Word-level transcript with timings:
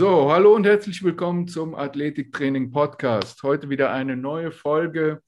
So, 0.00 0.32
hallo 0.32 0.54
und 0.54 0.64
herzlich 0.64 1.02
willkommen 1.02 1.46
zum 1.46 1.74
Athletiktraining 1.74 2.70
Podcast. 2.70 3.42
Heute 3.42 3.68
wieder 3.68 3.92
eine 3.92 4.16
neue 4.16 4.50
Folge 4.50 5.22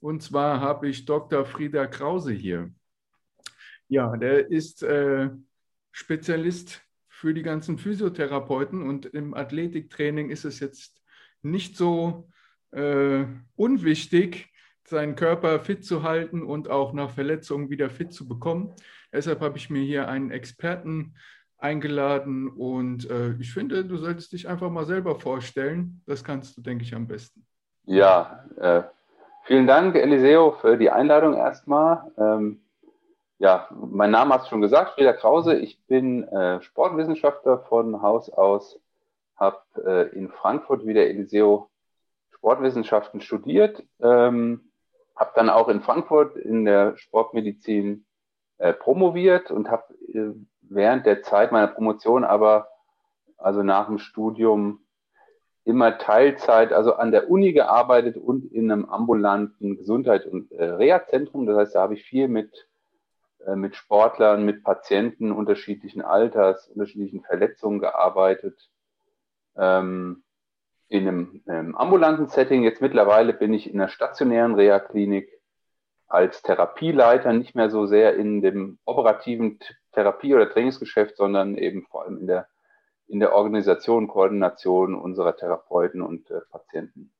und 0.00 0.22
zwar 0.22 0.60
habe 0.60 0.86
ich 0.90 1.06
Dr. 1.06 1.46
Frieda 1.46 1.86
Krause 1.86 2.32
hier. 2.32 2.70
Ja, 3.88 4.14
der 4.18 4.50
ist 4.50 4.82
äh, 4.82 5.30
Spezialist 5.92 6.82
für 7.08 7.32
die 7.32 7.40
ganzen 7.40 7.78
Physiotherapeuten 7.78 8.82
und 8.82 9.06
im 9.06 9.32
Athletiktraining 9.32 10.28
ist 10.28 10.44
es 10.44 10.60
jetzt 10.60 11.02
nicht 11.40 11.78
so 11.78 12.28
äh, 12.72 13.24
unwichtig, 13.56 14.52
seinen 14.84 15.14
Körper 15.14 15.58
fit 15.58 15.86
zu 15.86 16.02
halten 16.02 16.42
und 16.42 16.68
auch 16.68 16.92
nach 16.92 17.12
Verletzungen 17.12 17.70
wieder 17.70 17.88
fit 17.88 18.12
zu 18.12 18.28
bekommen. 18.28 18.74
Deshalb 19.10 19.40
habe 19.40 19.56
ich 19.56 19.70
mir 19.70 19.84
hier 19.84 20.06
einen 20.06 20.30
Experten 20.30 21.14
eingeladen 21.58 22.48
und 22.48 23.10
äh, 23.10 23.32
ich 23.40 23.52
finde, 23.52 23.84
du 23.84 23.96
solltest 23.96 24.32
dich 24.32 24.48
einfach 24.48 24.70
mal 24.70 24.86
selber 24.86 25.16
vorstellen. 25.16 26.00
Das 26.06 26.24
kannst 26.24 26.56
du, 26.56 26.62
denke 26.62 26.84
ich, 26.84 26.94
am 26.94 27.06
besten. 27.06 27.44
Ja, 27.84 28.44
äh, 28.56 28.82
vielen 29.44 29.66
Dank, 29.66 29.96
Eliseo, 29.96 30.52
für 30.52 30.76
die 30.76 30.90
Einladung 30.90 31.34
erstmal. 31.34 32.10
Ähm, 32.16 32.60
ja, 33.38 33.68
mein 33.70 34.10
Name 34.10 34.34
hast 34.34 34.46
du 34.46 34.50
schon 34.50 34.60
gesagt, 34.60 34.94
Frieda 34.94 35.12
Krause. 35.12 35.56
Ich 35.56 35.80
bin 35.86 36.24
äh, 36.24 36.60
Sportwissenschaftler 36.62 37.58
von 37.60 38.02
Haus 38.02 38.30
aus, 38.30 38.80
habe 39.36 39.58
äh, 39.84 40.16
in 40.16 40.28
Frankfurt 40.28 40.86
wie 40.86 40.94
der 40.94 41.08
Eliseo 41.08 41.70
Sportwissenschaften 42.30 43.20
studiert, 43.20 43.82
ähm, 44.00 44.70
habe 45.16 45.32
dann 45.34 45.50
auch 45.50 45.68
in 45.68 45.80
Frankfurt 45.80 46.36
in 46.36 46.64
der 46.64 46.96
Sportmedizin 46.96 48.04
äh, 48.58 48.72
promoviert 48.72 49.50
und 49.50 49.70
habe 49.70 49.94
äh, 50.12 50.32
während 50.70 51.06
der 51.06 51.22
Zeit 51.22 51.52
meiner 51.52 51.68
Promotion 51.68 52.24
aber, 52.24 52.68
also 53.36 53.62
nach 53.62 53.86
dem 53.86 53.98
Studium, 53.98 54.80
immer 55.64 55.98
Teilzeit, 55.98 56.72
also 56.72 56.94
an 56.94 57.12
der 57.12 57.30
Uni 57.30 57.52
gearbeitet 57.52 58.16
und 58.16 58.50
in 58.52 58.72
einem 58.72 58.86
ambulanten 58.86 59.76
Gesundheit- 59.76 60.26
und 60.26 60.50
äh, 60.52 60.64
Reha-Zentrum. 60.64 61.46
Das 61.46 61.58
heißt, 61.58 61.74
da 61.74 61.82
habe 61.82 61.94
ich 61.94 62.04
viel 62.04 62.26
mit, 62.26 62.68
äh, 63.46 63.54
mit 63.54 63.76
Sportlern, 63.76 64.46
mit 64.46 64.64
Patienten 64.64 65.30
unterschiedlichen 65.30 66.00
Alters, 66.00 66.68
unterschiedlichen 66.68 67.22
Verletzungen 67.22 67.80
gearbeitet. 67.80 68.70
Ähm, 69.56 70.22
in 70.88 71.06
einem, 71.06 71.42
einem 71.46 71.74
ambulanten 71.76 72.28
Setting. 72.28 72.62
Jetzt 72.62 72.80
mittlerweile 72.80 73.34
bin 73.34 73.52
ich 73.52 73.68
in 73.68 73.78
einer 73.78 73.90
stationären 73.90 74.54
Reha-Klinik 74.54 75.30
als 76.06 76.42
Therapieleiter, 76.42 77.32
nicht 77.34 77.54
mehr 77.54 77.68
so 77.68 77.86
sehr 77.86 78.16
in 78.16 78.40
dem 78.40 78.78
operativen 78.86 79.58
Therapie- 79.98 80.34
oder 80.34 80.48
Trainingsgeschäft, 80.48 81.16
sondern 81.16 81.56
eben 81.56 81.82
vor 81.82 82.04
allem 82.04 82.18
in 82.18 82.26
der, 82.28 82.46
in 83.08 83.18
der 83.18 83.32
Organisation, 83.32 84.06
Koordination 84.06 84.94
unserer 84.94 85.36
Therapeuten 85.36 86.02
und 86.02 86.30
äh, 86.30 86.40
Patienten. 86.50 87.10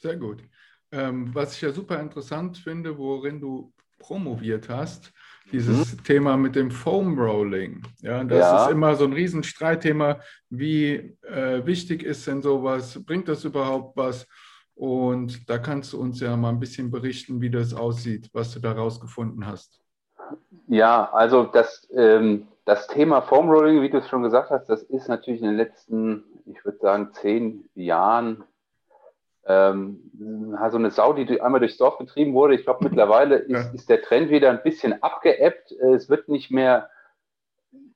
Sehr 0.00 0.16
gut. 0.16 0.44
Ähm, 0.92 1.34
was 1.34 1.56
ich 1.56 1.62
ja 1.62 1.72
super 1.72 1.98
interessant 1.98 2.58
finde, 2.58 2.96
worin 2.96 3.40
du 3.40 3.72
promoviert 3.98 4.68
hast, 4.68 5.12
dieses 5.50 5.96
mhm. 5.96 6.04
Thema 6.04 6.36
mit 6.36 6.54
dem 6.54 6.70
Foam 6.70 7.18
Rolling. 7.18 7.82
Ja, 8.02 8.22
das 8.22 8.38
ja. 8.38 8.64
ist 8.64 8.72
immer 8.72 8.94
so 8.94 9.04
ein 9.04 9.12
Riesenstreitthema. 9.12 10.20
Wie 10.48 11.16
äh, 11.22 11.66
wichtig 11.66 12.04
ist 12.04 12.26
denn 12.28 12.40
sowas? 12.42 13.02
Bringt 13.04 13.26
das 13.28 13.44
überhaupt 13.44 13.96
was? 13.96 14.28
Und 14.74 15.48
da 15.50 15.58
kannst 15.58 15.92
du 15.92 16.00
uns 16.00 16.20
ja 16.20 16.36
mal 16.36 16.50
ein 16.50 16.60
bisschen 16.60 16.90
berichten, 16.90 17.40
wie 17.40 17.50
das 17.50 17.74
aussieht, 17.74 18.28
was 18.32 18.52
du 18.52 18.60
da 18.60 18.72
rausgefunden 18.72 19.44
hast. 19.46 19.81
Ja, 20.68 21.10
also 21.12 21.44
das, 21.44 21.88
ähm, 21.94 22.48
das 22.64 22.86
Thema 22.86 23.22
Foam 23.22 23.50
Rolling, 23.50 23.82
wie 23.82 23.90
du 23.90 23.98
es 23.98 24.08
schon 24.08 24.22
gesagt 24.22 24.50
hast, 24.50 24.66
das 24.68 24.82
ist 24.82 25.08
natürlich 25.08 25.40
in 25.40 25.48
den 25.48 25.56
letzten, 25.56 26.24
ich 26.46 26.64
würde 26.64 26.78
sagen, 26.78 27.10
zehn 27.12 27.68
Jahren 27.74 28.44
ähm, 29.46 30.10
so 30.70 30.76
eine 30.76 30.90
Sau, 30.90 31.12
die 31.12 31.40
einmal 31.40 31.60
durchs 31.60 31.76
Dorf 31.76 31.98
getrieben 31.98 32.34
wurde. 32.34 32.54
Ich 32.54 32.64
glaube, 32.64 32.84
mittlerweile 32.84 33.36
ist, 33.38 33.50
ja. 33.50 33.74
ist, 33.74 33.90
der 33.90 34.02
Trend 34.02 34.30
wieder 34.30 34.50
ein 34.50 34.62
bisschen 34.62 35.02
abgeebbt. 35.02 35.72
Es 35.72 36.08
wird 36.08 36.28
nicht 36.28 36.50
mehr 36.50 36.88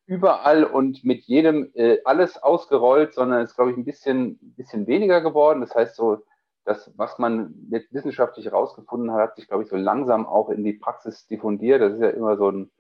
überall 0.06 0.65
und 0.65 1.05
mit 1.05 1.22
jedem 1.25 1.71
äh, 1.75 1.99
alles 2.05 2.43
ausgerollt, 2.43 3.15
sondern 3.15 3.43
es 3.43 3.51
ist, 3.51 3.56
glaube 3.56 3.72
ich, 3.72 3.77
ein 3.77 3.84
bisschen, 3.84 4.39
bisschen 4.56 4.87
weniger 4.87 5.21
geworden. 5.21 5.61
Das 5.61 5.75
heißt, 5.75 5.97
so 5.97 6.22
das, 6.66 6.93
was 6.97 7.19
man 7.19 7.54
jetzt 7.71 7.93
wissenschaftlich 7.94 8.47
herausgefunden 8.47 9.12
hat, 9.12 9.21
hat 9.21 9.37
sich, 9.37 9.49
glaube 9.49 9.62
ich, 9.62 9.69
so 9.69 9.77
langsam 9.77 10.27
auch 10.27 10.50
in 10.50 10.65
die 10.65 10.75
Praxis 10.75 11.27
diffundiert. 11.27 11.81
Das 11.81 11.94
ist 11.94 12.00
ja 12.00 12.10
immer 12.10 12.37
so 12.37 12.50
ein, 12.50 12.71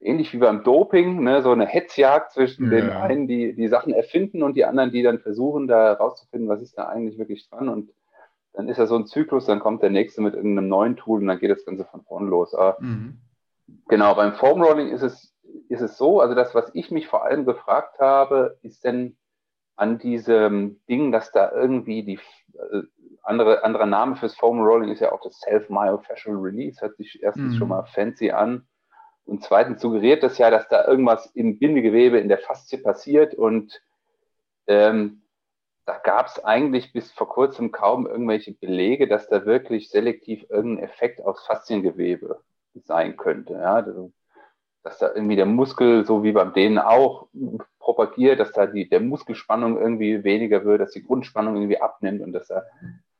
ähnlich 0.00 0.32
wie 0.32 0.38
beim 0.38 0.64
Doping, 0.64 1.22
ne, 1.22 1.42
so 1.42 1.50
eine 1.50 1.66
Hetzjagd 1.66 2.32
zwischen 2.32 2.70
ja. 2.70 2.80
den 2.80 2.90
einen, 2.90 3.28
die 3.28 3.54
die 3.54 3.68
Sachen 3.68 3.92
erfinden 3.92 4.42
und 4.42 4.54
die 4.54 4.64
anderen, 4.64 4.90
die 4.90 5.02
dann 5.02 5.20
versuchen, 5.20 5.68
da 5.68 5.84
herauszufinden, 5.84 6.48
was 6.48 6.60
ist 6.60 6.76
da 6.76 6.88
eigentlich 6.88 7.18
wirklich 7.18 7.48
dran. 7.48 7.68
Und 7.68 7.90
dann 8.52 8.68
ist 8.68 8.78
ja 8.78 8.86
so 8.86 8.96
ein 8.96 9.06
Zyklus, 9.06 9.46
dann 9.46 9.60
kommt 9.60 9.82
der 9.82 9.90
nächste 9.90 10.20
mit 10.20 10.34
irgendeinem 10.34 10.68
neuen 10.68 10.96
Tool 10.96 11.20
und 11.20 11.28
dann 11.28 11.38
geht 11.38 11.50
das 11.50 11.64
Ganze 11.64 11.84
von 11.84 12.02
vorn 12.02 12.28
los. 12.28 12.54
Aber 12.54 12.76
mhm. 12.80 13.18
Genau, 13.88 14.14
beim 14.14 14.34
Foam 14.34 14.62
Rolling 14.62 14.88
ist 14.88 15.02
es, 15.02 15.34
ist 15.68 15.80
es 15.80 15.96
so, 15.96 16.20
also 16.20 16.34
das, 16.34 16.54
was 16.54 16.70
ich 16.74 16.90
mich 16.90 17.06
vor 17.06 17.24
allem 17.24 17.44
gefragt 17.44 17.98
habe, 17.98 18.58
ist 18.62 18.84
denn, 18.84 19.16
an 19.78 19.98
diesem 19.98 20.80
Ding, 20.88 21.12
dass 21.12 21.30
da 21.30 21.52
irgendwie 21.52 22.02
die 22.02 22.18
äh, 22.54 22.82
andere, 23.22 23.62
anderer 23.62 23.86
Name 23.86 24.16
fürs 24.16 24.34
Foam 24.34 24.60
Rolling 24.60 24.90
ist 24.90 25.00
ja 25.00 25.12
auch 25.12 25.20
das 25.22 25.38
Self-Myofascial 25.40 26.36
Release, 26.36 26.80
hört 26.80 26.96
sich 26.96 27.22
erstens 27.22 27.54
mhm. 27.54 27.58
schon 27.58 27.68
mal 27.68 27.84
fancy 27.84 28.30
an. 28.30 28.66
Und 29.24 29.44
zweitens 29.44 29.80
suggeriert 29.80 30.22
das 30.22 30.38
ja, 30.38 30.50
dass 30.50 30.68
da 30.68 30.86
irgendwas 30.86 31.26
im 31.34 31.58
Bindegewebe 31.58 32.18
in 32.18 32.28
der 32.28 32.38
Faszie 32.38 32.78
passiert 32.78 33.34
und 33.34 33.80
ähm, 34.66 35.22
da 35.84 35.96
gab 35.98 36.26
es 36.26 36.44
eigentlich 36.44 36.92
bis 36.92 37.12
vor 37.12 37.28
kurzem 37.28 37.70
kaum 37.70 38.06
irgendwelche 38.06 38.52
Belege, 38.52 39.06
dass 39.08 39.28
da 39.28 39.46
wirklich 39.46 39.90
selektiv 39.90 40.44
irgendein 40.50 40.84
Effekt 40.84 41.22
aufs 41.24 41.46
Fasziengewebe 41.46 42.42
sein 42.74 43.16
könnte. 43.16 43.54
Ja, 43.54 43.82
dass 44.82 44.98
da 44.98 45.12
irgendwie 45.14 45.36
der 45.36 45.46
Muskel, 45.46 46.04
so 46.04 46.22
wie 46.22 46.32
beim 46.32 46.52
Dehnen 46.52 46.78
auch, 46.78 47.28
propagiert, 47.78 48.40
dass 48.40 48.52
da 48.52 48.66
die, 48.66 48.88
der 48.88 49.00
Muskelspannung 49.00 49.78
irgendwie 49.78 50.24
weniger 50.24 50.64
wird, 50.64 50.80
dass 50.80 50.92
die 50.92 51.04
Grundspannung 51.04 51.56
irgendwie 51.56 51.80
abnimmt 51.80 52.22
und 52.22 52.32
dass 52.32 52.48
da 52.48 52.62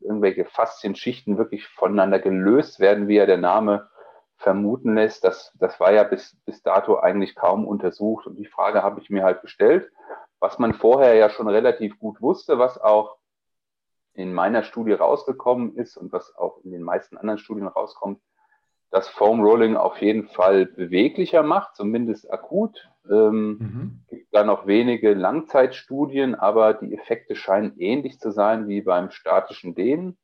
irgendwelche 0.00 0.44
Faszienschichten 0.44 1.38
wirklich 1.38 1.66
voneinander 1.66 2.18
gelöst 2.18 2.80
werden, 2.80 3.08
wie 3.08 3.16
ja 3.16 3.26
der 3.26 3.38
Name 3.38 3.88
vermuten 4.36 4.94
lässt. 4.94 5.24
Das, 5.24 5.52
das 5.58 5.80
war 5.80 5.92
ja 5.92 6.04
bis, 6.04 6.36
bis 6.46 6.62
dato 6.62 6.98
eigentlich 6.98 7.34
kaum 7.34 7.66
untersucht. 7.66 8.26
Und 8.26 8.36
die 8.36 8.46
Frage 8.46 8.82
habe 8.82 9.00
ich 9.00 9.10
mir 9.10 9.24
halt 9.24 9.42
gestellt, 9.42 9.90
was 10.38 10.58
man 10.58 10.74
vorher 10.74 11.14
ja 11.14 11.28
schon 11.28 11.48
relativ 11.48 11.98
gut 11.98 12.22
wusste, 12.22 12.58
was 12.58 12.80
auch 12.80 13.16
in 14.14 14.32
meiner 14.32 14.62
Studie 14.62 14.92
rausgekommen 14.92 15.76
ist 15.76 15.96
und 15.96 16.12
was 16.12 16.34
auch 16.36 16.58
in 16.64 16.72
den 16.72 16.82
meisten 16.82 17.16
anderen 17.16 17.38
Studien 17.38 17.68
rauskommt, 17.68 18.20
dass 18.90 19.08
Foam 19.08 19.42
Rolling 19.42 19.76
auf 19.76 20.00
jeden 20.00 20.28
Fall 20.28 20.66
beweglicher 20.66 21.42
macht, 21.42 21.76
zumindest 21.76 22.30
akut. 22.32 22.88
Ähm, 23.10 23.58
mhm. 23.58 24.00
gibt 24.10 24.34
da 24.34 24.44
noch 24.44 24.66
wenige 24.66 25.14
Langzeitstudien, 25.14 26.34
aber 26.34 26.74
die 26.74 26.94
Effekte 26.94 27.36
scheinen 27.36 27.78
ähnlich 27.78 28.18
zu 28.20 28.30
sein 28.30 28.68
wie 28.68 28.82
beim 28.82 29.10
statischen 29.10 29.74
Dehnen. 29.74 30.18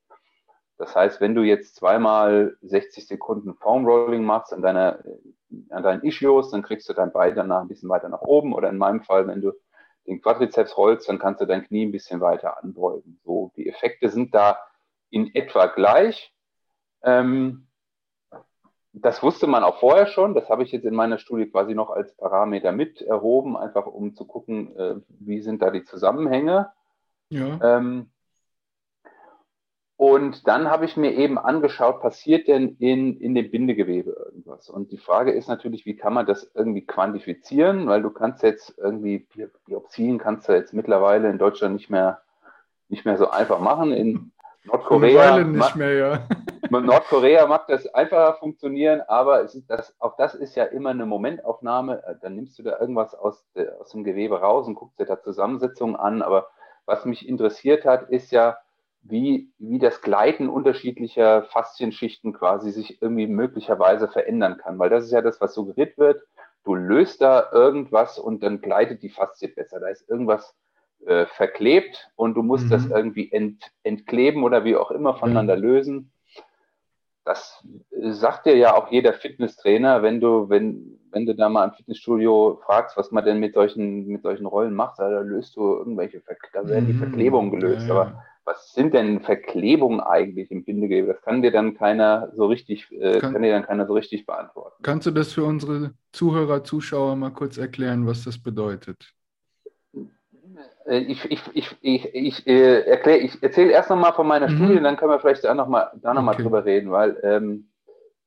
Das 0.77 0.97
heißt, 0.97 1.21
wenn 1.21 1.35
du 1.35 1.43
jetzt 1.43 1.77
zweimal 1.77 2.57
60 2.63 3.07
Sekunden 3.07 3.55
Foam 3.55 3.87
Rolling 3.87 4.25
machst 4.25 4.53
an, 4.53 4.61
deiner, 4.61 4.99
an 5.71 5.83
deinen 5.83 6.03
Ischios, 6.03 6.51
dann 6.51 6.63
kriegst 6.63 6.89
du 6.89 6.95
dein 6.95 7.13
Bein 7.13 7.35
danach 7.35 7.63
ein 7.63 7.69
bisschen 7.69 7.89
weiter 7.89 8.09
nach 8.09 8.23
oben. 8.23 8.53
Oder 8.53 8.71
in 8.71 8.79
meinem 8.79 9.03
Fall, 9.03 9.27
wenn 9.29 9.41
du 9.41 9.53
den 10.07 10.21
Quadrizeps 10.21 10.77
rollst, 10.77 11.09
dann 11.09 11.19
kannst 11.19 11.41
du 11.41 11.47
dein 11.47 11.65
Knie 11.65 11.87
ein 11.87 11.93
bisschen 11.93 12.21
weiter 12.21 12.63
anbeugen. 12.63 13.21
So, 13.25 13.53
die 13.57 13.69
Effekte 13.69 14.09
sind 14.09 14.35
da 14.35 14.59
in 15.11 15.35
etwa 15.35 15.67
gleich. 15.67 16.35
Ähm, 17.03 17.69
das 18.97 19.23
wusste 19.23 19.49
man 19.49 19.65
auch 19.65 19.81
vorher 19.81 20.07
schon. 20.07 20.35
Das 20.35 20.49
habe 20.49 20.63
ich 20.63 20.71
jetzt 20.71 20.85
in 20.85 20.95
meiner 20.95 21.19
Studie 21.19 21.47
quasi 21.47 21.75
noch 21.75 21.91
als 21.91 22.15
Parameter 22.17 22.71
mit 22.71 23.03
erhoben, 23.03 23.57
einfach 23.57 23.87
um 23.87 24.15
zu 24.15 24.25
gucken, 24.25 24.77
äh, 24.77 24.95
wie 25.09 25.41
sind 25.41 25.63
da 25.63 25.71
die 25.71 25.85
Zusammenhänge. 25.85 26.71
Ja. 27.29 27.59
Ähm, 27.61 28.11
und 29.97 30.47
dann 30.47 30.71
habe 30.71 30.85
ich 30.85 30.97
mir 30.97 31.13
eben 31.13 31.39
angeschaut, 31.39 32.01
passiert 32.01 32.49
denn 32.49 32.77
in, 32.79 33.21
in 33.21 33.35
dem 33.35 33.51
Bindegewebe 33.51 34.11
irgendwas? 34.11 34.69
Und 34.69 34.93
die 34.93 34.99
Frage 34.99 35.33
ist 35.33 35.49
natürlich, 35.49 35.87
wie 35.87 35.97
kann 35.97 36.15
man 36.15 36.27
das 36.27 36.51
irgendwie 36.55 36.85
quantifizieren? 36.85 37.87
Weil 37.87 38.03
du 38.03 38.11
kannst 38.11 38.43
jetzt 38.43 38.77
irgendwie, 38.77 39.27
Biopsien 39.67 40.19
kannst 40.19 40.49
du 40.49 40.53
jetzt 40.53 40.73
mittlerweile 40.73 41.31
in 41.31 41.39
Deutschland 41.39 41.75
nicht 41.75 41.91
mehr, 41.91 42.21
nicht 42.89 43.05
mehr 43.05 43.17
so 43.17 43.31
einfach 43.31 43.61
machen. 43.61 43.93
In 43.93 44.33
Nordkorea. 44.65 45.39
nicht 45.45 45.77
mehr, 45.77 45.95
ja. 45.95 46.29
Nordkorea 46.81 47.47
mag 47.47 47.67
das 47.67 47.87
einfacher 47.95 48.35
funktionieren, 48.35 49.01
aber 49.03 49.47
das, 49.69 49.95
auch 49.99 50.17
das 50.17 50.35
ist 50.35 50.55
ja 50.55 50.65
immer 50.65 50.91
eine 50.91 51.07
Momentaufnahme. 51.07 52.03
Äh, 52.05 52.15
dann 52.21 52.37
nimmst 52.37 52.59
du 52.59 52.63
da 52.63 52.79
irgendwas 52.79 53.15
aus, 53.15 53.45
aus 53.81 53.91
dem 53.91 54.05
Gewebe 54.05 54.41
raus 54.41 54.67
und 54.67 54.75
guckst 54.75 54.99
dir 54.99 55.07
da 55.07 55.21
Zusammensetzungen 55.21 55.97
an. 55.97 56.23
Aber 56.23 56.49
was 56.87 57.05
mich 57.05 57.29
interessiert 57.29 57.85
hat, 57.85 58.11
ist 58.11 58.31
ja, 58.31 58.59
wie, 59.03 59.53
wie 59.59 59.79
das 59.79 60.01
Gleiten 60.01 60.49
unterschiedlicher 60.49 61.43
Faszienschichten 61.45 62.33
quasi 62.33 62.73
sich 62.73 63.03
irgendwie 63.03 63.27
möglicherweise 63.27 64.09
verändern 64.09 64.57
kann. 64.57 64.79
Weil 64.79 64.91
das 64.91 65.05
ist 65.05 65.13
ja 65.13 65.21
das, 65.21 65.41
was 65.41 65.55
suggeriert 65.55 65.99
wird, 65.99 66.23
du 66.65 66.75
löst 66.75 67.21
da 67.21 67.51
irgendwas 67.53 68.19
und 68.19 68.43
dann 68.43 68.61
gleitet 68.61 69.03
die 69.03 69.11
Faszie 69.11 69.49
besser. 69.49 69.81
Da 69.81 69.89
ist 69.89 70.09
irgendwas 70.09 70.57
äh, 71.07 71.27
verklebt 71.27 72.11
und 72.17 72.35
du 72.35 72.43
musst 72.43 72.67
mhm. 72.67 72.71
das 72.71 72.87
irgendwie 72.87 73.31
ent, 73.31 73.71
entkleben 73.83 74.43
oder 74.43 74.65
wie 74.65 74.77
auch 74.77 74.91
immer 74.91 75.15
voneinander 75.15 75.55
ja. 75.55 75.61
lösen. 75.61 76.11
Das 77.25 77.65
sagt 78.01 78.47
dir 78.47 78.57
ja 78.57 78.75
auch 78.77 78.91
jeder 78.91 79.15
Fitnesstrainer, 79.15 80.03
wenn 80.03 80.21
du, 80.21 80.49
wenn, 80.49 80.99
wenn 81.11 81.25
du 81.25 81.35
da 81.35 81.49
mal 81.49 81.65
im 81.65 81.73
Fitnessstudio 81.73 82.61
fragst, 82.65 82.97
was 82.97 83.11
man 83.13 83.25
denn 83.25 83.41
mit 83.41 83.55
solchen, 83.55 84.07
mit 84.07 84.23
solchen 84.23 84.47
Rollen 84.47 84.75
macht, 84.75 84.99
da 84.99 85.09
löst 85.21 85.57
du 85.57 85.63
irgendwelche, 85.63 86.21
Ver 86.21 86.37
da 86.53 86.69
werden 86.69 86.87
die 86.87 86.93
mhm. 86.93 86.99
Verklebungen 86.99 87.51
gelöst. 87.51 87.89
Ja, 87.89 87.95
ja. 87.95 88.01
Aber 88.01 88.25
was 88.45 88.75
sind 88.75 88.93
denn 88.93 89.21
Verklebungen 89.21 90.01
eigentlich 90.01 90.51
im 90.51 90.65
Bindegewebe? 90.65 91.15
Das 91.15 91.23
kann 91.23 91.41
dir 91.41 91.51
dann 91.51 91.75
keiner 91.75 92.31
so 92.37 92.47
richtig, 92.47 92.93
äh, 92.93 93.19
kann, 93.19 93.33
kann, 93.33 93.43
dir 93.43 93.53
dann 93.53 93.65
keiner 93.65 93.87
so 93.87 93.95
richtig 93.95 94.27
beantworten. 94.27 94.83
Kannst 94.83 95.07
du 95.07 95.11
das 95.11 95.33
für 95.33 95.45
unsere 95.45 95.95
Zuhörer, 96.13 96.63
Zuschauer 96.63 97.17
mal 97.17 97.31
kurz 97.31 97.57
erklären, 97.57 98.07
was 98.07 98.25
das 98.25 98.39
bedeutet? 98.39 99.15
Äh, 100.87 100.99
ich, 100.99 101.25
ich, 101.31 101.43
ich, 101.55 101.77
ich, 101.81 102.15
ich, 102.15 102.47
äh, 102.47 102.81
erkläre, 102.83 103.19
ich 103.19 103.43
erzähle 103.43 103.73
erst 103.73 103.91
nochmal 103.91 104.13
von 104.13 104.27
meiner 104.27 104.49
mhm. 104.49 104.57
Studie, 104.57 104.81
dann 104.81 104.97
können 104.97 105.13
wir 105.13 105.21
vielleicht 105.21 105.45
da 105.45 105.55
nochmal 105.55 105.91
da 106.03 106.15
noch 106.15 106.27
okay. 106.27 106.43
drüber 106.43 106.65
reden, 106.65 106.91
weil 106.91 107.19
ähm, 107.23 107.69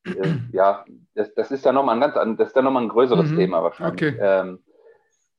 äh, 0.05 0.35
ja, 0.51 0.85
das, 1.15 1.33
das 1.33 1.51
ist 1.51 1.65
dann 1.65 1.75
nochmal 1.75 1.95
ein 1.95 2.11
ganz 2.11 2.37
das 2.37 2.49
ist 2.49 2.55
dann 2.55 2.65
nochmal 2.65 2.83
ein 2.83 2.89
größeres 2.89 3.31
mhm. 3.31 3.37
Thema 3.37 3.63
wahrscheinlich. 3.63 4.13
Okay. 4.13 4.17
Ähm, 4.19 4.59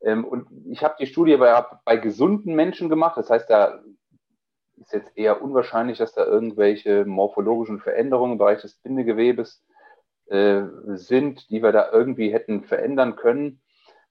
ähm, 0.00 0.25
und 0.25 0.47
ich 0.70 0.85
habe 0.85 0.94
die 1.00 1.06
Studie 1.06 1.37
bei, 1.37 1.65
bei 1.85 1.97
gesunden 1.97 2.55
Menschen 2.55 2.88
gemacht, 2.88 3.17
das 3.17 3.31
heißt, 3.31 3.50
da 3.50 3.81
ist 4.76 4.93
jetzt 4.93 5.17
eher 5.17 5.43
unwahrscheinlich, 5.43 5.99
dass 5.99 6.15
da 6.15 6.25
irgendwelche 6.25 7.05
morphologischen 7.05 7.81
Veränderungen 7.81 8.32
im 8.32 8.38
Bereich 8.38 8.62
des 8.62 8.75
Bindegewebes 8.75 9.65
äh, 10.26 10.62
sind, 10.94 11.50
die 11.50 11.62
wir 11.62 11.73
da 11.73 11.91
irgendwie 11.91 12.32
hätten 12.32 12.62
verändern 12.62 13.17
können. 13.17 13.61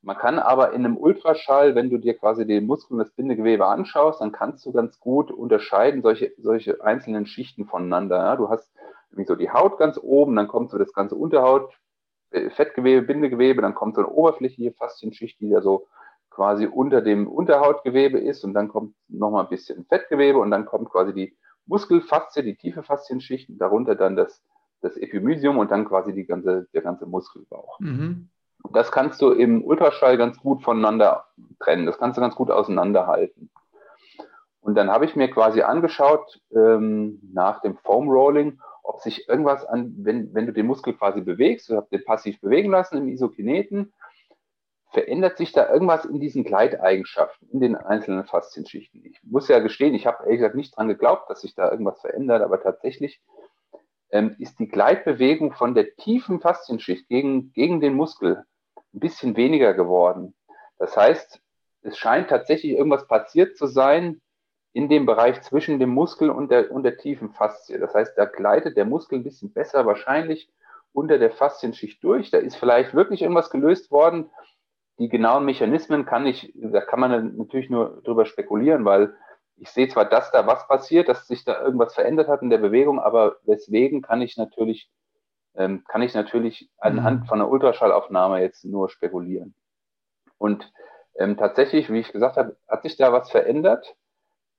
Man 0.01 0.17
kann 0.17 0.39
aber 0.39 0.73
in 0.73 0.85
einem 0.85 0.97
Ultraschall, 0.97 1.75
wenn 1.75 1.89
du 1.89 1.97
dir 1.97 2.17
quasi 2.17 2.45
den 2.45 2.65
Muskel 2.65 2.93
und 2.93 2.99
das 2.99 3.11
Bindegewebe 3.11 3.65
anschaust, 3.65 4.21
dann 4.21 4.31
kannst 4.31 4.65
du 4.65 4.71
ganz 4.71 4.99
gut 4.99 5.31
unterscheiden, 5.31 6.01
solche, 6.01 6.33
solche 6.37 6.83
einzelnen 6.83 7.25
Schichten 7.25 7.65
voneinander. 7.65 8.17
Ja? 8.17 8.35
Du 8.35 8.49
hast 8.49 8.71
nämlich 9.11 9.27
so 9.27 9.35
die 9.35 9.49
Haut 9.49 9.77
ganz 9.77 9.99
oben, 10.01 10.35
dann 10.35 10.47
kommt 10.47 10.69
so 10.69 10.77
das 10.77 10.93
ganze 10.93 11.15
Unterhaut, 11.15 11.73
äh, 12.31 12.49
Fettgewebe, 12.49 13.05
Bindegewebe, 13.05 13.61
dann 13.61 13.75
kommt 13.75 13.95
so 13.95 14.01
eine 14.01 14.09
oberflächliche 14.09 14.73
Faszienschicht, 14.73 15.39
die 15.39 15.49
da 15.49 15.61
so 15.61 15.87
quasi 16.29 16.67
unter 16.67 17.01
dem 17.01 17.27
Unterhautgewebe 17.27 18.19
ist 18.19 18.43
und 18.43 18.53
dann 18.53 18.67
kommt 18.67 18.93
nochmal 19.07 19.45
ein 19.45 19.49
bisschen 19.49 19.85
Fettgewebe 19.85 20.37
und 20.37 20.51
dann 20.51 20.65
kommt 20.65 20.89
quasi 20.89 21.13
die 21.13 21.35
Muskelfaszie, 21.65 22.43
die 22.43 22.55
tiefe 22.55 22.83
Faszienschicht, 22.83 23.49
darunter 23.59 23.95
dann 23.95 24.15
das, 24.15 24.43
das 24.81 24.97
Epimysium 24.97 25.57
und 25.57 25.71
dann 25.71 25.85
quasi 25.85 26.13
die 26.13 26.25
ganze, 26.25 26.67
der 26.73 26.81
ganze 26.81 27.07
Muskelbauch. 27.07 27.79
Mhm. 27.79 28.29
Das 28.71 28.91
kannst 28.91 29.21
du 29.21 29.31
im 29.31 29.63
Ultraschall 29.63 30.17
ganz 30.17 30.37
gut 30.39 30.63
voneinander 30.63 31.25
trennen. 31.59 31.85
Das 31.85 31.97
kannst 31.97 32.17
du 32.17 32.21
ganz 32.21 32.35
gut 32.35 32.51
auseinanderhalten. 32.51 33.49
Und 34.61 34.75
dann 34.75 34.89
habe 34.89 35.05
ich 35.05 35.15
mir 35.15 35.29
quasi 35.29 35.61
angeschaut, 35.61 36.41
ähm, 36.53 37.21
nach 37.33 37.61
dem 37.61 37.77
Foam 37.77 38.09
Rolling, 38.09 38.59
ob 38.83 38.99
sich 38.99 39.27
irgendwas 39.29 39.65
an, 39.65 39.93
wenn, 39.99 40.33
wenn 40.33 40.45
du 40.45 40.53
den 40.53 40.65
Muskel 40.65 40.93
quasi 40.93 41.21
bewegst, 41.21 41.69
du 41.69 41.77
hast 41.77 41.89
den 41.89 42.03
passiv 42.03 42.41
bewegen 42.41 42.71
lassen 42.71 42.97
im 42.97 43.07
Isokineten, 43.07 43.93
verändert 44.91 45.37
sich 45.37 45.51
da 45.51 45.71
irgendwas 45.71 46.05
in 46.05 46.19
diesen 46.19 46.43
Gleiteigenschaften, 46.43 47.49
in 47.49 47.59
den 47.59 47.75
einzelnen 47.75 48.25
Faszienschichten? 48.25 49.05
Ich 49.05 49.19
muss 49.23 49.47
ja 49.47 49.59
gestehen, 49.59 49.93
ich 49.93 50.07
habe 50.07 50.23
ehrlich 50.23 50.39
gesagt 50.39 50.55
nicht 50.55 50.75
dran 50.75 50.87
geglaubt, 50.87 51.29
dass 51.29 51.41
sich 51.41 51.55
da 51.55 51.71
irgendwas 51.71 52.01
verändert, 52.01 52.41
aber 52.41 52.61
tatsächlich 52.61 53.21
ähm, 54.11 54.35
ist 54.39 54.59
die 54.59 54.67
Gleitbewegung 54.67 55.53
von 55.53 55.75
der 55.75 55.95
tiefen 55.95 56.39
Faszienschicht 56.39 57.07
gegen, 57.07 57.51
gegen 57.53 57.81
den 57.81 57.93
Muskel 57.93 58.43
ein 58.93 58.99
bisschen 58.99 59.35
weniger 59.35 59.73
geworden. 59.73 60.33
Das 60.77 60.95
heißt, 60.95 61.41
es 61.81 61.97
scheint 61.97 62.29
tatsächlich 62.29 62.73
irgendwas 62.73 63.07
passiert 63.07 63.57
zu 63.57 63.67
sein 63.67 64.21
in 64.73 64.89
dem 64.89 65.05
Bereich 65.05 65.41
zwischen 65.41 65.79
dem 65.79 65.89
Muskel 65.89 66.29
und 66.29 66.51
der, 66.51 66.71
und 66.71 66.83
der 66.83 66.97
tiefen 66.97 67.31
Faszie. 67.31 67.79
Das 67.79 67.93
heißt, 67.95 68.17
da 68.17 68.25
gleitet 68.25 68.77
der 68.77 68.85
Muskel 68.85 69.19
ein 69.19 69.23
bisschen 69.23 69.51
besser 69.51 69.85
wahrscheinlich 69.85 70.49
unter 70.93 71.17
der 71.17 71.31
Faszienschicht 71.31 72.03
durch. 72.03 72.29
Da 72.31 72.37
ist 72.37 72.55
vielleicht 72.55 72.93
wirklich 72.93 73.21
irgendwas 73.21 73.49
gelöst 73.49 73.91
worden, 73.91 74.29
die 74.99 75.09
genauen 75.09 75.45
Mechanismen 75.45 76.05
kann 76.05 76.25
ich, 76.25 76.53
da 76.55 76.81
kann 76.81 76.99
man 76.99 77.37
natürlich 77.37 77.69
nur 77.69 78.01
drüber 78.03 78.25
spekulieren, 78.25 78.83
weil 78.83 79.15
ich 79.59 79.69
sehe 79.69 79.87
zwar, 79.87 80.05
dass 80.05 80.31
da 80.31 80.45
was 80.45 80.67
passiert, 80.67 81.09
dass 81.09 81.27
sich 81.27 81.43
da 81.43 81.61
irgendwas 81.61 81.95
verändert 81.95 82.27
hat 82.27 82.41
in 82.41 82.49
der 82.49 82.57
Bewegung, 82.59 82.99
aber 82.99 83.37
weswegen 83.43 84.01
kann 84.01 84.21
ich 84.21 84.37
natürlich, 84.37 84.89
ähm, 85.55 85.83
kann 85.87 86.01
ich 86.01 86.13
natürlich 86.13 86.69
anhand 86.77 87.21
mhm. 87.21 87.25
von 87.25 87.41
einer 87.41 87.49
Ultraschallaufnahme 87.49 88.41
jetzt 88.41 88.65
nur 88.65 88.89
spekulieren. 88.89 89.55
Und 90.37 90.71
ähm, 91.15 91.37
tatsächlich, 91.37 91.91
wie 91.91 91.99
ich 91.99 92.11
gesagt 92.11 92.37
habe, 92.37 92.57
hat 92.67 92.83
sich 92.83 92.95
da 92.97 93.11
was 93.11 93.31
verändert. 93.31 93.95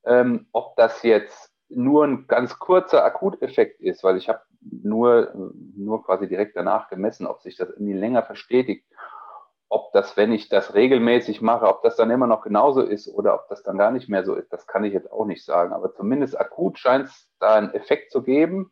Ähm, 0.05 0.47
ob 0.51 0.75
das 0.75 1.03
jetzt 1.03 1.51
nur 1.69 2.05
ein 2.05 2.27
ganz 2.27 2.57
kurzer 2.57 3.03
Akuteffekt 3.03 3.79
ist, 3.81 4.03
weil 4.03 4.17
ich 4.17 4.27
habe 4.27 4.41
nur, 4.61 5.31
nur 5.75 6.03
quasi 6.03 6.27
direkt 6.27 6.55
danach 6.55 6.89
gemessen, 6.89 7.27
ob 7.27 7.41
sich 7.41 7.55
das 7.55 7.69
irgendwie 7.69 7.93
länger 7.93 8.23
verstetigt 8.23 8.85
ob 9.69 9.93
das, 9.93 10.17
wenn 10.17 10.31
ich 10.31 10.49
das 10.49 10.73
regelmäßig 10.73 11.41
mache, 11.41 11.67
ob 11.67 11.83
das 11.83 11.95
dann 11.95 12.09
immer 12.09 12.27
noch 12.27 12.41
genauso 12.41 12.81
ist 12.81 13.07
oder 13.07 13.35
ob 13.35 13.47
das 13.49 13.61
dann 13.61 13.77
gar 13.77 13.91
nicht 13.91 14.09
mehr 14.09 14.25
so 14.25 14.33
ist, 14.33 14.51
das 14.51 14.65
kann 14.65 14.83
ich 14.83 14.93
jetzt 14.93 15.11
auch 15.11 15.25
nicht 15.25 15.45
sagen. 15.45 15.73
Aber 15.73 15.93
zumindest 15.93 16.39
akut 16.39 16.79
scheint 16.79 17.05
es 17.05 17.29
da 17.39 17.53
einen 17.53 17.73
Effekt 17.73 18.11
zu 18.11 18.23
geben. 18.23 18.71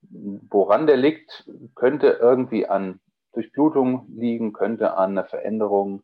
Woran 0.00 0.86
der 0.86 0.96
liegt, 0.96 1.50
könnte 1.74 2.18
irgendwie 2.20 2.68
an 2.68 3.00
Durchblutung 3.32 4.06
liegen, 4.14 4.52
könnte 4.52 4.96
an 4.96 5.10
einer 5.10 5.24
Veränderung 5.24 6.02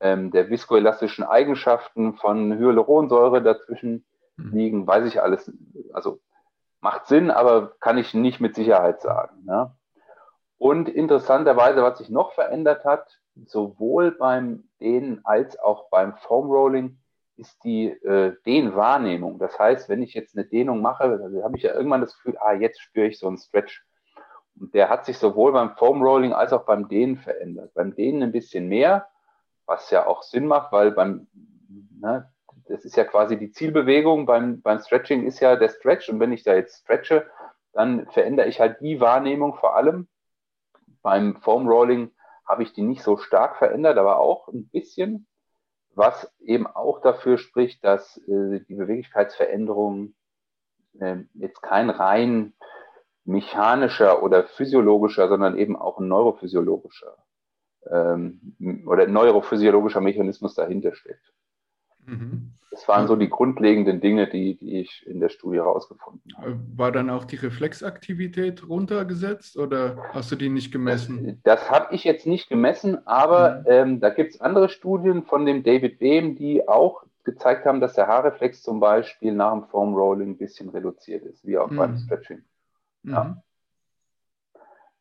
ähm, 0.00 0.30
der 0.30 0.50
viskoelastischen 0.50 1.24
Eigenschaften 1.24 2.14
von 2.16 2.58
Hyaluronsäure 2.58 3.42
dazwischen 3.42 4.04
mhm. 4.36 4.50
liegen, 4.52 4.86
weiß 4.86 5.06
ich 5.06 5.22
alles. 5.22 5.50
Also 5.94 6.20
macht 6.80 7.06
Sinn, 7.06 7.30
aber 7.30 7.72
kann 7.80 7.96
ich 7.96 8.12
nicht 8.12 8.40
mit 8.40 8.54
Sicherheit 8.54 9.00
sagen. 9.00 9.44
Ja? 9.46 9.74
Und 10.58 10.90
interessanterweise, 10.90 11.82
was 11.82 11.98
sich 11.98 12.10
noch 12.10 12.32
verändert 12.32 12.84
hat, 12.84 13.19
sowohl 13.46 14.12
beim 14.12 14.68
Dehnen 14.80 15.20
als 15.24 15.58
auch 15.58 15.88
beim 15.90 16.16
Foam 16.16 16.50
Rolling, 16.50 16.98
ist 17.36 17.64
die 17.64 17.88
äh, 17.88 18.36
Dehnwahrnehmung. 18.44 19.38
Das 19.38 19.58
heißt, 19.58 19.88
wenn 19.88 20.02
ich 20.02 20.14
jetzt 20.14 20.36
eine 20.36 20.46
Dehnung 20.46 20.82
mache, 20.82 21.18
dann 21.18 21.42
habe 21.42 21.56
ich 21.56 21.62
ja 21.62 21.74
irgendwann 21.74 22.02
das 22.02 22.14
Gefühl, 22.14 22.36
ah, 22.38 22.52
jetzt 22.52 22.80
spüre 22.80 23.06
ich 23.06 23.18
so 23.18 23.28
einen 23.28 23.38
Stretch. 23.38 23.84
Und 24.58 24.74
der 24.74 24.90
hat 24.90 25.06
sich 25.06 25.16
sowohl 25.16 25.52
beim 25.52 25.74
Foam 25.76 26.02
Rolling 26.02 26.32
als 26.32 26.52
auch 26.52 26.66
beim 26.66 26.88
Dehnen 26.88 27.16
verändert. 27.16 27.72
Beim 27.74 27.94
Dehnen 27.94 28.22
ein 28.22 28.32
bisschen 28.32 28.68
mehr, 28.68 29.08
was 29.64 29.90
ja 29.90 30.06
auch 30.06 30.22
Sinn 30.22 30.46
macht, 30.46 30.70
weil 30.72 30.90
beim, 30.90 31.28
ne, 31.98 32.30
das 32.68 32.84
ist 32.84 32.96
ja 32.96 33.04
quasi 33.04 33.38
die 33.38 33.50
Zielbewegung, 33.50 34.26
beim, 34.26 34.60
beim 34.60 34.78
Stretching 34.80 35.26
ist 35.26 35.40
ja 35.40 35.56
der 35.56 35.70
Stretch 35.70 36.08
und 36.08 36.20
wenn 36.20 36.32
ich 36.32 36.42
da 36.42 36.54
jetzt 36.54 36.82
stretche, 36.82 37.26
dann 37.72 38.06
verändere 38.10 38.48
ich 38.48 38.60
halt 38.60 38.80
die 38.80 39.00
Wahrnehmung 39.00 39.54
vor 39.54 39.76
allem 39.76 40.08
beim 41.02 41.36
Foam 41.40 41.66
Rolling 41.66 42.10
habe 42.50 42.64
ich 42.64 42.72
die 42.72 42.82
nicht 42.82 43.02
so 43.02 43.16
stark 43.16 43.56
verändert, 43.56 43.96
aber 43.96 44.18
auch 44.18 44.48
ein 44.48 44.68
bisschen, 44.68 45.26
was 45.94 46.32
eben 46.40 46.66
auch 46.66 47.00
dafür 47.00 47.38
spricht, 47.38 47.84
dass 47.84 48.16
äh, 48.18 48.60
die 48.68 48.74
Beweglichkeitsveränderung 48.74 50.14
äh, 50.98 51.18
jetzt 51.34 51.62
kein 51.62 51.90
rein 51.90 52.54
mechanischer 53.24 54.22
oder 54.22 54.44
physiologischer, 54.44 55.28
sondern 55.28 55.56
eben 55.56 55.76
auch 55.76 55.98
ein 55.98 56.08
neurophysiologischer 56.08 57.16
ähm, 57.90 58.56
oder 58.86 59.06
neurophysiologischer 59.06 60.00
Mechanismus 60.00 60.54
dahinter 60.54 60.94
steckt. 60.94 61.32
Mhm. 62.06 62.54
Das 62.80 62.88
waren 62.88 63.06
so 63.06 63.14
die 63.14 63.28
grundlegenden 63.28 64.00
Dinge, 64.00 64.26
die, 64.26 64.56
die 64.56 64.80
ich 64.80 65.06
in 65.06 65.20
der 65.20 65.28
Studie 65.28 65.58
herausgefunden 65.58 66.32
habe. 66.38 66.58
War 66.76 66.90
dann 66.90 67.10
auch 67.10 67.26
die 67.26 67.36
Reflexaktivität 67.36 68.66
runtergesetzt 68.66 69.58
oder 69.58 69.98
hast 70.14 70.32
du 70.32 70.36
die 70.36 70.48
nicht 70.48 70.72
gemessen? 70.72 71.38
Das, 71.42 71.60
das 71.60 71.70
habe 71.70 71.94
ich 71.94 72.04
jetzt 72.04 72.26
nicht 72.26 72.48
gemessen, 72.48 73.06
aber 73.06 73.58
mhm. 73.58 73.64
ähm, 73.66 74.00
da 74.00 74.08
gibt 74.08 74.32
es 74.32 74.40
andere 74.40 74.70
Studien 74.70 75.24
von 75.24 75.44
dem 75.44 75.62
David 75.62 75.98
Behm, 75.98 76.36
die 76.36 76.66
auch 76.66 77.02
gezeigt 77.22 77.66
haben, 77.66 77.82
dass 77.82 77.92
der 77.92 78.06
Haarreflex 78.06 78.62
zum 78.62 78.80
Beispiel 78.80 79.34
nach 79.34 79.52
dem 79.52 79.64
Foam 79.64 79.94
Rolling 79.94 80.30
ein 80.30 80.38
bisschen 80.38 80.70
reduziert 80.70 81.26
ist, 81.26 81.46
wie 81.46 81.58
auch 81.58 81.70
mhm. 81.70 81.76
beim 81.76 81.98
Stretching. 81.98 82.42
Ja. 83.02 83.24
Mhm. 83.24 83.42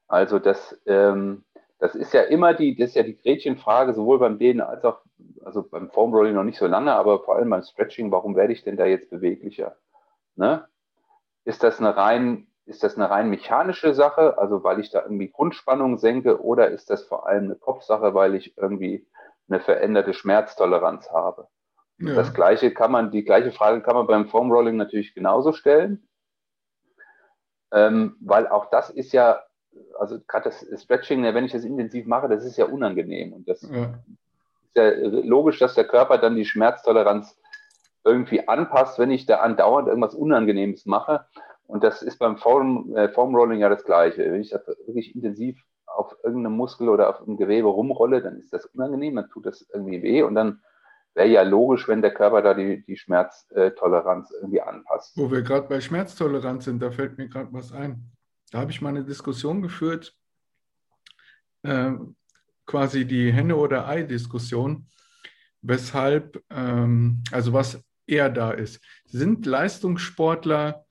Also 0.10 0.40
das, 0.40 0.78
ähm, 0.86 1.46
das 1.80 1.96
ist 1.96 2.14
ja 2.14 2.22
immer 2.24 2.54
die, 2.54 2.76
das 2.76 2.90
ist 2.90 2.96
ja 2.96 3.04
die 3.04 3.18
Gretchenfrage, 3.18 3.94
sowohl 3.94 4.20
beim 4.20 4.38
Dehnen 4.38 4.62
als 4.62 4.84
auch 4.84 5.00
also 5.44 5.64
beim 5.64 5.90
Foam 5.90 6.14
Rolling 6.14 6.36
noch 6.36 6.44
nicht 6.44 6.60
so 6.60 6.68
lange, 6.68 6.94
aber 6.94 7.24
vor 7.24 7.36
allem 7.36 7.50
beim 7.50 7.64
Stretching, 7.64 8.12
warum 8.12 8.36
werde 8.36 8.54
ich 8.54 8.64
denn 8.64 8.78
da 8.78 8.86
jetzt 8.86 9.10
beweglicher? 9.10 9.78
Ne? 10.36 10.68
Ist 11.46 11.64
das 11.64 11.80
eine 11.80 11.96
rein, 11.96 12.48
ist 12.66 12.84
das 12.84 12.96
eine 12.96 13.10
rein 13.10 13.30
mechanische 13.30 13.94
Sache, 13.94 14.38
also 14.38 14.64
weil 14.64 14.80
ich 14.80 14.92
da 14.92 15.02
irgendwie 15.02 15.32
Grundspannung 15.32 15.98
senke, 15.98 16.42
oder 16.44 16.70
ist 16.70 16.90
das 16.90 17.04
vor 17.06 17.28
allem 17.28 17.46
eine 17.46 17.56
Kopfsache, 17.56 18.14
weil 18.14 18.36
ich 18.36 18.58
irgendwie 18.58 19.08
eine 19.50 19.60
veränderte 19.60 20.14
Schmerztoleranz 20.14 21.10
habe? 21.12 21.48
Ja. 21.98 22.14
Das 22.14 22.34
gleiche 22.34 22.74
kann 22.74 22.92
man, 22.92 23.12
die 23.12 23.24
gleiche 23.24 23.52
Frage 23.52 23.82
kann 23.82 23.96
man 23.96 24.08
beim 24.08 24.28
Foam 24.28 24.52
Rolling 24.52 24.76
natürlich 24.76 25.14
genauso 25.14 25.54
stellen, 25.54 26.08
ähm, 27.72 28.18
weil 28.22 28.48
auch 28.48 28.70
das 28.70 28.90
ist 28.90 29.12
ja 29.14 29.44
also 30.00 30.20
gerade 30.28 30.50
das 30.50 30.82
Stretching, 30.82 31.24
wenn 31.24 31.46
ich 31.46 31.52
das 31.52 31.64
intensiv 31.64 32.06
mache, 32.06 32.28
das 32.28 32.46
ist 32.46 32.58
ja 32.58 32.66
unangenehm. 32.66 33.34
Und 33.34 33.48
das 33.48 33.62
ja. 33.62 33.86
ist 33.86 34.76
ja 34.76 34.90
logisch, 35.24 35.60
dass 35.60 35.76
der 35.76 35.86
Körper 35.86 36.18
dann 36.18 36.36
die 36.36 36.46
Schmerztoleranz 36.46 37.40
irgendwie 38.04 38.48
anpasst, 38.48 39.00
wenn 39.00 39.12
ich 39.12 39.26
da 39.26 39.38
andauernd 39.38 39.88
irgendwas 39.88 40.16
Unangenehmes 40.16 40.86
mache. 40.86 41.26
Und 41.68 41.84
das 41.84 42.02
ist 42.02 42.18
beim 42.18 42.38
Foam, 42.38 42.96
äh, 42.96 43.10
Foam 43.10 43.36
Rolling 43.36 43.60
ja 43.60 43.70
das 43.70 43.84
Gleiche. 43.84 44.32
Wenn 44.32 44.42
ich 44.42 44.50
das 44.50 44.66
wirklich 44.68 45.16
intensiv 45.16 45.64
auf 45.86 46.16
irgendeinem 46.24 46.56
Muskel 46.56 46.90
oder 46.90 47.10
auf 47.10 47.22
einem 47.22 47.38
Gewebe 47.38 47.68
rumrolle, 47.68 48.22
dann 48.22 48.38
ist 48.38 48.54
das 48.54 48.66
unangenehm, 48.66 49.16
dann 49.16 49.30
tut 49.30 49.46
das 49.46 49.68
irgendwie 49.74 50.02
weh 50.02 50.24
und 50.24 50.36
dann 50.36 50.62
wäre 51.16 51.28
ja 51.28 51.42
logisch, 51.42 51.88
wenn 51.88 52.02
der 52.02 52.14
Körper 52.14 52.42
da 52.42 52.54
die, 52.54 52.84
die 52.86 52.96
Schmerztoleranz 52.96 54.32
irgendwie 54.32 54.62
anpasst. 54.62 55.18
Wo 55.18 55.30
wir 55.30 55.42
gerade 55.42 55.68
bei 55.68 55.82
Schmerztoleranz 55.82 56.66
sind, 56.66 56.82
da 56.82 56.92
fällt 56.92 57.18
mir 57.18 57.28
gerade 57.28 57.50
was 57.52 57.72
ein. 57.72 58.12
Da 58.52 58.60
habe 58.60 58.72
ich 58.72 58.82
mal 58.82 58.90
eine 58.90 59.04
Diskussion 59.04 59.62
geführt, 59.62 60.16
äh, 61.64 61.92
quasi 62.66 63.06
die 63.06 63.32
Henne- 63.32 63.56
oder 63.56 63.88
Ei-Diskussion, 63.88 64.88
weshalb, 65.62 66.44
ähm, 66.50 67.24
also 67.32 67.54
was 67.54 67.84
eher 68.08 68.30
da 68.30 68.52
ist. 68.52 68.82
Sind 69.06 69.46
Leistungssportler 69.46 70.86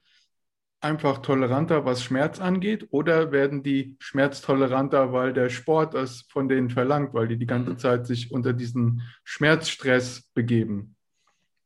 einfach 0.81 1.19
toleranter, 1.19 1.85
was 1.85 2.05
Schmerz 2.05 2.41
angeht, 2.41 2.89
oder 2.91 3.33
werden 3.33 3.63
die 3.63 3.97
schmerztoleranter, 3.99 5.13
weil 5.13 5.33
der 5.33 5.49
Sport 5.49 5.95
es 5.95 6.23
von 6.31 6.49
denen 6.49 6.71
verlangt, 6.71 7.15
weil 7.15 7.27
die 7.27 7.37
die 7.37 7.47
ganze 7.47 7.73
mhm. 7.73 7.79
Zeit 7.79 8.07
sich 8.07 8.31
unter 8.31 8.53
diesen 8.53 9.03
Schmerzstress 9.25 10.23
begeben? 10.35 10.97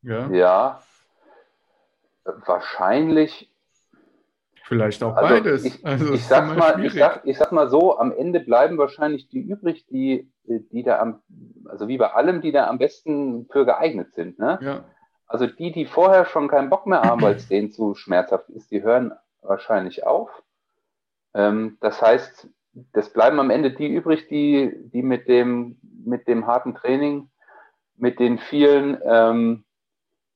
Ja, 0.03 0.31
ja 0.31 0.83
wahrscheinlich. 2.25 3.52
Vielleicht 4.65 5.03
auch 5.03 5.17
also 5.17 5.35
beides. 5.35 5.65
Ich, 5.65 5.85
also 5.85 6.15
ich, 6.15 6.25
sag 6.25 6.57
mal, 6.57 6.85
ich, 6.85 6.95
sag, 6.95 7.23
ich 7.25 7.37
sag 7.37 7.53
mal 7.53 7.69
so, 7.69 7.99
am 7.99 8.13
Ende 8.13 8.41
bleiben 8.41 8.79
wahrscheinlich 8.79 9.29
die 9.29 9.41
übrig, 9.41 9.87
die, 9.87 10.31
die 10.45 10.83
da 10.83 11.01
am, 11.01 11.21
also 11.67 11.89
wie 11.89 11.99
bei 11.99 12.13
allem, 12.13 12.41
die 12.41 12.53
da 12.53 12.69
am 12.69 12.79
besten 12.79 13.47
für 13.51 13.67
geeignet 13.67 14.15
sind. 14.15 14.39
Ne? 14.39 14.59
Ja. 14.63 14.85
Also 15.27 15.47
die, 15.47 15.73
die 15.73 15.87
vorher 15.87 16.27
schon 16.27 16.49
keinen 16.49 16.71
Bock 16.71 16.87
mehr 16.87 17.03
haben, 17.03 17.23
weil 17.23 17.35
es 17.37 17.49
denen 17.49 17.73
zu 17.73 17.95
schmerzhaft 17.95 18.49
ist, 18.51 18.71
die 18.71 18.83
hören 18.83 19.13
wahrscheinlich 19.41 20.07
auf. 20.07 20.31
Ähm, 21.35 21.79
das 21.81 22.01
heißt, 22.01 22.49
das 22.93 23.13
bleiben 23.13 23.41
am 23.41 23.51
Ende 23.51 23.73
die 23.73 23.89
übrig, 23.89 24.29
die, 24.29 24.73
die 24.93 25.03
mit, 25.03 25.29
dem, 25.29 25.79
mit 26.05 26.29
dem 26.29 26.47
harten 26.47 26.75
Training, 26.75 27.31
mit 27.97 28.19
den 28.21 28.39
vielen 28.39 28.99
ähm, 29.05 29.65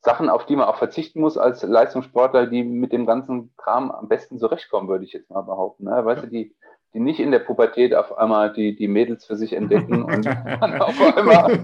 Sachen, 0.06 0.30
auf 0.30 0.46
die 0.46 0.54
man 0.54 0.66
auch 0.66 0.78
verzichten 0.78 1.20
muss 1.20 1.36
als 1.36 1.64
Leistungssportler, 1.64 2.46
die 2.46 2.62
mit 2.62 2.92
dem 2.92 3.06
ganzen 3.06 3.52
Kram 3.56 3.90
am 3.90 4.08
besten 4.08 4.38
zurechtkommen, 4.38 4.88
würde 4.88 5.04
ich 5.04 5.12
jetzt 5.12 5.30
mal 5.30 5.42
behaupten. 5.42 5.84
Ne? 5.84 6.04
Weißt 6.04 6.22
du, 6.22 6.28
die, 6.28 6.54
die 6.94 7.00
nicht 7.00 7.18
in 7.18 7.32
der 7.32 7.40
Pubertät 7.40 7.92
auf 7.92 8.16
einmal 8.16 8.52
die, 8.52 8.76
die 8.76 8.86
Mädels 8.86 9.26
für 9.26 9.34
sich 9.34 9.52
entdecken 9.52 10.04
und 10.04 10.24
dann 10.60 10.80
auf 10.80 11.16
einmal, 11.16 11.58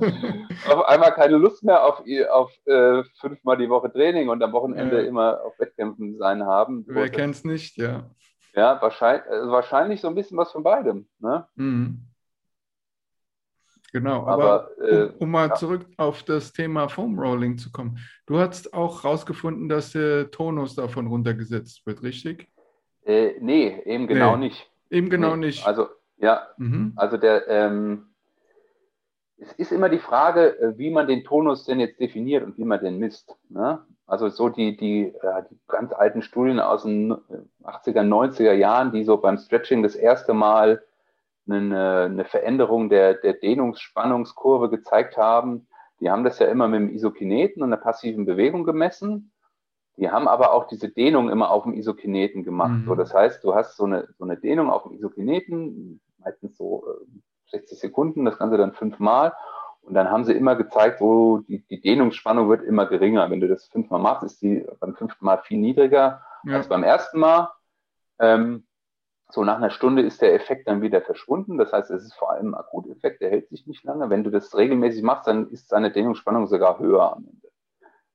auf 0.69 0.89
einmal 0.89 1.13
keine 1.13 1.37
Lust 1.37 1.63
mehr 1.63 1.85
auf, 1.85 2.03
auf 2.33 2.51
äh, 2.67 3.05
fünfmal 3.21 3.59
die 3.59 3.71
Woche 3.71 3.93
Training 3.93 4.29
und 4.29 4.43
am 4.43 4.53
Wochenende 4.53 5.03
ja. 5.03 5.09
immer 5.09 5.41
auf 5.45 5.57
Wettkämpfen 5.61 6.19
sein 6.19 6.45
haben. 6.45 6.85
Wer 6.89 7.11
kennt 7.11 7.37
es 7.37 7.45
nicht, 7.45 7.77
ja. 7.77 8.11
Ja, 8.55 8.83
wahrscheinlich, 8.83 9.25
also 9.31 9.53
wahrscheinlich 9.53 10.01
so 10.01 10.09
ein 10.09 10.17
bisschen 10.17 10.37
was 10.37 10.51
von 10.51 10.65
beidem. 10.65 11.07
Ne? 11.21 11.47
Mhm. 11.55 12.12
Genau, 13.93 14.27
aber, 14.27 14.71
aber 14.79 14.89
äh, 14.89 15.03
um, 15.05 15.15
um, 15.19 15.31
mal 15.31 15.49
ja. 15.49 15.55
zurück 15.55 15.87
auf 15.99 16.23
das 16.23 16.53
Thema 16.55 16.89
Foam 16.89 17.19
Rolling 17.19 17.59
zu 17.59 17.71
kommen. 17.71 17.99
Du 18.25 18.39
hast 18.39 18.73
auch 18.73 19.05
herausgefunden, 19.05 19.69
dass 19.69 19.93
der 19.93 20.31
Tonus 20.31 20.75
davon 20.75 21.07
runtergesetzt 21.09 21.85
wird, 21.85 22.03
richtig? 22.03 22.49
Äh, 23.05 23.33
nee, 23.41 23.83
eben 23.85 24.07
genau 24.07 24.37
nee. 24.37 24.47
nicht. 24.47 24.71
Eben 24.89 25.11
genau 25.11 25.37
nee, 25.37 25.47
nicht. 25.47 25.67
Also, 25.67 25.89
ja, 26.17 26.49
mhm. 26.57 26.93
also 26.97 27.19
der, 27.19 27.47
ähm, 27.49 28.07
es 29.37 29.53
ist 29.55 29.73
immer 29.73 29.91
die 29.91 29.99
Frage, 29.99 30.59
äh, 30.59 30.79
wie 30.79 30.91
man 30.91 31.07
den 31.07 31.23
Tonus 31.23 31.65
denn 31.67 31.81
jetzt 31.81 32.01
definiert 32.01 32.45
und 32.45 32.57
wie 32.57 32.65
man 32.65 32.81
den 32.81 32.99
misst. 32.99 33.37
Ne? 33.51 33.85
Also 34.07 34.29
so 34.31 34.49
die, 34.49 34.75
die, 34.77 35.09
äh, 35.09 35.43
die 35.51 35.59
ganz 35.69 35.93
alten 35.93 36.23
Studien 36.23 36.61
aus 36.61 36.85
den 36.85 37.13
80er, 37.63 38.03
90er 38.03 38.53
Jahren, 38.53 38.93
die 38.93 39.05
so 39.05 39.19
beim 39.19 39.37
Stretching 39.37 39.83
das 39.83 39.97
erste 39.97 40.33
Mal 40.33 40.83
eine, 41.49 42.03
eine 42.11 42.25
Veränderung 42.25 42.89
der, 42.89 43.15
der 43.15 43.35
Dehnungsspannungskurve 43.35 44.71
gezeigt 44.71 45.17
haben, 45.17 45.67
die 46.03 46.11
haben 46.11 46.25
das 46.25 46.41
ja 46.41 46.49
immer 46.49 46.67
mit 46.67 46.81
dem 46.81 46.91
Isokineten 46.91 47.63
und 47.63 47.73
einer 47.73 47.81
passiven 47.81 48.27
Bewegung 48.27 48.65
gemessen. 48.65 49.33
Die 49.97 50.11
haben 50.11 50.27
aber 50.27 50.53
auch 50.53 50.67
diese 50.67 50.89
Dehnung 50.89 51.31
immer 51.31 51.51
auf 51.51 51.63
dem 51.63 51.75
Isokineten 51.75 52.43
gemacht. 52.43 52.73
Mhm. 52.73 52.87
So, 52.87 52.95
das 52.97 53.15
heißt, 53.15 53.45
du 53.45 53.55
hast 53.55 53.77
so 53.77 53.85
eine, 53.85 54.09
so 54.19 54.25
eine 54.25 54.37
Dehnung 54.37 54.69
auf 54.69 54.83
dem 54.83 54.95
Isokineten, 54.95 56.01
meistens 56.19 56.57
so 56.57 56.85
60 57.51 57.73
äh, 57.73 57.81
Sekunden, 57.81 58.25
das 58.25 58.39
Ganze 58.39 58.57
dann 58.57 58.73
fünfmal. 58.73 59.33
Und 59.83 59.95
dann 59.95 60.11
haben 60.11 60.25
sie 60.25 60.33
immer 60.33 60.57
gezeigt, 60.57 61.01
wo 61.01 61.39
die, 61.39 61.65
die 61.67 61.81
Dehnungsspannung 61.81 62.49
wird 62.49 62.63
immer 62.63 62.87
geringer. 62.87 63.31
Wenn 63.31 63.41
du 63.41 63.47
das 63.47 63.67
fünfmal 63.67 64.01
machst, 64.01 64.25
ist 64.25 64.43
die 64.43 64.67
beim 64.81 64.97
fünften 64.97 65.25
Mal 65.25 65.39
viel 65.39 65.59
niedriger 65.59 66.23
ja. 66.45 66.57
als 66.57 66.69
beim 66.69 66.83
ersten 66.83 67.21
Mal. 67.21 67.53
Ähm, 68.19 68.67
so 69.33 69.45
nach 69.45 69.57
einer 69.57 69.71
Stunde 69.71 70.03
ist 70.03 70.21
der 70.21 70.35
Effekt 70.35 70.69
dann 70.69 70.83
wieder 70.83 71.01
verschwunden. 71.01 71.57
Das 71.59 71.73
heißt, 71.73 71.91
es 71.91 72.05
ist 72.05 72.15
vor 72.15 72.31
allem 72.31 72.55
ein 72.55 72.61
Akuteffekt, 72.61 73.21
der 73.21 73.31
hält 73.31 73.49
sich 73.49 73.67
nicht 73.67 73.83
lange. 73.85 74.11
Wenn 74.11 74.25
du 74.25 74.31
das 74.31 74.57
regelmäßig 74.57 75.03
machst, 75.03 75.27
dann 75.27 75.49
ist 75.51 75.69
seine 75.69 75.91
Dehnungsspannung 75.91 76.47
sogar 76.47 76.79
höher 76.79 77.15
am 77.15 77.25
Ende. 77.25 77.49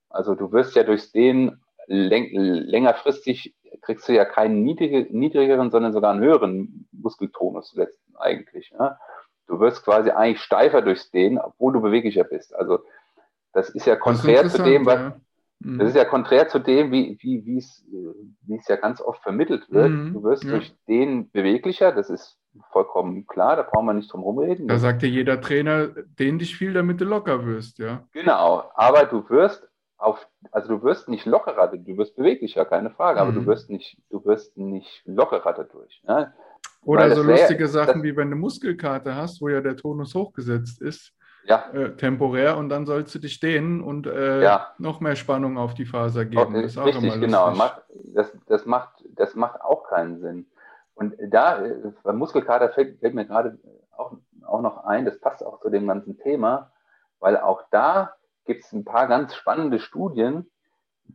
Also 0.09 0.35
du 0.35 0.51
wirst 0.51 0.75
ja 0.75 0.83
durchs 0.83 1.11
Dehnen 1.11 1.61
längerfristig 1.87 3.55
kriegst 3.81 4.07
du 4.07 4.13
ja 4.13 4.25
keinen 4.25 4.63
niedrig, 4.63 5.11
niedrigeren, 5.11 5.71
sondern 5.71 5.93
sogar 5.93 6.11
einen 6.11 6.21
höheren 6.21 6.87
Muskeltonus 6.91 7.75
eigentlich. 8.17 8.73
Ja? 8.77 8.99
Du 9.47 9.59
wirst 9.59 9.83
quasi 9.83 10.11
eigentlich 10.11 10.41
steifer 10.41 10.81
durchs 10.81 11.11
Dehnen, 11.11 11.39
obwohl 11.39 11.73
du 11.73 11.81
beweglicher 11.81 12.23
bist. 12.23 12.53
Also 12.55 12.79
das 13.53 13.69
ist 13.69 13.85
ja 13.85 13.95
konträr 13.95 14.43
ist 14.43 14.55
zu 14.55 14.63
dem, 14.63 14.85
was, 14.85 14.99
ja. 14.99 15.19
Mhm. 15.59 15.79
das 15.79 15.89
ist 15.89 15.95
ja 15.95 16.05
konträr 16.05 16.47
zu 16.47 16.59
dem, 16.59 16.91
wie, 16.91 17.17
wie, 17.21 17.45
wie 17.45 17.57
es, 17.57 17.85
wie 18.45 18.55
es 18.55 18.67
ja 18.67 18.75
ganz 18.75 19.01
oft 19.01 19.21
vermittelt 19.23 19.69
wird. 19.69 19.89
Mhm. 19.89 20.13
Du 20.13 20.23
wirst 20.23 20.43
ja. 20.43 20.51
durch 20.51 20.75
den 20.87 21.29
beweglicher, 21.31 21.91
das 21.91 22.09
ist 22.09 22.37
vollkommen 22.71 23.27
klar, 23.27 23.55
da 23.55 23.63
brauchen 23.63 23.85
wir 23.85 23.93
nicht 23.93 24.11
drum 24.11 24.21
rumreden. 24.21 24.67
Da 24.67 24.79
sagt 24.79 25.01
dir 25.01 25.09
jeder 25.09 25.41
Trainer, 25.41 25.87
dehn 26.19 26.39
dich 26.39 26.55
viel, 26.55 26.73
damit 26.73 26.99
du 27.01 27.05
locker 27.05 27.45
wirst, 27.45 27.77
ja. 27.79 28.03
Genau, 28.13 28.63
aber 28.75 29.05
du 29.05 29.29
wirst 29.29 29.67
auf, 29.97 30.27
also 30.51 30.77
du 30.77 30.83
wirst 30.83 31.09
nicht 31.09 31.25
lockerer, 31.25 31.67
du 31.67 31.97
wirst 31.97 32.15
beweglicher, 32.15 32.65
keine 32.65 32.91
Frage, 32.91 33.19
aber 33.19 33.31
du 33.31 33.41
mhm. 33.41 33.47
wirst 33.47 33.69
nicht, 33.69 33.97
du 34.09 34.23
wirst 34.25 34.57
nicht 34.57 35.01
lockerer 35.05 35.53
dadurch. 35.53 36.03
Ne? 36.07 36.33
Oder 36.83 37.15
so 37.15 37.23
lustige 37.23 37.59
wär, 37.61 37.67
Sachen 37.67 38.03
wie 38.03 38.15
wenn 38.15 38.29
du 38.29 38.37
Muskelkater 38.37 39.15
hast, 39.15 39.41
wo 39.41 39.49
ja 39.49 39.61
der 39.61 39.75
Tonus 39.75 40.13
hochgesetzt 40.15 40.81
ist, 40.81 41.13
ja. 41.47 41.69
äh, 41.73 41.95
temporär, 41.95 42.57
und 42.57 42.69
dann 42.69 42.85
sollst 42.85 43.13
du 43.15 43.19
dich 43.19 43.39
dehnen 43.39 43.81
und 43.81 44.07
äh, 44.07 44.43
ja. 44.43 44.73
noch 44.77 44.99
mehr 44.99 45.15
Spannung 45.15 45.57
auf 45.57 45.73
die 45.73 45.85
Faser 45.85 46.25
geben. 46.25 46.53
Das 46.53 46.65
ist 46.65 46.77
auch 46.77 46.85
richtig, 46.85 47.19
genau. 47.19 47.53
Das, 48.13 48.31
das, 48.47 48.65
macht, 48.65 49.03
das 49.15 49.35
macht 49.35 49.61
auch 49.61 49.83
keinen 49.89 50.19
Sinn. 50.19 50.45
Und 50.95 51.15
da, 51.19 51.63
äh, 51.63 51.91
beim 52.03 52.17
Muskelkater 52.17 52.69
fällt, 52.69 52.99
fällt 52.99 53.13
mir 53.13 53.25
gerade 53.25 53.57
auch, 53.95 54.13
auch 54.45 54.61
noch 54.61 54.83
ein, 54.85 55.05
das 55.05 55.19
passt 55.19 55.45
auch 55.45 55.59
zu 55.61 55.69
dem 55.69 55.87
ganzen 55.87 56.17
Thema, 56.19 56.71
weil 57.19 57.37
auch 57.37 57.63
da 57.71 58.13
gibt 58.45 58.63
es 58.63 58.73
ein 58.73 58.85
paar 58.85 59.07
ganz 59.07 59.35
spannende 59.35 59.79
Studien, 59.79 60.49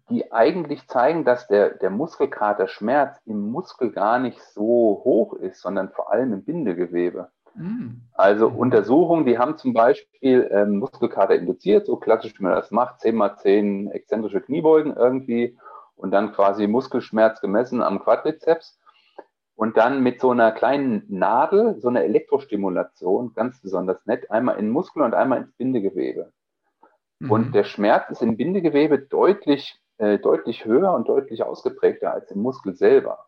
die 0.09 0.33
eigentlich 0.33 0.89
zeigen, 0.89 1.25
dass 1.25 1.49
der, 1.49 1.71
der 1.71 1.91
Muskelkaterschmerz 1.91 3.21
im 3.27 3.51
Muskel 3.51 3.93
gar 3.93 4.19
nicht 4.19 4.41
so 4.41 5.03
hoch 5.05 5.35
ist, 5.35 5.61
sondern 5.61 5.91
vor 5.91 6.11
allem 6.12 6.33
im 6.33 6.45
Bindegewebe. 6.45 7.31
Mm. 7.55 8.03
Also. 8.15 8.49
Untersuchungen, 8.49 9.27
die 9.27 9.39
haben 9.39 9.57
zum 9.57 9.73
Beispiel 9.73 10.49
ähm, 10.53 10.79
Muskelkater 10.79 11.35
induziert, 11.35 11.87
so 11.87 11.97
klassisch 11.97 12.39
wie 12.39 12.43
man 12.43 12.53
das 12.53 12.71
macht, 12.71 13.01
10 13.01 13.15
mal 13.15 13.37
10 13.37 13.91
exzentrische 13.91 14.41
Kniebeugen 14.41 14.97
irgendwie 14.97 15.57
und 15.97 16.11
dann 16.11 16.33
quasi 16.33 16.67
Muskelschmerz 16.67 17.41
gemessen 17.41 17.83
am 17.83 18.01
Quadrizeps 18.01 18.79
und 19.55 19.77
dann 19.77 20.03
mit 20.03 20.21
so 20.21 20.31
einer 20.31 20.53
kleinen 20.53 21.05
Nadel, 21.09 21.79
so 21.81 21.89
einer 21.89 22.03
Elektrostimulation, 22.03 23.35
ganz 23.35 23.61
besonders 23.61 24.05
nett, 24.07 24.31
einmal 24.31 24.59
in 24.59 24.71
Muskel 24.71 25.03
und 25.03 25.15
einmal 25.15 25.43
ins 25.43 25.53
Bindegewebe. 25.53 26.33
Mhm. 27.21 27.31
Und 27.31 27.55
der 27.55 27.65
Schmerz 27.65 28.11
ist 28.11 28.23
im 28.23 28.37
Bindegewebe 28.37 28.99
deutlich, 28.99 29.81
äh, 29.99 30.19
deutlich 30.19 30.65
höher 30.65 30.93
und 30.93 31.09
deutlich 31.09 31.43
ausgeprägter 31.45 32.13
als 32.13 32.31
im 32.31 32.41
Muskel 32.41 32.75
selber. 32.75 33.27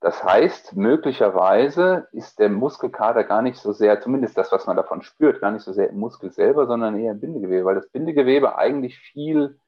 Das 0.00 0.22
heißt, 0.22 0.76
möglicherweise 0.76 2.06
ist 2.12 2.38
der 2.38 2.50
Muskelkater 2.50 3.24
gar 3.24 3.42
nicht 3.42 3.58
so 3.58 3.72
sehr, 3.72 4.00
zumindest 4.00 4.38
das, 4.38 4.52
was 4.52 4.66
man 4.66 4.76
davon 4.76 5.02
spürt, 5.02 5.40
gar 5.40 5.50
nicht 5.50 5.64
so 5.64 5.72
sehr 5.72 5.90
im 5.90 5.98
Muskel 5.98 6.30
selber, 6.30 6.66
sondern 6.66 6.96
eher 6.98 7.12
im 7.12 7.20
Bindegewebe, 7.20 7.64
weil 7.64 7.74
das 7.74 7.88
Bindegewebe 7.88 8.56
eigentlich 8.56 8.96
viel 8.98 9.58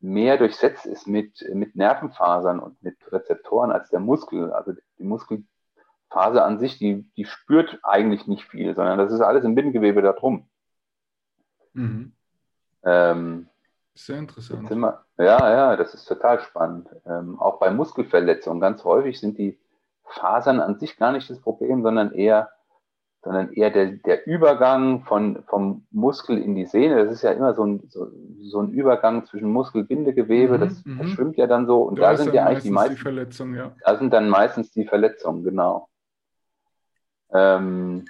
mehr 0.00 0.38
durchsetzt 0.38 0.86
ist 0.86 1.08
mit, 1.08 1.44
mit 1.52 1.74
Nervenfasern 1.74 2.60
und 2.60 2.80
mit 2.82 2.96
Rezeptoren 3.12 3.72
als 3.72 3.90
der 3.90 4.00
Muskel. 4.00 4.52
Also 4.52 4.72
die 4.98 5.04
Muskelfaser 5.04 6.44
an 6.44 6.58
sich, 6.60 6.78
die, 6.78 7.10
die 7.16 7.24
spürt 7.24 7.80
eigentlich 7.82 8.28
nicht 8.28 8.44
viel, 8.44 8.74
sondern 8.76 8.98
das 8.98 9.12
ist 9.12 9.20
alles 9.20 9.44
im 9.44 9.56
Bindegewebe 9.56 10.00
da 10.00 10.12
drum. 10.12 10.48
Mhm. 11.72 12.12
Ähm, 12.84 13.49
Sehr 14.00 14.18
interessant. 14.18 14.70
Wir, 14.70 15.04
ja, 15.18 15.50
ja, 15.50 15.76
das 15.76 15.92
ist 15.92 16.06
total 16.06 16.40
spannend. 16.40 16.88
Ähm, 17.04 17.38
auch 17.38 17.58
bei 17.58 17.70
Muskelverletzungen, 17.70 18.58
ganz 18.58 18.82
häufig 18.82 19.20
sind 19.20 19.36
die 19.36 19.58
Fasern 20.04 20.58
an 20.60 20.78
sich 20.78 20.96
gar 20.96 21.12
nicht 21.12 21.28
das 21.28 21.38
Problem, 21.40 21.82
sondern 21.82 22.12
eher, 22.12 22.48
sondern 23.22 23.52
eher 23.52 23.70
der, 23.70 23.86
der 23.92 24.26
Übergang 24.26 25.04
von, 25.04 25.44
vom 25.48 25.86
Muskel 25.90 26.38
in 26.38 26.54
die 26.54 26.64
Sehne. 26.64 27.04
Das 27.04 27.12
ist 27.12 27.22
ja 27.22 27.32
immer 27.32 27.52
so 27.52 27.64
ein, 27.64 27.82
so, 27.90 28.10
so 28.40 28.60
ein 28.60 28.70
Übergang 28.70 29.26
zwischen 29.26 29.52
Muskelbindegewebe, 29.52 30.56
mhm, 30.56 30.60
das 30.60 30.84
mhm. 30.84 30.96
verschwimmt 30.96 31.36
ja 31.36 31.46
dann 31.46 31.66
so. 31.66 31.82
Und 31.82 31.98
da, 31.98 32.12
da 32.12 32.16
sind 32.16 32.32
ja 32.32 32.46
eigentlich 32.46 32.62
die 32.62 32.70
meisten. 32.70 32.94
Die 32.94 33.02
Verletzungen, 33.02 33.54
ja. 33.54 33.72
Da 33.84 33.98
sind 33.98 34.14
dann 34.14 34.30
meistens 34.30 34.70
die 34.70 34.86
Verletzungen, 34.86 35.44
genau. 35.44 35.88
Ähm, 37.32 38.06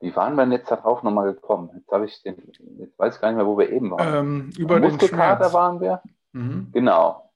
wie 0.00 0.14
waren 0.14 0.34
wir 0.36 0.44
denn 0.44 0.52
jetzt 0.52 0.70
darauf 0.70 1.02
nochmal 1.02 1.32
gekommen? 1.32 1.70
Jetzt 1.74 1.90
habe 1.90 2.06
ich 2.06 2.22
den, 2.22 2.36
jetzt 2.78 2.98
weiß 2.98 3.16
ich 3.16 3.20
gar 3.20 3.28
nicht 3.28 3.36
mehr, 3.36 3.46
wo 3.46 3.58
wir 3.58 3.70
eben 3.70 3.90
waren. 3.90 4.14
Ähm, 4.14 4.50
über 4.56 4.78
Muskelkater 4.78 5.46
den 5.46 5.52
waren 5.52 5.80
wir. 5.80 6.02
Mhm. 6.32 6.68
Genau. 6.72 7.27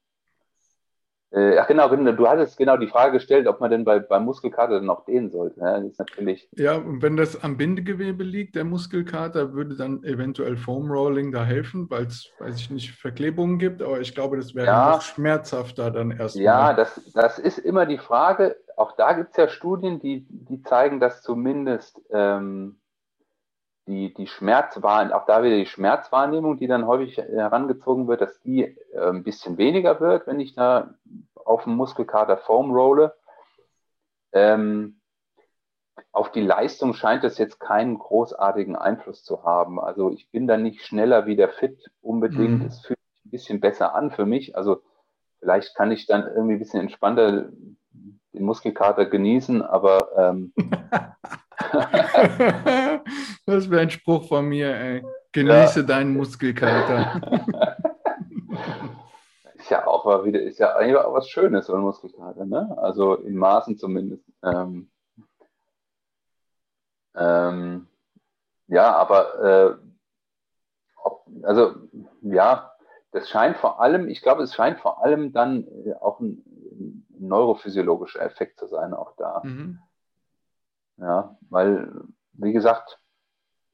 Äh, 1.33 1.57
ach 1.57 1.67
genau, 1.67 1.89
du 1.89 2.29
hattest 2.29 2.59
genau 2.59 2.77
die 2.77 2.89
Frage 2.89 3.13
gestellt, 3.13 3.47
ob 3.47 3.59
man 3.61 3.71
denn 3.71 3.85
bei, 3.85 3.99
bei 3.99 4.21
Muskelkater 4.21 4.75
dann 4.75 4.91
auch 4.91 5.07
dehnen 5.07 5.31
sollte. 5.31 5.61
Ja, 5.61 5.81
das 5.81 5.93
ist 5.93 5.99
natürlich. 5.99 6.49
Ja, 6.57 6.77
und 6.77 7.01
wenn 7.01 7.17
das 7.17 7.43
am 7.43 7.57
Bindegewebe 7.57 8.23
liegt, 8.23 8.55
der 8.55 8.65
Muskelkater, 8.65 9.55
würde 9.55 9.75
dann 9.77 10.05
eventuell 10.05 10.59
Foam 10.59 10.91
Rolling 10.91 11.33
da 11.33 11.45
helfen, 11.45 11.89
weil 11.89 12.05
es, 12.05 12.31
weiß 12.39 12.57
ich 12.57 12.71
nicht, 12.71 12.93
Verklebungen 12.93 13.59
gibt, 13.59 13.81
aber 13.81 14.01
ich 14.01 14.15
glaube, 14.15 14.37
das 14.37 14.55
wäre 14.55 14.67
ja, 14.67 14.91
noch 14.91 15.03
schmerzhafter 15.03 15.91
dann 15.91 16.11
erstmal. 16.11 16.45
Ja, 16.45 16.75
das, 16.75 17.01
das 17.15 17.39
ist 17.39 17.59
immer 17.59 17.87
die 17.87 17.99
Frage. 17.99 18.57
Auch 18.77 18.93
da 18.97 19.15
gibt 19.15 19.31
es 19.31 19.37
ja 19.39 19.49
Studien, 19.49 20.01
die, 20.01 20.27
die 20.29 20.63
zeigen, 20.63 21.01
dass 21.01 21.23
zumindest 21.23 21.99
ähm, 22.11 22.77
die, 23.87 24.15
die 24.15 24.27
Schmerzwahrnehmung, 24.27 25.21
auch 25.21 25.27
da 25.27 25.43
wieder 25.43 25.57
die 25.57 25.67
Schmerzwahrnehmung, 25.67 26.57
die 26.59 26.67
dann 26.67 26.87
häufig 26.87 27.17
herangezogen 27.19 28.07
wird, 28.09 28.21
dass 28.21 28.41
die 28.41 28.63
äh, 28.93 29.09
ein 29.09 29.25
bisschen 29.25 29.59
weniger 29.59 30.01
wird, 30.01 30.27
wenn 30.27 30.41
ich 30.41 30.55
da 30.55 30.95
auf 31.35 31.65
dem 31.65 31.75
Muskelkater 31.75 32.37
Foam 32.37 32.71
rolle. 32.71 33.15
Ähm, 34.33 35.01
auf 36.13 36.31
die 36.31 36.41
Leistung 36.41 36.95
scheint 36.95 37.25
es 37.25 37.39
jetzt 37.39 37.59
keinen 37.59 37.99
großartigen 37.99 38.77
Einfluss 38.77 39.25
zu 39.25 39.45
haben. 39.45 39.81
Also 39.81 40.11
ich 40.11 40.31
bin 40.31 40.47
da 40.47 40.57
nicht 40.57 40.85
schneller 40.85 41.27
wieder 41.27 41.49
fit 41.49 41.91
unbedingt. 42.01 42.61
Mhm. 42.61 42.67
Es 42.67 42.81
fühlt 42.81 42.99
sich 42.99 43.27
ein 43.27 43.31
bisschen 43.31 43.61
besser 43.61 43.95
an 43.95 44.11
für 44.11 44.27
mich. 44.27 44.57
Also 44.57 44.83
vielleicht 45.41 45.75
kann 45.75 45.91
ich 45.91 46.07
dann 46.07 46.27
irgendwie 46.27 46.55
ein 46.55 46.59
bisschen 46.61 46.81
entspannter 46.81 47.49
den 48.33 48.45
Muskelkater 48.45 49.07
genießen, 49.07 49.61
aber 49.63 49.99
ähm, 50.17 50.53
das 53.47 53.71
wäre 53.71 53.83
ein 53.83 53.91
Spruch 53.91 54.29
von 54.29 54.47
mir, 54.47 54.75
ey. 54.75 55.05
Genieße 55.33 55.81
ja. 55.81 55.87
deinen 55.87 56.15
Muskelkater. 56.15 57.21
ist 59.55 59.71
ja 59.71 59.87
auch 59.87 60.05
mal 60.05 60.25
wieder, 60.25 60.41
ist 60.43 60.59
ja 60.59 60.75
eigentlich 60.75 60.97
auch 60.97 61.15
was 61.15 61.29
Schönes, 61.29 61.67
so 61.67 61.75
ein 61.75 61.81
Muskelkater, 61.81 62.45
ne? 62.45 62.77
Also 62.79 63.15
in 63.15 63.37
Maßen 63.37 63.79
zumindest. 63.79 64.25
Ähm, 64.43 64.91
ähm, 67.15 67.89
ja, 68.67 68.95
aber 68.95 69.43
äh, 69.43 69.77
ob, 71.03 71.27
also 71.43 71.75
ja, 72.23 72.73
das 73.13 73.29
scheint 73.29 73.57
vor 73.57 73.81
allem, 73.81 74.09
ich 74.09 74.23
glaube, 74.23 74.43
es 74.43 74.55
scheint 74.55 74.81
vor 74.81 75.03
allem 75.03 75.33
dann 75.33 75.67
äh, 75.87 75.95
auch 75.95 76.21
ein, 76.21 76.43
ein 76.73 77.07
neurophysiologischer 77.19 78.23
Effekt 78.23 78.59
zu 78.59 78.67
sein, 78.67 78.95
auch 78.95 79.15
da. 79.17 79.43
Mhm. 79.45 79.79
Ja, 80.97 81.37
weil, 81.51 81.93
wie 82.33 82.53
gesagt, 82.53 82.99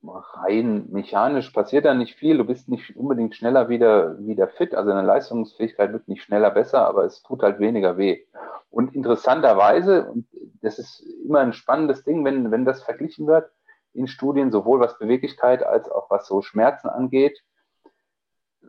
rein 0.09 0.87
mechanisch 0.91 1.51
passiert 1.51 1.85
da 1.85 1.95
nicht 1.95 2.15
viel. 2.17 2.39
Du 2.39 2.45
bist 2.45 2.69
nicht 2.69 2.97
unbedingt 2.97 3.35
schneller 3.35 3.69
wieder, 3.69 4.19
wieder 4.19 4.49
fit. 4.49 4.75
Also 4.75 4.91
deine 4.91 5.07
Leistungsfähigkeit 5.07 5.93
wird 5.93 6.09
nicht 6.09 6.23
schneller 6.23 6.51
besser, 6.51 6.87
aber 6.87 7.05
es 7.05 7.23
tut 7.23 7.43
halt 7.43 7.59
weniger 7.59 7.97
weh. 7.97 8.25
Und 8.71 8.95
interessanterweise, 8.95 10.11
und 10.11 10.27
das 10.63 10.79
ist 10.79 11.01
immer 11.25 11.41
ein 11.41 11.53
spannendes 11.53 12.05
Ding, 12.05 12.25
wenn, 12.25 12.51
wenn 12.51 12.65
das 12.65 12.83
verglichen 12.83 13.27
wird 13.27 13.51
in 13.95 14.07
Studien, 14.07 14.53
sowohl 14.53 14.81
was 14.81 14.99
Beweglichkeit 14.99 15.63
als 15.63 15.91
auch 15.91 16.11
was 16.11 16.27
so 16.27 16.43
Schmerzen 16.43 16.89
angeht. 16.89 17.43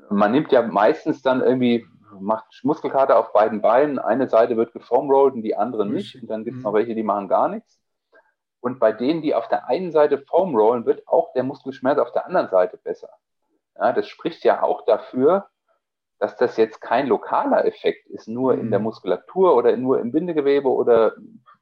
Man 0.09 0.31
nimmt 0.31 0.51
ja 0.51 0.61
meistens 0.61 1.21
dann 1.21 1.41
irgendwie, 1.41 1.85
macht 2.19 2.45
Muskelkater 2.63 3.17
auf 3.17 3.33
beiden 3.33 3.61
Beinen. 3.61 3.99
Eine 3.99 4.29
Seite 4.29 4.57
wird 4.57 4.73
gefoamrollt 4.73 5.35
und 5.35 5.43
die 5.43 5.55
andere 5.55 5.85
nicht. 5.85 6.21
Und 6.21 6.29
dann 6.29 6.45
gibt 6.45 6.57
es 6.57 6.63
noch 6.63 6.71
mhm. 6.71 6.77
welche, 6.77 6.95
die 6.95 7.03
machen 7.03 7.27
gar 7.27 7.49
nichts. 7.49 7.78
Und 8.61 8.79
bei 8.79 8.91
denen, 8.91 9.21
die 9.21 9.35
auf 9.35 9.47
der 9.47 9.67
einen 9.67 9.91
Seite 9.91 10.17
Foam 10.17 10.55
rollen, 10.55 10.85
wird 10.85 11.07
auch 11.07 11.33
der 11.33 11.43
Muskelschmerz 11.43 11.97
auf 11.97 12.11
der 12.11 12.25
anderen 12.25 12.49
Seite 12.49 12.77
besser. 12.77 13.09
Ja, 13.77 13.93
das 13.93 14.07
spricht 14.07 14.43
ja 14.43 14.61
auch 14.61 14.85
dafür, 14.85 15.47
dass 16.19 16.35
das 16.35 16.57
jetzt 16.57 16.81
kein 16.81 17.07
lokaler 17.07 17.65
Effekt 17.65 18.07
ist, 18.07 18.27
nur 18.27 18.53
in 18.55 18.69
der 18.69 18.79
mhm. 18.79 18.85
Muskulatur 18.85 19.55
oder 19.55 19.75
nur 19.77 19.99
im 19.99 20.11
Bindegewebe 20.11 20.69
oder 20.69 21.13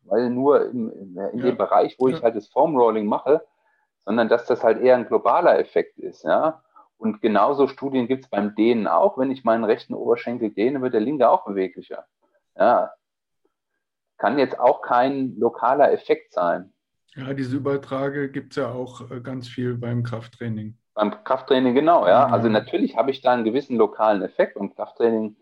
weil 0.03 0.29
nur 0.29 0.65
in, 0.65 0.89
in, 0.89 1.17
in 1.17 1.39
ja. 1.39 1.45
dem 1.45 1.57
Bereich, 1.57 1.95
wo 1.99 2.07
ja. 2.07 2.17
ich 2.17 2.23
halt 2.23 2.35
das 2.35 2.47
Foam 2.47 2.75
Rolling 2.75 3.05
mache, 3.05 3.45
sondern 4.05 4.29
dass 4.29 4.45
das 4.45 4.63
halt 4.63 4.81
eher 4.81 4.95
ein 4.95 5.05
globaler 5.05 5.59
Effekt 5.59 5.99
ist. 5.99 6.23
Ja? 6.23 6.63
Und 6.97 7.21
genauso 7.21 7.67
Studien 7.67 8.07
gibt 8.07 8.23
es 8.23 8.29
beim 8.29 8.55
Dehnen 8.55 8.87
auch. 8.87 9.17
Wenn 9.17 9.31
ich 9.31 9.43
meinen 9.43 9.65
rechten 9.65 9.93
Oberschenkel 9.93 10.49
dehne, 10.49 10.81
wird 10.81 10.93
der 10.93 11.01
linke 11.01 11.29
auch 11.29 11.45
beweglicher. 11.45 12.05
Ja? 12.55 12.93
Kann 14.17 14.39
jetzt 14.39 14.59
auch 14.59 14.81
kein 14.81 15.37
lokaler 15.37 15.91
Effekt 15.91 16.33
sein. 16.33 16.73
Ja, 17.17 17.33
diese 17.33 17.57
Übertrage 17.57 18.29
gibt 18.29 18.51
es 18.51 18.57
ja 18.57 18.71
auch 18.71 19.09
äh, 19.09 19.19
ganz 19.21 19.47
viel 19.47 19.75
beim 19.75 20.03
Krafttraining. 20.03 20.77
Beim 20.93 21.23
Krafttraining, 21.23 21.73
genau, 21.73 22.07
ja. 22.07 22.27
Also 22.27 22.47
natürlich 22.47 22.95
habe 22.95 23.09
ich 23.09 23.21
da 23.21 23.33
einen 23.33 23.43
gewissen 23.43 23.75
lokalen 23.75 24.21
Effekt 24.21 24.55
und 24.55 24.75
Krafttraining, 24.75 25.35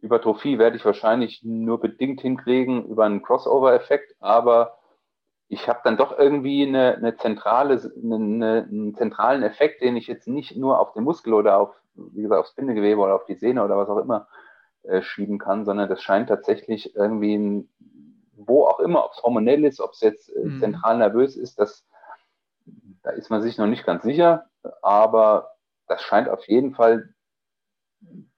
Hypertrophie 0.00 0.58
werde 0.58 0.76
ich 0.76 0.84
wahrscheinlich 0.84 1.42
nur 1.44 1.80
bedingt 1.80 2.20
hinkriegen 2.20 2.84
über 2.86 3.06
einen 3.06 3.22
Crossover-Effekt, 3.22 4.16
aber 4.20 4.76
ich 5.48 5.68
habe 5.68 5.80
dann 5.84 5.96
doch 5.96 6.18
irgendwie 6.18 6.66
eine, 6.66 6.96
eine 6.96 7.16
zentrale, 7.16 7.80
eine, 8.02 8.66
einen 8.68 8.94
zentralen 8.94 9.42
Effekt, 9.42 9.82
den 9.82 9.96
ich 9.96 10.08
jetzt 10.08 10.26
nicht 10.28 10.56
nur 10.56 10.80
auf 10.80 10.92
den 10.92 11.04
Muskel 11.04 11.32
oder 11.32 11.58
auf, 11.58 11.70
wie 11.94 12.22
gesagt, 12.22 12.40
aufs 12.40 12.54
Bindegewebe 12.54 13.00
oder 13.00 13.14
auf 13.14 13.24
die 13.24 13.36
Sehne 13.36 13.64
oder 13.64 13.76
was 13.76 13.88
auch 13.88 13.98
immer 13.98 14.26
äh, 14.82 15.00
schieben 15.00 15.38
kann, 15.38 15.64
sondern 15.64 15.88
das 15.88 16.02
scheint 16.02 16.28
tatsächlich 16.28 16.94
irgendwie 16.96 17.36
ein 17.36 17.68
wo 18.46 18.66
auch 18.66 18.80
immer, 18.80 19.04
ob 19.04 19.12
es 19.12 19.22
hormonell 19.22 19.64
ist, 19.64 19.80
ob 19.80 19.92
es 19.92 20.00
jetzt 20.00 20.28
äh, 20.28 20.44
mhm. 20.44 20.60
zentral 20.60 20.98
nervös 20.98 21.36
ist, 21.36 21.58
das, 21.58 21.86
da 23.02 23.10
ist 23.10 23.30
man 23.30 23.42
sich 23.42 23.58
noch 23.58 23.66
nicht 23.66 23.84
ganz 23.84 24.02
sicher, 24.02 24.46
aber 24.82 25.50
das 25.86 26.02
scheint 26.02 26.28
auf 26.28 26.46
jeden 26.48 26.74
Fall 26.74 27.14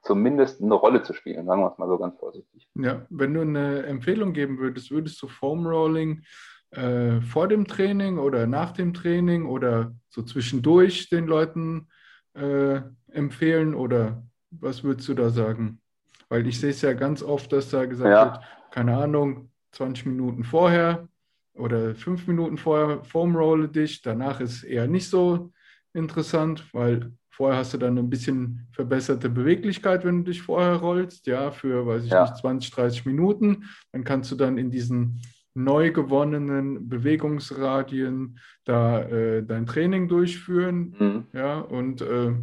zumindest 0.02 0.62
eine 0.62 0.74
Rolle 0.74 1.02
zu 1.02 1.12
spielen, 1.12 1.46
sagen 1.46 1.62
wir 1.62 1.72
es 1.72 1.78
mal 1.78 1.88
so 1.88 1.98
ganz 1.98 2.16
vorsichtig. 2.18 2.68
Ja, 2.74 3.06
wenn 3.10 3.34
du 3.34 3.40
eine 3.40 3.82
Empfehlung 3.84 4.32
geben 4.32 4.58
würdest, 4.58 4.90
würdest 4.90 5.20
du 5.20 5.28
Foam 5.28 5.66
Rolling 5.66 6.22
äh, 6.70 7.20
vor 7.20 7.48
dem 7.48 7.66
Training 7.66 8.18
oder 8.18 8.46
nach 8.46 8.72
dem 8.72 8.94
Training 8.94 9.46
oder 9.46 9.94
so 10.08 10.22
zwischendurch 10.22 11.08
den 11.08 11.26
Leuten 11.26 11.88
äh, 12.34 12.80
empfehlen 13.10 13.74
oder 13.74 14.22
was 14.50 14.84
würdest 14.84 15.08
du 15.08 15.14
da 15.14 15.30
sagen? 15.30 15.80
Weil 16.28 16.46
ich 16.46 16.60
sehe 16.60 16.70
es 16.70 16.82
ja 16.82 16.92
ganz 16.92 17.22
oft, 17.22 17.52
dass 17.52 17.70
da 17.70 17.84
gesagt 17.86 18.10
ja. 18.10 18.32
wird, 18.32 18.44
keine 18.70 18.96
Ahnung, 18.96 19.50
20 19.76 20.06
Minuten 20.06 20.44
vorher 20.44 21.08
oder 21.54 21.94
5 21.94 22.26
Minuten 22.26 22.56
vorher 22.56 23.04
Foam 23.04 23.36
Rolle 23.36 23.68
dich. 23.68 24.02
Danach 24.02 24.40
ist 24.40 24.64
eher 24.64 24.86
nicht 24.86 25.08
so 25.08 25.52
interessant, 25.92 26.64
weil 26.72 27.12
vorher 27.30 27.58
hast 27.58 27.74
du 27.74 27.78
dann 27.78 27.98
ein 27.98 28.10
bisschen 28.10 28.66
verbesserte 28.72 29.28
Beweglichkeit, 29.28 30.04
wenn 30.04 30.24
du 30.24 30.30
dich 30.30 30.42
vorher 30.42 30.76
rollst, 30.76 31.26
ja, 31.26 31.50
für, 31.50 31.86
weiß 31.86 32.04
ich 32.04 32.10
ja. 32.10 32.22
nicht, 32.22 32.36
20, 32.36 32.70
30 32.70 33.06
Minuten. 33.06 33.64
Dann 33.92 34.04
kannst 34.04 34.30
du 34.30 34.36
dann 34.36 34.58
in 34.58 34.70
diesen 34.70 35.20
neu 35.54 35.90
gewonnenen 35.90 36.88
Bewegungsradien 36.88 38.38
da 38.64 39.02
äh, 39.02 39.42
dein 39.42 39.66
Training 39.66 40.06
durchführen, 40.06 40.94
mhm. 40.98 41.26
ja, 41.32 41.60
und 41.60 42.02
äh, 42.02 42.34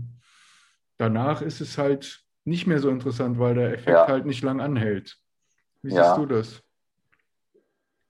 danach 0.98 1.44
ist 1.44 1.62
es 1.62 1.78
halt 1.78 2.24
nicht 2.44 2.66
mehr 2.66 2.80
so 2.80 2.90
interessant, 2.90 3.38
weil 3.38 3.54
der 3.54 3.74
Effekt 3.74 3.90
ja. 3.90 4.08
halt 4.08 4.26
nicht 4.26 4.44
lang 4.44 4.60
anhält. 4.60 5.18
Wie 5.84 5.94
ja. 5.94 6.04
siehst 6.04 6.18
du 6.18 6.26
das? 6.26 6.64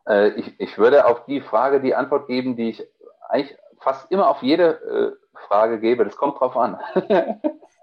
Äh, 0.08 0.30
ich, 0.40 0.60
ich 0.60 0.78
würde 0.78 1.06
auf 1.06 1.26
die 1.26 1.42
Frage 1.42 1.82
die 1.82 1.96
Antwort 1.96 2.28
geben, 2.28 2.56
die 2.56 2.70
ich 2.70 2.88
eigentlich 3.30 3.58
fast 3.80 4.12
immer 4.12 4.30
auf 4.30 4.42
jede 4.42 5.18
äh, 5.34 5.38
Frage 5.48 5.80
gebe. 5.80 6.06
Das 6.06 6.16
kommt 6.16 6.40
drauf 6.40 6.56
an. 6.58 6.80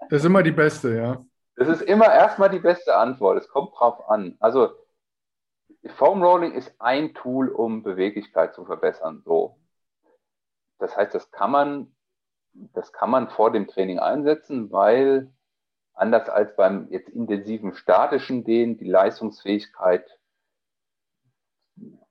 das 0.09 0.19
ist 0.19 0.25
immer 0.25 0.43
die 0.43 0.51
beste, 0.51 0.95
ja. 0.95 1.25
Das 1.55 1.67
ist 1.67 1.81
immer 1.81 2.11
erstmal 2.11 2.49
die 2.49 2.59
beste 2.59 2.95
Antwort. 2.95 3.37
Es 3.37 3.49
kommt 3.49 3.73
drauf 3.77 4.09
an. 4.09 4.35
Also 4.39 4.71
Foam 5.95 6.23
Rolling 6.23 6.53
ist 6.53 6.73
ein 6.79 7.13
Tool, 7.13 7.49
um 7.49 7.83
Beweglichkeit 7.83 8.53
zu 8.53 8.65
verbessern. 8.65 9.21
So. 9.25 9.57
Das 10.79 10.95
heißt, 10.95 11.13
das 11.13 11.31
kann 11.31 11.51
man, 11.51 11.95
das 12.53 12.93
kann 12.93 13.09
man 13.09 13.29
vor 13.29 13.51
dem 13.51 13.67
Training 13.67 13.99
einsetzen, 13.99 14.71
weil 14.71 15.31
anders 15.93 16.29
als 16.29 16.55
beim 16.55 16.87
jetzt 16.89 17.09
intensiven 17.09 17.73
statischen 17.73 18.43
Dehnen 18.43 18.77
die 18.77 18.89
Leistungsfähigkeit 18.89 20.19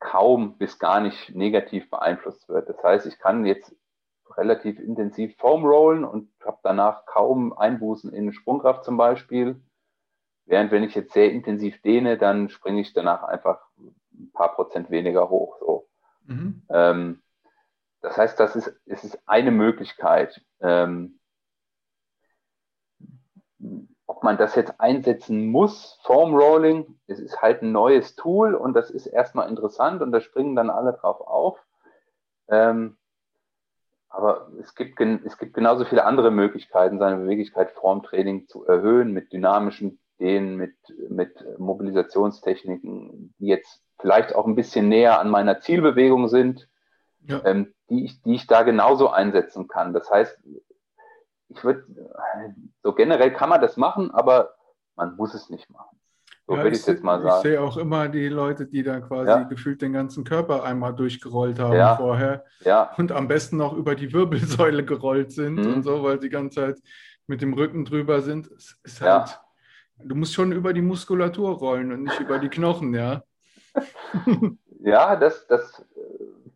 kaum 0.01 0.57
bis 0.57 0.79
gar 0.79 1.01
nicht 1.01 1.35
negativ 1.35 1.89
beeinflusst 1.91 2.49
wird. 2.49 2.69
Das 2.69 2.83
heißt, 2.83 3.07
ich 3.07 3.19
kann 3.19 3.45
jetzt 3.45 3.75
relativ 4.37 4.79
intensiv 4.81 5.37
Foam 5.37 5.65
rollen 5.65 6.05
und 6.05 6.31
habe 6.45 6.59
danach 6.63 7.05
kaum 7.07 7.53
Einbußen 7.53 8.13
in 8.13 8.33
Sprungkraft 8.33 8.85
zum 8.85 8.97
Beispiel. 8.97 9.61
Während 10.47 10.73
wenn 10.73 10.83
ich 10.83 10.95
jetzt 10.95 11.13
sehr 11.13 11.31
intensiv 11.31 11.81
dehne, 11.83 12.19
dann 12.19 12.49
springe 12.49 12.81
ich 12.81 12.93
danach 12.93 13.23
einfach 13.23 13.61
ein 13.79 14.33
paar 14.33 14.55
Prozent 14.55 14.91
weniger 14.91 15.29
hoch. 15.29 15.59
So. 15.61 15.89
Mhm. 16.27 16.63
Ähm, 16.71 17.23
das 18.01 18.17
heißt, 18.17 18.41
das 18.41 18.57
ist, 18.57 18.73
es 18.87 19.05
ist 19.05 19.19
eine 19.27 19.51
Möglichkeit. 19.51 20.43
Ähm, 20.61 21.21
ob 24.21 24.25
man 24.25 24.37
das 24.37 24.55
jetzt 24.55 24.79
einsetzen 24.79 25.47
muss, 25.47 25.99
Foam 26.03 26.35
Rolling, 26.35 26.99
es 27.07 27.19
ist 27.19 27.41
halt 27.41 27.63
ein 27.63 27.73
neues 27.73 28.17
Tool 28.17 28.55
und 28.55 28.75
das 28.75 28.91
ist 28.91 29.07
erstmal 29.07 29.49
interessant 29.49 30.03
und 30.03 30.13
da 30.13 30.21
springen 30.21 30.55
dann 30.55 30.69
alle 30.69 30.93
drauf 30.93 31.23
auf. 31.23 31.59
Ähm, 32.49 32.99
aber 34.11 34.51
es 34.61 34.75
gibt, 34.75 35.01
es 35.01 35.39
gibt 35.39 35.55
genauso 35.55 35.87
viele 35.87 36.05
andere 36.05 36.31
Möglichkeiten, 36.31 36.99
seine 36.99 37.17
Beweglichkeit 37.17 37.71
vorm 37.71 38.03
Training 38.03 38.47
zu 38.47 38.67
erhöhen 38.67 39.13
mit 39.15 39.33
dynamischen 39.33 39.99
Dehnen, 40.21 40.57
mit, 40.57 40.75
mit 41.09 41.43
Mobilisationstechniken, 41.59 43.35
die 43.39 43.47
jetzt 43.47 43.83
vielleicht 44.01 44.35
auch 44.35 44.47
ein 44.47 44.55
bisschen 44.55 44.91
näher 44.91 45.19
an 45.19 45.31
meiner 45.31 45.61
Zielbewegung 45.61 46.29
sind, 46.29 46.69
ja. 47.23 47.41
ähm, 47.47 47.73
die, 47.89 48.05
ich, 48.05 48.21
die 48.21 48.35
ich 48.35 48.47
da 48.47 48.65
genauso 48.65 49.09
einsetzen 49.09 49.67
kann. 49.67 49.95
Das 49.95 50.11
heißt, 50.11 50.39
ich 51.51 51.65
würde, 51.65 51.85
so 52.83 52.93
generell 52.95 53.33
kann 53.33 53.49
man 53.49 53.61
das 53.61 53.77
machen, 53.77 54.11
aber 54.13 54.55
man 54.97 55.17
muss 55.17 55.35
es 55.35 55.51
nicht 55.51 55.69
machen. 55.71 55.97
So 56.47 56.57
ja, 56.57 56.63
würde 56.65 56.77
ich 56.77 56.85
jetzt 56.85 57.05
mal 57.05 57.21
sagen. 57.21 57.37
Ich 57.37 57.43
sehe 57.43 57.61
auch 57.61 57.77
immer 57.77 58.09
die 58.09 58.29
Leute, 58.29 58.67
die 58.67 58.83
da 58.83 59.01
quasi 59.01 59.31
ja. 59.31 59.43
gefühlt 59.45 59.83
den 59.83 59.93
ganzen 59.93 60.25
Körper 60.25 60.65
einmal 60.65 60.95
durchgerollt 60.95 61.61
haben 61.61 61.77
ja. 61.77 61.97
vorher. 61.97 62.45
Ja. 62.65 62.91
Und 62.97 63.13
am 63.13 63.29
besten 63.29 63.57
noch 63.57 63.73
über 63.73 63.95
die 63.95 64.13
Wirbelsäule 64.13 64.85
gerollt 64.85 65.33
sind 65.33 65.55
mhm. 65.55 65.75
und 65.75 65.83
so, 65.85 66.03
weil 66.03 66.19
die 66.19 66.29
ganze 66.29 66.61
Zeit 66.61 66.83
mit 67.29 67.41
dem 67.41 67.55
Rücken 67.55 67.85
drüber 67.85 68.21
sind. 68.21 68.51
Es 68.57 68.77
ist 68.83 69.01
halt, 69.01 69.41
du 69.99 70.15
musst 70.17 70.35
schon 70.35 70.51
über 70.51 70.73
die 70.73 70.83
Muskulatur 70.83 71.53
rollen 71.53 71.93
und 71.93 72.03
nicht 72.03 72.19
über 72.19 72.39
die 72.39 72.49
Knochen, 72.49 72.95
ja. 72.95 73.23
ja, 74.81 75.15
das, 75.15 75.47
das, 75.47 75.85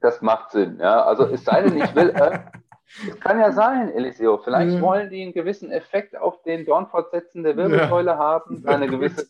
das 0.00 0.20
macht 0.22 0.50
Sinn. 0.50 0.78
Ja. 0.80 1.04
Also 1.04 1.26
es 1.26 1.44
sei 1.44 1.62
denn, 1.62 1.80
ich 1.80 1.94
will, 1.94 2.10
äh, 2.10 2.40
es 2.86 3.20
kann 3.20 3.40
ja 3.40 3.52
sein, 3.52 3.90
Eliseo. 3.90 4.38
Vielleicht 4.38 4.74
ja. 4.74 4.80
wollen 4.80 5.10
die 5.10 5.22
einen 5.22 5.32
gewissen 5.32 5.70
Effekt 5.70 6.16
auf 6.16 6.42
den 6.42 6.64
Dornfortsätzen 6.64 7.42
der 7.42 7.56
Wirbelsäule 7.56 8.12
ja. 8.12 8.18
haben, 8.18 8.66
eine 8.66 8.86
gewisse 8.86 9.28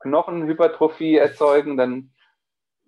Knochenhypertrophie 0.00 1.16
erzeugen. 1.16 1.76
Dann, 1.76 2.10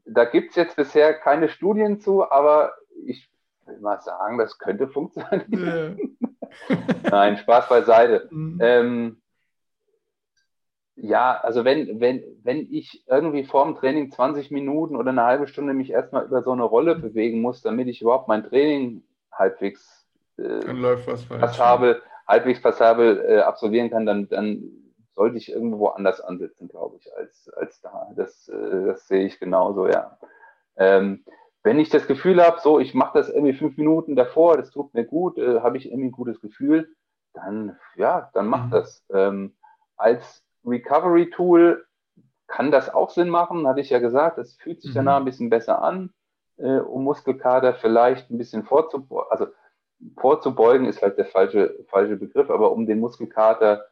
da 0.05 0.25
gibt 0.25 0.51
es 0.51 0.57
jetzt 0.57 0.77
bisher 0.77 1.15
keine 1.15 1.49
Studien 1.49 2.01
zu, 2.01 2.31
aber 2.31 2.75
ich 3.07 3.31
will 3.67 3.79
mal 3.81 4.01
sagen, 4.01 4.39
das 4.39 4.59
könnte 4.59 4.89
funktionieren. 4.89 5.47
Ja. 5.49 6.77
Nein, 7.11 7.37
Spaß 7.37 7.69
beiseite. 7.69 8.29
Mhm. 8.31 8.59
Ähm, 8.61 9.23
ja, 10.97 11.39
also 11.41 11.65
wenn, 11.65 12.01
wenn, 12.01 12.23
wenn 12.43 12.69
ich 12.71 13.05
irgendwie 13.07 13.45
vor 13.45 13.65
dem 13.65 13.77
Training 13.77 14.11
20 14.11 14.51
Minuten 14.51 14.97
oder 14.97 15.11
eine 15.11 15.23
halbe 15.23 15.47
Stunde 15.47 15.73
mich 15.73 15.91
erstmal 15.91 16.27
über 16.27 16.43
so 16.43 16.53
eine 16.53 16.65
Rolle 16.65 16.95
bewegen 16.97 17.41
muss, 17.41 17.63
damit 17.63 17.89
ich 17.89 18.03
überhaupt 18.03 18.29
mein 18.29 18.45
Training 18.45 19.03
halbwegs 19.33 20.07
äh, 20.39 20.61
passabel, 21.39 22.03
halbwegs 22.27 22.63
passabel 22.63 23.25
äh, 23.27 23.39
absolvieren 23.41 23.91
kann, 23.91 24.07
dann, 24.07 24.29
dann 24.29 24.63
sollte 25.15 25.37
ich 25.37 25.51
irgendwo 25.51 25.89
anders 25.89 26.21
ansetzen, 26.21 26.69
glaube 26.69 26.97
ich, 26.99 27.15
als, 27.17 27.51
als 27.57 27.81
da. 27.81 28.11
Das, 28.17 28.49
äh, 28.49 28.87
das 28.87 29.07
sehe 29.07 29.27
ich 29.27 29.39
genauso, 29.39 29.87
ja. 29.87 30.19
Ähm, 30.77 31.25
wenn 31.63 31.79
ich 31.79 31.91
das 31.91 32.07
Gefühl 32.07 32.43
habe, 32.43 32.61
so, 32.61 32.81
ich 32.81 32.95
mache 32.95 33.19
das 33.19 33.29
irgendwie 33.29 33.53
fünf 33.53 33.77
Minuten 33.77 34.17
davor, 34.17 34.57
das 34.57 34.71
tut 34.71 34.95
mir 34.95 35.05
gut, 35.05 35.37
äh, 35.37 35.61
habe 35.61 35.77
ich 35.77 35.87
irgendwie 35.87 36.09
ein 36.09 36.13
gutes 36.13 36.41
Gefühl, 36.41 36.95
dann, 37.35 37.77
ja, 37.97 38.31
dann 38.33 38.47
macht 38.47 38.67
mhm. 38.67 38.71
das. 38.71 39.05
Ähm, 39.13 39.57
als 39.97 40.43
Recovery-Tool 40.65 41.85
kann 42.47 42.71
das 42.71 42.93
auch 42.93 43.11
Sinn 43.11 43.29
machen, 43.29 43.67
hatte 43.69 43.81
ich 43.81 43.91
ja 43.91 43.99
gesagt, 43.99 44.39
das 44.39 44.55
fühlt 44.55 44.81
sich 44.81 44.93
mhm. 44.93 44.97
danach 44.97 45.17
ein 45.19 45.25
bisschen 45.25 45.51
besser 45.51 45.83
an, 45.83 46.13
äh, 46.61 46.81
um 46.81 47.05
Muskelkater 47.05 47.75
vielleicht 47.75 48.31
ein 48.31 48.39
bisschen 48.39 48.65
vorzubeugen, 48.65 49.31
also 49.31 49.47
vorzubeugen 50.17 50.87
ist 50.87 50.99
vielleicht 50.99 51.19
der 51.19 51.27
falsche, 51.27 51.85
falsche 51.89 52.17
Begriff, 52.17 52.51
aber 52.51 52.73
um 52.73 52.87
den 52.87 53.01
Muskelkater 53.01 53.87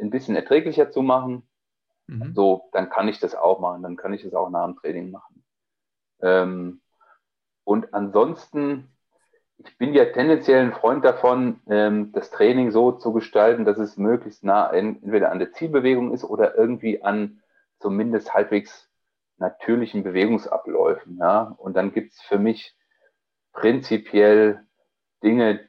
ein 0.00 0.10
bisschen 0.10 0.36
erträglicher 0.36 0.90
zu 0.90 1.02
machen, 1.02 1.42
mhm. 2.06 2.32
so, 2.34 2.68
dann 2.72 2.90
kann 2.90 3.08
ich 3.08 3.20
das 3.20 3.34
auch 3.34 3.60
machen, 3.60 3.82
dann 3.82 3.96
kann 3.96 4.12
ich 4.12 4.22
das 4.22 4.34
auch 4.34 4.50
nach 4.50 4.66
dem 4.66 4.76
Training 4.76 5.10
machen. 5.10 5.44
Ähm, 6.20 6.80
und 7.64 7.94
ansonsten, 7.94 8.88
ich 9.58 9.78
bin 9.78 9.94
ja 9.94 10.04
tendenziell 10.06 10.64
ein 10.64 10.72
Freund 10.72 11.04
davon, 11.04 11.60
ähm, 11.68 12.12
das 12.12 12.30
Training 12.30 12.70
so 12.70 12.92
zu 12.92 13.12
gestalten, 13.12 13.64
dass 13.64 13.78
es 13.78 13.96
möglichst 13.96 14.44
nah 14.44 14.70
entweder 14.70 15.30
an 15.30 15.38
der 15.38 15.52
Zielbewegung 15.52 16.12
ist 16.12 16.24
oder 16.24 16.56
irgendwie 16.56 17.02
an 17.02 17.40
zumindest 17.80 18.34
halbwegs 18.34 18.90
natürlichen 19.38 20.02
Bewegungsabläufen. 20.02 21.18
Ja? 21.18 21.54
Und 21.58 21.76
dann 21.76 21.92
gibt 21.92 22.12
es 22.12 22.20
für 22.22 22.38
mich 22.38 22.74
prinzipiell 23.52 24.60
Dinge, 25.22 25.60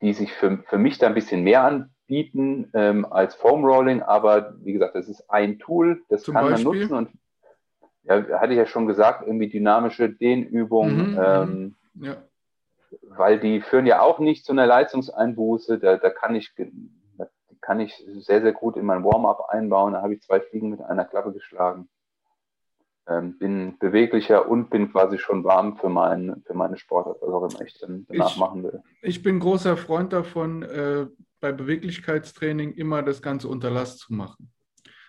die 0.00 0.12
sich 0.12 0.32
für, 0.32 0.58
für 0.66 0.78
mich 0.78 0.98
da 0.98 1.06
ein 1.06 1.14
bisschen 1.14 1.42
mehr 1.42 1.64
anbieten 1.64 2.70
ähm, 2.74 3.04
als 3.04 3.34
Foam 3.34 3.64
Rolling, 3.64 4.02
aber 4.02 4.54
wie 4.60 4.72
gesagt, 4.72 4.94
das 4.94 5.08
ist 5.08 5.28
ein 5.30 5.58
Tool, 5.58 6.02
das 6.08 6.22
Zum 6.22 6.34
kann 6.34 6.50
Beispiel? 6.50 6.64
man 6.64 6.78
nutzen 6.78 6.94
und 6.94 7.10
ja, 8.04 8.40
hatte 8.40 8.52
ich 8.52 8.58
ja 8.58 8.66
schon 8.66 8.86
gesagt, 8.86 9.24
irgendwie 9.26 9.48
dynamische 9.48 10.10
Dehnübungen, 10.10 11.12
mhm, 11.12 11.20
ähm, 11.24 11.76
mhm. 11.94 12.04
ja. 12.04 12.16
weil 13.02 13.38
die 13.38 13.60
führen 13.60 13.86
ja 13.86 14.00
auch 14.00 14.18
nicht 14.18 14.44
zu 14.44 14.52
einer 14.52 14.66
Leistungseinbuße, 14.66 15.78
da, 15.78 15.96
da 15.98 16.10
kann 16.10 16.34
ich 16.34 16.52
kann 17.60 17.78
ich 17.78 17.94
sehr, 18.18 18.42
sehr 18.42 18.52
gut 18.52 18.76
in 18.76 18.84
mein 18.84 19.04
Warm-up 19.04 19.48
einbauen. 19.48 19.92
Da 19.92 20.02
habe 20.02 20.14
ich 20.14 20.22
zwei 20.22 20.40
Fliegen 20.40 20.70
mit 20.70 20.80
einer 20.80 21.04
Klappe 21.04 21.32
geschlagen 21.32 21.88
ähm, 23.08 23.38
bin 23.38 23.78
beweglicher 23.78 24.48
und 24.48 24.70
bin 24.70 24.92
quasi 24.92 25.18
schon 25.18 25.44
warm 25.44 25.76
für, 25.76 25.88
mein, 25.88 26.42
für 26.46 26.54
meine 26.54 26.76
Sportart, 26.76 27.16
was 27.20 27.30
auch 27.30 27.50
immer 27.50 27.66
ich 27.66 27.78
dann 27.78 28.06
danach 28.08 28.30
ich, 28.30 28.36
machen 28.36 28.62
will. 28.62 28.82
Ich 29.02 29.22
bin 29.22 29.40
großer 29.40 29.76
Freund 29.76 30.12
davon, 30.12 30.62
äh, 30.62 31.06
bei 31.40 31.52
Beweglichkeitstraining 31.52 32.72
immer 32.74 33.02
das 33.02 33.20
Ganze 33.20 33.48
unter 33.48 33.70
Last 33.70 33.98
zu 33.98 34.14
machen. 34.14 34.52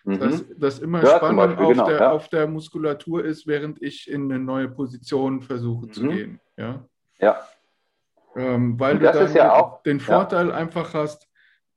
Mhm. 0.03 0.19
Dass, 0.19 0.43
dass 0.58 0.79
immer 0.79 1.03
ja, 1.03 1.17
Spannung 1.17 1.38
Beispiel, 1.38 1.65
auf, 1.65 1.71
genau, 1.71 1.86
der, 1.88 1.99
ja. 1.99 2.12
auf 2.12 2.27
der 2.29 2.47
Muskulatur 2.47 3.23
ist, 3.23 3.47
während 3.47 3.82
ich 3.82 4.10
in 4.10 4.32
eine 4.32 4.43
neue 4.43 4.67
Position 4.67 5.41
versuche 5.41 5.86
mhm. 5.86 5.91
zu 5.91 6.08
gehen. 6.08 6.39
Ja. 6.58 6.84
ja. 7.19 7.39
Ähm, 8.36 8.79
weil 8.79 8.97
du 8.97 9.12
dann 9.12 9.34
ja 9.34 9.53
auch, 9.53 9.84
den 9.84 9.99
Vorteil 9.99 10.51
einfach 10.51 10.93
hast, 10.95 11.29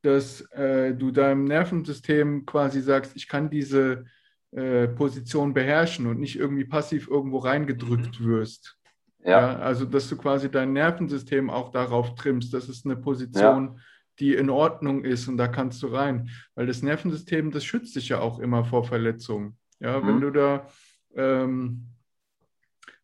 dass 0.03 0.41
äh, 0.53 0.95
du 0.95 1.11
deinem 1.11 1.45
Nervensystem 1.45 2.47
quasi 2.47 2.81
sagst, 2.81 3.15
ich 3.15 3.29
kann 3.29 3.51
diese 3.51 4.07
äh, 4.53 4.89
Position 4.89 5.53
beherrschen 5.53 6.07
und 6.07 6.21
nicht 6.21 6.37
irgendwie 6.37 6.65
passiv 6.65 7.09
irgendwo 7.09 7.39
reingedrückt 7.39 8.21
mhm. 8.21 8.25
wirst. 8.25 8.79
Ja. 9.25 9.31
ja. 9.31 9.57
Also, 9.59 9.85
dass 9.85 10.09
du 10.09 10.17
quasi 10.17 10.51
dein 10.51 10.73
Nervensystem 10.73 11.51
auch 11.51 11.71
darauf 11.71 12.15
trimmst, 12.15 12.55
dass 12.55 12.69
es 12.69 12.85
eine 12.85 12.97
Position, 12.97 13.75
ja. 13.75 13.81
die 14.21 14.35
in 14.35 14.51
Ordnung 14.51 15.05
ist 15.05 15.29
und 15.29 15.37
da 15.37 15.49
kannst 15.49 15.83
du 15.83 15.89
rein. 15.89 16.31
Weil 16.55 16.67
das 16.67 16.83
Nervensystem, 16.83 17.51
das 17.51 17.65
schützt 17.65 17.97
dich 17.97 18.09
ja 18.09 18.21
auch 18.21 18.39
immer 18.39 18.65
vor 18.65 18.85
Verletzungen. 18.85 19.57
Ja, 19.81 20.01
mhm. 20.01 20.07
wenn 20.07 20.21
du 20.21 20.31
da, 20.31 20.69
ähm, 21.17 21.89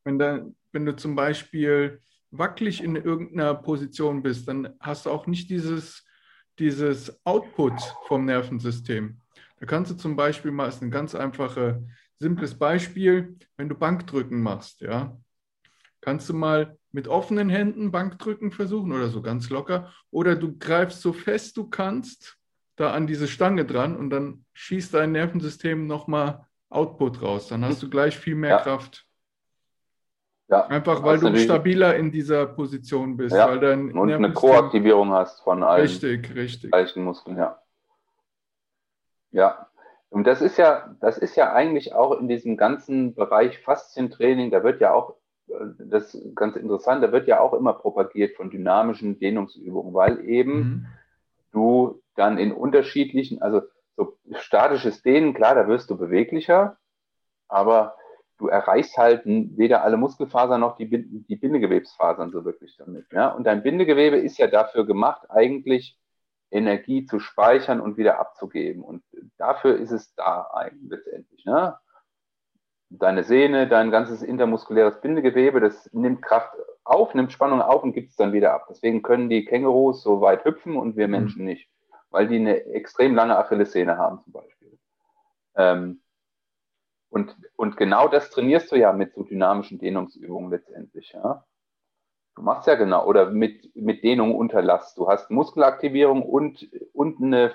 wenn 0.05 0.19
da, 0.19 0.47
wenn 0.73 0.87
du 0.87 0.97
zum 0.97 1.15
Beispiel 1.15 2.01
wackelig 2.31 2.83
in 2.83 2.97
irgendeiner 2.97 3.55
Position 3.55 4.23
bist, 4.23 4.49
dann 4.49 4.75
hast 4.81 5.07
du 5.07 5.11
auch 5.11 5.27
nicht 5.27 5.51
dieses, 5.51 6.05
dieses 6.59 7.25
Output 7.27 7.75
vom 8.07 8.25
Nervensystem. 8.25 9.22
Da 9.63 9.67
kannst 9.67 9.93
du 9.93 9.95
zum 9.95 10.17
Beispiel 10.17 10.51
mal, 10.51 10.69
ist 10.69 10.83
ein 10.83 10.91
ganz 10.91 11.15
einfaches, 11.15 11.77
simples 12.19 12.59
Beispiel, 12.59 13.39
wenn 13.57 13.69
du 13.69 13.77
Bankdrücken 13.77 14.43
machst, 14.43 14.81
ja, 14.81 15.17
kannst 16.01 16.29
du 16.29 16.35
mal 16.35 16.77
mit 16.91 17.07
offenen 17.07 17.49
Händen 17.49 17.93
Bankdrücken 17.93 18.51
versuchen 18.51 18.91
oder 18.93 19.07
so 19.07 19.23
ganz 19.23 19.51
locker. 19.51 19.93
Oder 20.11 20.35
du 20.35 20.59
greifst 20.59 21.01
so 21.01 21.13
fest 21.13 21.57
du 21.57 21.71
kannst 21.71 22.39
da 22.75 22.91
an 22.93 23.07
diese 23.07 23.29
Stange 23.29 23.65
dran 23.65 23.97
und 23.97 24.11
dann 24.11 24.45
schießt 24.55 24.95
dein 24.95 25.13
Nervensystem 25.13 25.87
nochmal 25.87 26.45
Output 26.69 27.23
raus. 27.23 27.47
Dann 27.47 27.65
hast 27.65 27.85
du 27.85 27.89
gleich 27.89 28.19
viel 28.19 28.35
mehr 28.35 28.51
ja. 28.51 28.59
Kraft. 28.63 29.07
Ja, 30.49 30.67
Einfach 30.67 31.05
weil 31.05 31.21
du 31.21 31.39
stabiler 31.39 31.95
in 31.95 32.11
dieser 32.11 32.47
Position 32.47 33.17
bist. 33.17 33.37
Ja. 33.37 33.49
Weil 33.49 33.61
dein 33.61 33.97
und 33.97 34.11
eine 34.11 34.33
Koaktivierung 34.33 35.13
hast 35.13 35.41
von 35.43 35.63
allen 35.63 35.83
richtig, 35.83 36.35
richtig. 36.35 36.73
gleichen 36.73 37.05
Muskeln, 37.05 37.37
ja. 37.37 37.62
Ja, 39.33 39.67
und 40.11 40.27
das 40.27 40.43
ist 40.43 40.59
ja, 40.59 40.95
das 41.01 41.17
ist 41.17 41.37
ja 41.37 41.53
eigentlich 41.55 41.95
auch 41.95 42.21
in 42.21 42.29
diesem 42.29 42.59
ganzen 42.59 43.15
Bereich 43.15 43.59
Faszientraining, 43.61 44.51
da 44.51 44.63
wird 44.63 44.81
ja 44.83 44.93
auch, 44.93 45.15
äh, 45.49 45.55
das 45.79 46.15
ist 46.15 46.37
ganz 46.37 46.55
interessant, 46.57 47.03
da 47.03 47.13
wird 47.13 47.27
ja 47.27 47.41
auch 47.41 47.55
immer 47.55 47.73
propagiert 47.73 48.37
von 48.37 48.51
dynamischen 48.51 49.19
Dehnungsübungen, 49.19 49.95
weil 49.95 50.23
eben 50.27 50.55
mhm. 50.55 50.87
du 51.53 52.03
dann 52.15 52.37
in 52.37 52.53
unterschiedlichen, 52.53 53.41
also 53.41 53.63
so 53.97 54.19
statisches 54.35 55.03
Dehnen, 55.03 55.33
klar, 55.33 55.55
da 55.55 55.67
wirst 55.67 55.89
du 55.89 55.97
beweglicher, 55.97 56.77
aber 57.49 57.97
du 58.37 58.49
erreichst 58.49 58.99
halt 58.99 59.23
weder 59.25 59.83
alle 59.83 59.97
Muskelfasern 59.97 60.61
noch 60.61 60.77
die, 60.77 60.89
die 60.89 61.37
Bindegewebsfasern 61.37 62.33
so 62.33 62.45
wirklich 62.45 62.77
damit. 62.77 63.07
Ja? 63.13 63.29
Und 63.29 63.45
dein 63.45 63.63
Bindegewebe 63.63 64.17
ist 64.17 64.37
ja 64.37 64.47
dafür 64.47 64.85
gemacht, 64.85 65.23
eigentlich 65.31 65.97
Energie 66.53 67.07
zu 67.07 67.19
speichern 67.19 67.81
und 67.81 67.97
wieder 67.97 68.21
abzugeben. 68.21 68.85
Und 68.85 69.03
dafür 69.39 69.77
ist 69.77 69.91
es 69.91 70.15
da 70.15 70.49
eigentlich 70.53 70.91
letztendlich. 70.91 71.45
Ne? 71.45 71.77
deine 72.99 73.25
Sehne, 73.25 73.69
dein 73.69 73.91
ganzes 73.91 74.23
intermuskuläres 74.23 75.01
Bindegewebe, 75.01 75.61
das 75.61 75.89
nimmt 75.93 76.23
Kraft 76.23 76.55
auf, 76.85 77.15
nimmt 77.15 77.33
Spannung 77.33 77.63
auf 77.63 77.83
und 77.83 77.93
gibt 77.93 78.11
es 78.11 78.17
dann 78.17 78.33
wieder 78.33 78.53
ab. 78.53 78.67
Deswegen 78.69 79.03
können 79.03 79.29
die 79.29 79.45
Kängurus 79.45 80.03
so 80.03 80.21
weit 80.21 80.45
hüpfen 80.45 80.77
und 80.77 80.97
wir 80.97 81.07
mhm. 81.07 81.13
Menschen 81.13 81.45
nicht, 81.45 81.69
weil 82.11 82.29
die 82.29 82.37
eine 82.37 82.65
extrem 82.67 83.15
lange 83.15 83.37
Achillessehne 83.37 83.97
haben 83.97 84.21
zum 84.23 84.33
Beispiel. 84.33 84.79
Ähm, 85.57 86.03
und, 87.09 87.37
und 87.57 87.77
genau 87.77 88.09
das 88.09 88.31
trainierst 88.31 88.73
du 88.73 88.77
ja 88.77 88.93
mit 88.93 89.15
so 89.15 89.23
dynamischen 89.23 89.79
Dehnungsübungen 89.79 90.51
letztendlich. 90.51 91.13
Ja? 91.13 91.45
Du 92.35 92.43
machst 92.43 92.67
ja 92.67 92.77
genau, 92.77 93.05
oder 93.05 93.31
mit, 93.31 93.75
mit 93.77 94.03
Dehnung 94.03 94.35
unter 94.35 94.63
Last. 94.63 94.97
Du 94.97 95.09
hast 95.09 95.31
Muskelaktivierung 95.31 96.23
und, 96.23 96.69
und 96.95 97.23
eine 97.23 97.53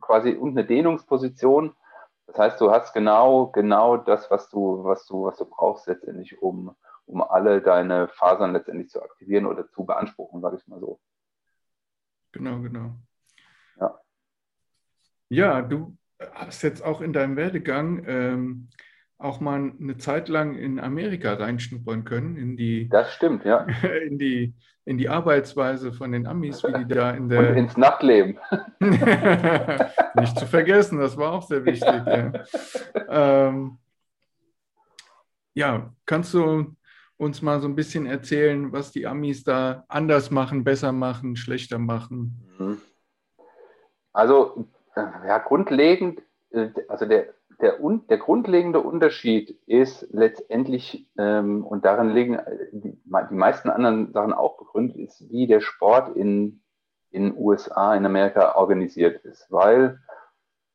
quasi 0.00 0.34
und 0.34 0.50
eine 0.50 0.64
Dehnungsposition. 0.64 1.74
Das 2.26 2.38
heißt, 2.38 2.60
du 2.60 2.70
hast 2.70 2.92
genau, 2.92 3.48
genau 3.48 3.96
das, 3.96 4.30
was 4.30 4.48
du, 4.48 4.84
was 4.84 5.06
du, 5.06 5.24
was 5.24 5.36
du 5.36 5.44
brauchst 5.44 5.86
letztendlich, 5.88 6.40
um, 6.40 6.74
um 7.06 7.22
alle 7.22 7.60
deine 7.60 8.08
Fasern 8.08 8.52
letztendlich 8.52 8.90
zu 8.90 9.02
aktivieren 9.02 9.46
oder 9.46 9.68
zu 9.68 9.84
beanspruchen, 9.84 10.40
sage 10.40 10.56
ich 10.56 10.66
mal 10.68 10.80
so. 10.80 11.00
Genau, 12.32 12.60
genau. 12.60 12.94
Ja. 13.80 14.00
Ja, 15.28 15.62
du 15.62 15.96
hast 16.34 16.62
jetzt 16.62 16.84
auch 16.84 17.00
in 17.00 17.12
deinem 17.12 17.36
Werdegang 17.36 18.04
ähm, 18.06 18.68
auch 19.18 19.40
mal 19.40 19.72
eine 19.80 19.96
Zeit 19.96 20.28
lang 20.28 20.54
in 20.54 20.80
Amerika 20.80 21.34
reinschnuppern 21.34 22.04
können, 22.04 22.36
in 22.36 22.56
die, 22.56 22.88
das 22.88 23.12
stimmt, 23.12 23.44
ja. 23.44 23.66
in 24.06 24.18
die, 24.18 24.54
in 24.84 24.98
die 24.98 25.08
Arbeitsweise 25.08 25.92
von 25.92 26.12
den 26.12 26.26
Amis, 26.26 26.62
wie 26.62 26.72
die 26.72 26.86
da 26.86 27.12
in 27.12 27.28
der. 27.28 27.50
Und 27.50 27.56
ins 27.56 27.76
Nachtleben. 27.76 28.38
Nicht 28.80 30.38
zu 30.38 30.46
vergessen, 30.46 30.98
das 30.98 31.16
war 31.16 31.32
auch 31.32 31.42
sehr 31.42 31.64
wichtig. 31.64 31.88
Ja, 31.88 32.32
ähm, 33.08 33.78
ja 35.54 35.94
kannst 36.04 36.34
du 36.34 36.76
uns 37.16 37.40
mal 37.40 37.60
so 37.60 37.68
ein 37.68 37.76
bisschen 37.76 38.06
erzählen, 38.06 38.72
was 38.72 38.90
die 38.90 39.06
Amis 39.06 39.44
da 39.44 39.84
anders 39.88 40.30
machen, 40.30 40.64
besser 40.64 40.92
machen, 40.92 41.36
schlechter 41.36 41.78
machen? 41.78 42.44
Mhm. 42.58 42.80
Also, 44.12 44.68
ja, 44.96 45.38
grundlegend, 45.38 46.20
äh, 46.50 46.70
also 46.88 47.06
der 47.06 47.34
der, 47.64 47.78
der 48.10 48.18
grundlegende 48.18 48.80
Unterschied 48.80 49.58
ist 49.66 50.06
letztendlich, 50.12 51.08
ähm, 51.18 51.64
und 51.64 51.84
darin 51.84 52.10
liegen 52.10 52.38
die, 52.72 52.92
die, 52.92 53.34
meisten 53.34 53.70
anderen 53.70 54.12
Sachen 54.12 54.32
auch 54.32 54.58
begründet, 54.58 54.96
ist, 54.96 55.30
wie 55.30 55.46
der 55.46 55.60
Sport 55.60 56.16
in 56.16 56.60
in 57.14 57.32
USA, 57.36 57.94
in 57.94 58.04
Amerika 58.04 58.56
organisiert 58.56 59.24
ist. 59.24 59.46
Weil 59.50 60.00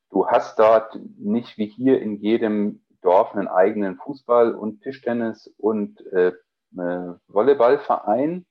du 0.10 0.28
hast 0.28 0.58
dort 0.58 0.98
nicht 1.18 1.58
wie 1.58 1.66
hier 1.66 2.02
in 2.02 2.16
jedem 2.16 2.82
Dorf 3.02 3.36
einen 3.36 3.48
eigenen 3.48 3.98
Fußball- 3.98 4.54
und 4.54 4.82
Tischtennis- 4.82 5.54
und 5.58 6.02
äh, 6.14 6.32
äh, 6.78 7.14
Volleyballverein, 7.28 8.46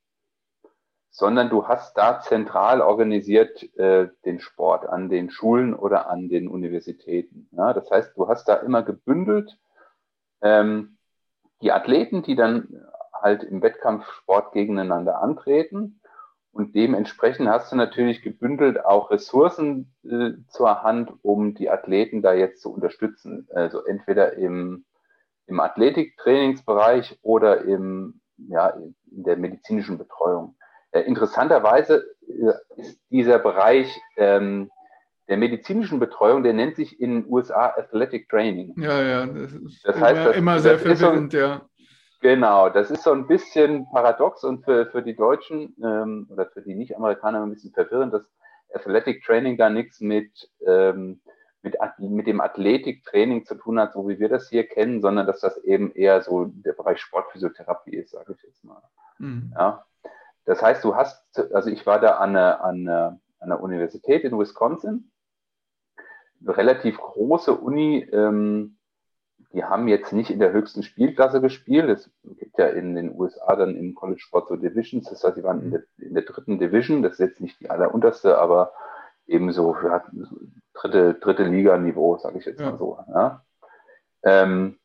sondern 1.11 1.49
du 1.49 1.67
hast 1.67 1.97
da 1.97 2.21
zentral 2.21 2.81
organisiert 2.81 3.63
äh, 3.79 4.09
den 4.25 4.41
Sport 4.41 4.87
an 4.87 5.09
den 5.09 5.31
Schulen 5.31 5.75
oder 5.75 6.09
an 6.09 6.29
den 6.29 6.49
Universitäten. 6.49 7.49
Ja, 7.53 7.73
das 7.73 7.91
heißt, 7.91 8.17
du 8.17 8.29
hast 8.29 8.49
da 8.49 8.55
immer 8.55 8.83
gebündelt 8.83 9.59
ähm, 10.43 10.99
die 11.63 11.73
Athleten, 11.73 12.23
die 12.23 12.37
dann 12.37 12.87
halt 13.13 13.43
im 13.43 13.63
Wettkampfsport 13.63 14.53
gegeneinander 14.53 15.21
antreten. 15.21 16.01
Und 16.53 16.75
dementsprechend 16.75 17.49
hast 17.49 17.71
du 17.73 17.77
natürlich 17.77 18.23
gebündelt 18.23 18.85
auch 18.85 19.11
Ressourcen 19.11 19.95
äh, 20.05 20.31
zur 20.49 20.83
Hand, 20.83 21.13
um 21.23 21.55
die 21.55 21.71
Athleten 21.71 22.23
da 22.23 22.33
jetzt 22.33 22.63
zu 22.63 22.73
unterstützen. 22.73 23.49
Also 23.53 23.85
entweder 23.85 24.35
im, 24.35 24.85
im 25.47 25.61
Athletiktrainingsbereich 25.61 27.19
oder 27.23 27.63
im, 27.63 28.21
ja, 28.37 28.69
in 28.69 28.95
der 29.07 29.37
medizinischen 29.37 29.99
Betreuung. 29.99 30.57
Äh, 30.91 31.01
interessanterweise 31.01 32.05
äh, 32.27 32.81
ist 32.81 32.99
dieser 33.11 33.39
Bereich 33.39 33.95
ähm, 34.17 34.71
der 35.29 35.37
medizinischen 35.37 35.99
Betreuung, 35.99 36.43
der 36.43 36.55
nennt 36.55 36.77
sich 36.77 37.01
in 37.01 37.23
den 37.23 37.31
USA 37.31 37.75
Athletic 37.77 38.29
Training. 38.29 38.75
Ja, 38.79 39.03
ja, 39.03 39.27
das 39.27 39.53
ist 39.53 39.85
das 39.85 40.01
heißt, 40.01 40.17
immer, 40.17 40.25
das, 40.29 40.37
immer 40.37 40.59
sehr 40.61 40.79
verwirrend, 40.79 41.33
so, 41.33 41.39
ja. 41.39 41.69
Genau, 42.21 42.69
das 42.69 42.91
ist 42.91 43.05
so 43.05 43.13
ein 43.13 43.27
bisschen 43.27 43.87
paradox 43.91 44.43
und 44.43 44.65
für, 44.65 44.87
für 44.87 45.03
die 45.03 45.15
Deutschen 45.15 45.77
ähm, 45.83 46.27
oder 46.31 46.47
für 46.47 46.63
die 46.63 46.75
Nicht-Amerikaner 46.75 47.43
ein 47.43 47.51
bisschen 47.51 47.73
verwirrend, 47.73 48.13
dass 48.13 48.23
Athletic 48.75 49.23
Training 49.25 49.57
da 49.57 49.71
nichts 49.71 50.01
mit, 50.01 50.51
ähm, 50.67 51.21
mit, 51.63 51.77
mit 51.99 52.27
dem 52.27 52.41
Athletiktraining 52.41 53.45
zu 53.45 53.55
tun 53.55 53.79
hat, 53.79 53.93
so 53.93 54.09
wie 54.09 54.19
wir 54.19 54.29
das 54.29 54.49
hier 54.49 54.67
kennen, 54.67 55.01
sondern 55.01 55.27
dass 55.27 55.41
das 55.41 55.59
eben 55.59 55.93
eher 55.93 56.23
so 56.23 56.47
der 56.47 56.73
Bereich 56.73 57.01
Sportphysiotherapie 57.01 57.97
ist, 57.97 58.11
sage 58.11 58.35
ich 58.37 58.43
jetzt 58.43 58.65
mal. 58.65 58.83
Mhm. 59.19 59.53
Ja. 59.55 59.85
Das 60.49 60.63
heißt, 60.63 60.83
du 60.83 60.97
hast, 60.97 61.23
also 61.53 61.69
ich 61.69 61.85
war 61.85 62.01
da 62.01 62.17
an 62.17 62.31
einer, 62.31 62.65
an 62.65 62.89
einer, 62.89 63.21
an 63.39 63.53
einer 63.53 63.61
Universität 63.61 64.25
in 64.25 64.39
Wisconsin, 64.39 65.11
eine 66.41 66.57
relativ 66.57 66.97
große 66.97 67.53
Uni, 67.53 67.99
ähm, 68.13 68.79
die 69.53 69.63
haben 69.63 69.89
jetzt 69.89 70.15
nicht 70.15 70.31
in 70.31 70.39
der 70.39 70.53
höchsten 70.53 70.83
Spielklasse 70.83 71.43
gespielt. 71.43 71.91
Es 71.91 72.11
gibt 72.39 72.57
ja 72.57 72.67
in 72.69 72.95
den 72.95 73.15
USA 73.15 73.57
dann 73.57 73.77
im 73.77 73.95
College 73.95 74.21
Sport 74.21 74.49
so 74.49 74.57
Divisions, 74.57 75.11
das 75.11 75.23
heißt, 75.23 75.37
sie 75.37 75.43
waren 75.43 75.65
in 75.65 75.71
der, 75.71 75.83
in 75.99 76.15
der 76.15 76.23
dritten 76.23 76.59
Division, 76.59 77.03
das 77.03 77.13
ist 77.13 77.19
jetzt 77.19 77.41
nicht 77.43 77.61
die 77.61 77.69
allerunterste, 77.69 78.39
aber 78.39 78.73
ebenso 79.27 79.77
ja, 79.85 80.03
dritte, 80.73 81.13
dritte 81.13 81.45
Liga-Niveau, 81.45 82.17
sage 82.17 82.39
ich 82.39 82.47
jetzt 82.47 82.61
ja. 82.61 82.71
mal 82.71 82.79
so. 82.79 82.99
Ja. 83.13 83.45
Ähm, 84.23 84.79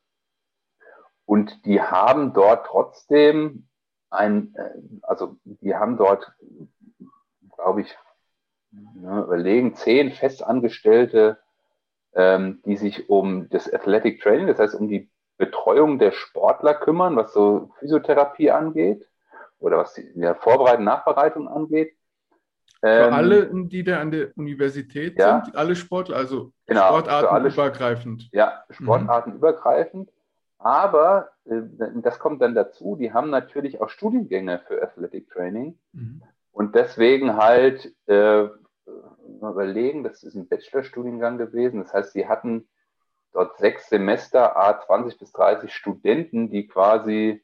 und 1.23 1.65
die 1.65 1.81
haben 1.81 2.33
dort 2.33 2.65
trotzdem 2.65 3.69
ein, 4.13 4.53
äh, 4.55 4.69
also 5.01 5.37
wir 5.43 5.79
haben 5.79 5.97
dort, 5.97 6.31
glaube 7.57 7.81
ich, 7.81 7.97
ne, 8.71 9.21
überlegen, 9.21 9.75
zehn 9.75 10.11
Festangestellte, 10.11 11.39
ähm, 12.15 12.61
die 12.65 12.77
sich 12.77 13.09
um 13.09 13.49
das 13.49 13.71
Athletic 13.71 14.21
Training, 14.21 14.47
das 14.47 14.59
heißt 14.59 14.75
um 14.75 14.87
die 14.87 15.09
Betreuung 15.37 15.99
der 15.99 16.11
Sportler 16.11 16.75
kümmern, 16.75 17.15
was 17.15 17.33
so 17.33 17.71
Physiotherapie 17.79 18.51
angeht 18.51 19.07
oder 19.59 19.79
was 19.79 19.93
die 19.93 20.07
ja, 20.15 20.35
Vorbereitung, 20.35 20.85
Nachbereitung 20.85 21.47
angeht. 21.47 21.95
Für 22.81 23.07
ähm, 23.07 23.13
alle, 23.13 23.49
die 23.67 23.83
da 23.83 24.01
an 24.01 24.11
der 24.11 24.37
Universität 24.37 25.17
ja, 25.17 25.41
sind, 25.43 25.55
alle 25.55 25.75
Sportler, 25.75 26.17
also 26.17 26.51
genau, 26.67 26.89
sportartenübergreifend. 26.89 28.29
Ja, 28.31 28.63
sportartenübergreifend. 28.69 30.11
Aber 30.63 31.31
äh, 31.43 31.61
das 31.95 32.19
kommt 32.19 32.41
dann 32.41 32.55
dazu, 32.55 32.95
die 32.95 33.11
haben 33.11 33.29
natürlich 33.29 33.81
auch 33.81 33.89
Studiengänge 33.89 34.61
für 34.65 34.81
Athletic 34.81 35.29
Training 35.29 35.77
mhm. 35.91 36.23
und 36.53 36.73
deswegen 36.73 37.35
halt 37.35 37.93
äh, 38.07 38.47
überlegen, 39.41 40.03
das 40.03 40.23
ist 40.23 40.35
ein 40.35 40.47
Bachelorstudiengang 40.47 41.37
gewesen. 41.37 41.81
Das 41.81 41.93
heißt, 41.93 42.13
sie 42.13 42.27
hatten 42.27 42.67
dort 43.33 43.57
sechs 43.57 43.89
Semester, 43.89 44.55
a 44.55 44.79
20 44.79 45.19
bis 45.19 45.33
30 45.33 45.73
Studenten, 45.73 46.49
die 46.49 46.67
quasi 46.67 47.43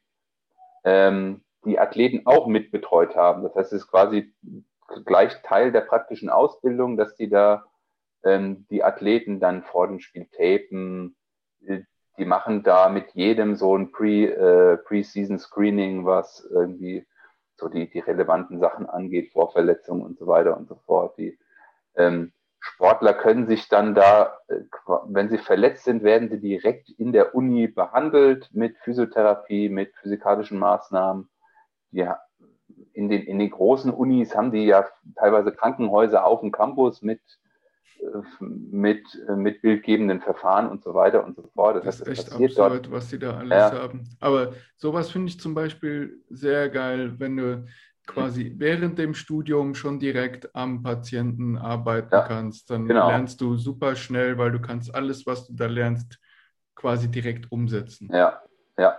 ähm, 0.84 1.42
die 1.66 1.78
Athleten 1.78 2.22
auch 2.24 2.46
mitbetreut 2.46 3.16
haben. 3.16 3.42
Das 3.42 3.54
heißt, 3.54 3.72
es 3.74 3.82
ist 3.82 3.88
quasi 3.90 4.32
gleich 5.04 5.42
Teil 5.42 5.72
der 5.72 5.82
praktischen 5.82 6.30
Ausbildung, 6.30 6.96
dass 6.96 7.14
die 7.16 7.28
da 7.28 7.66
ähm, 8.24 8.66
die 8.70 8.82
Athleten 8.82 9.40
dann 9.40 9.62
vor 9.62 9.88
dem 9.88 10.00
Spiel 10.00 10.26
tapen, 10.32 11.16
äh, 11.66 11.82
die 12.20 12.26
machen 12.26 12.62
da 12.62 12.88
mit 12.88 13.12
jedem 13.14 13.56
so 13.56 13.76
ein 13.76 13.90
Pre, 13.90 14.26
äh, 14.26 14.76
Pre-Season 14.76 15.38
Screening, 15.38 16.04
was 16.04 16.46
irgendwie 16.50 17.06
so 17.56 17.68
die, 17.68 17.90
die 17.90 18.00
relevanten 18.00 18.60
Sachen 18.60 18.86
angeht, 18.86 19.32
Vorverletzungen 19.32 20.04
und 20.04 20.18
so 20.18 20.26
weiter 20.26 20.56
und 20.56 20.68
so 20.68 20.76
fort. 20.86 21.16
Die 21.18 21.38
ähm, 21.96 22.32
Sportler 22.60 23.14
können 23.14 23.46
sich 23.46 23.68
dann 23.68 23.94
da, 23.94 24.38
äh, 24.48 24.60
wenn 25.06 25.30
sie 25.30 25.38
verletzt 25.38 25.84
sind, 25.84 26.02
werden 26.02 26.28
sie 26.28 26.40
direkt 26.40 26.90
in 26.90 27.12
der 27.12 27.34
Uni 27.34 27.68
behandelt 27.68 28.50
mit 28.52 28.76
Physiotherapie, 28.78 29.70
mit 29.70 29.94
physikalischen 29.96 30.58
Maßnahmen. 30.58 31.30
Ja, 31.90 32.20
in 32.92 33.08
den, 33.08 33.22
in 33.22 33.38
den 33.38 33.50
großen 33.50 33.92
Unis 33.92 34.36
haben 34.36 34.52
die 34.52 34.66
ja 34.66 34.86
teilweise 35.16 35.52
Krankenhäuser 35.52 36.24
auf 36.24 36.40
dem 36.40 36.52
Campus 36.52 37.02
mit 37.02 37.20
mit, 38.40 39.02
mit 39.36 39.62
bildgebenden 39.62 40.20
Verfahren 40.20 40.68
und 40.68 40.82
so 40.82 40.94
weiter 40.94 41.24
und 41.24 41.36
so 41.36 41.48
fort. 41.54 41.76
Das, 41.76 41.98
das 41.98 42.00
ist 42.00 42.08
echt 42.08 42.32
absurd, 42.32 42.56
dort. 42.56 42.90
was 42.90 43.10
sie 43.10 43.18
da 43.18 43.36
alles 43.36 43.50
ja. 43.50 43.72
haben. 43.72 44.08
Aber 44.20 44.52
sowas 44.76 45.10
finde 45.10 45.28
ich 45.28 45.40
zum 45.40 45.54
Beispiel 45.54 46.22
sehr 46.28 46.68
geil, 46.68 47.14
wenn 47.18 47.36
du 47.36 47.66
quasi 48.06 48.54
während 48.56 48.98
dem 48.98 49.14
Studium 49.14 49.74
schon 49.74 49.98
direkt 49.98 50.54
am 50.54 50.82
Patienten 50.82 51.56
arbeiten 51.56 52.12
ja, 52.12 52.22
kannst. 52.22 52.70
Dann 52.70 52.86
genau. 52.86 53.08
lernst 53.08 53.40
du 53.40 53.56
super 53.56 53.94
schnell, 53.94 54.38
weil 54.38 54.52
du 54.52 54.60
kannst 54.60 54.94
alles, 54.94 55.26
was 55.26 55.46
du 55.46 55.54
da 55.54 55.66
lernst, 55.66 56.18
quasi 56.74 57.10
direkt 57.10 57.52
umsetzen. 57.52 58.08
Ja, 58.12 58.42
ja. 58.78 58.98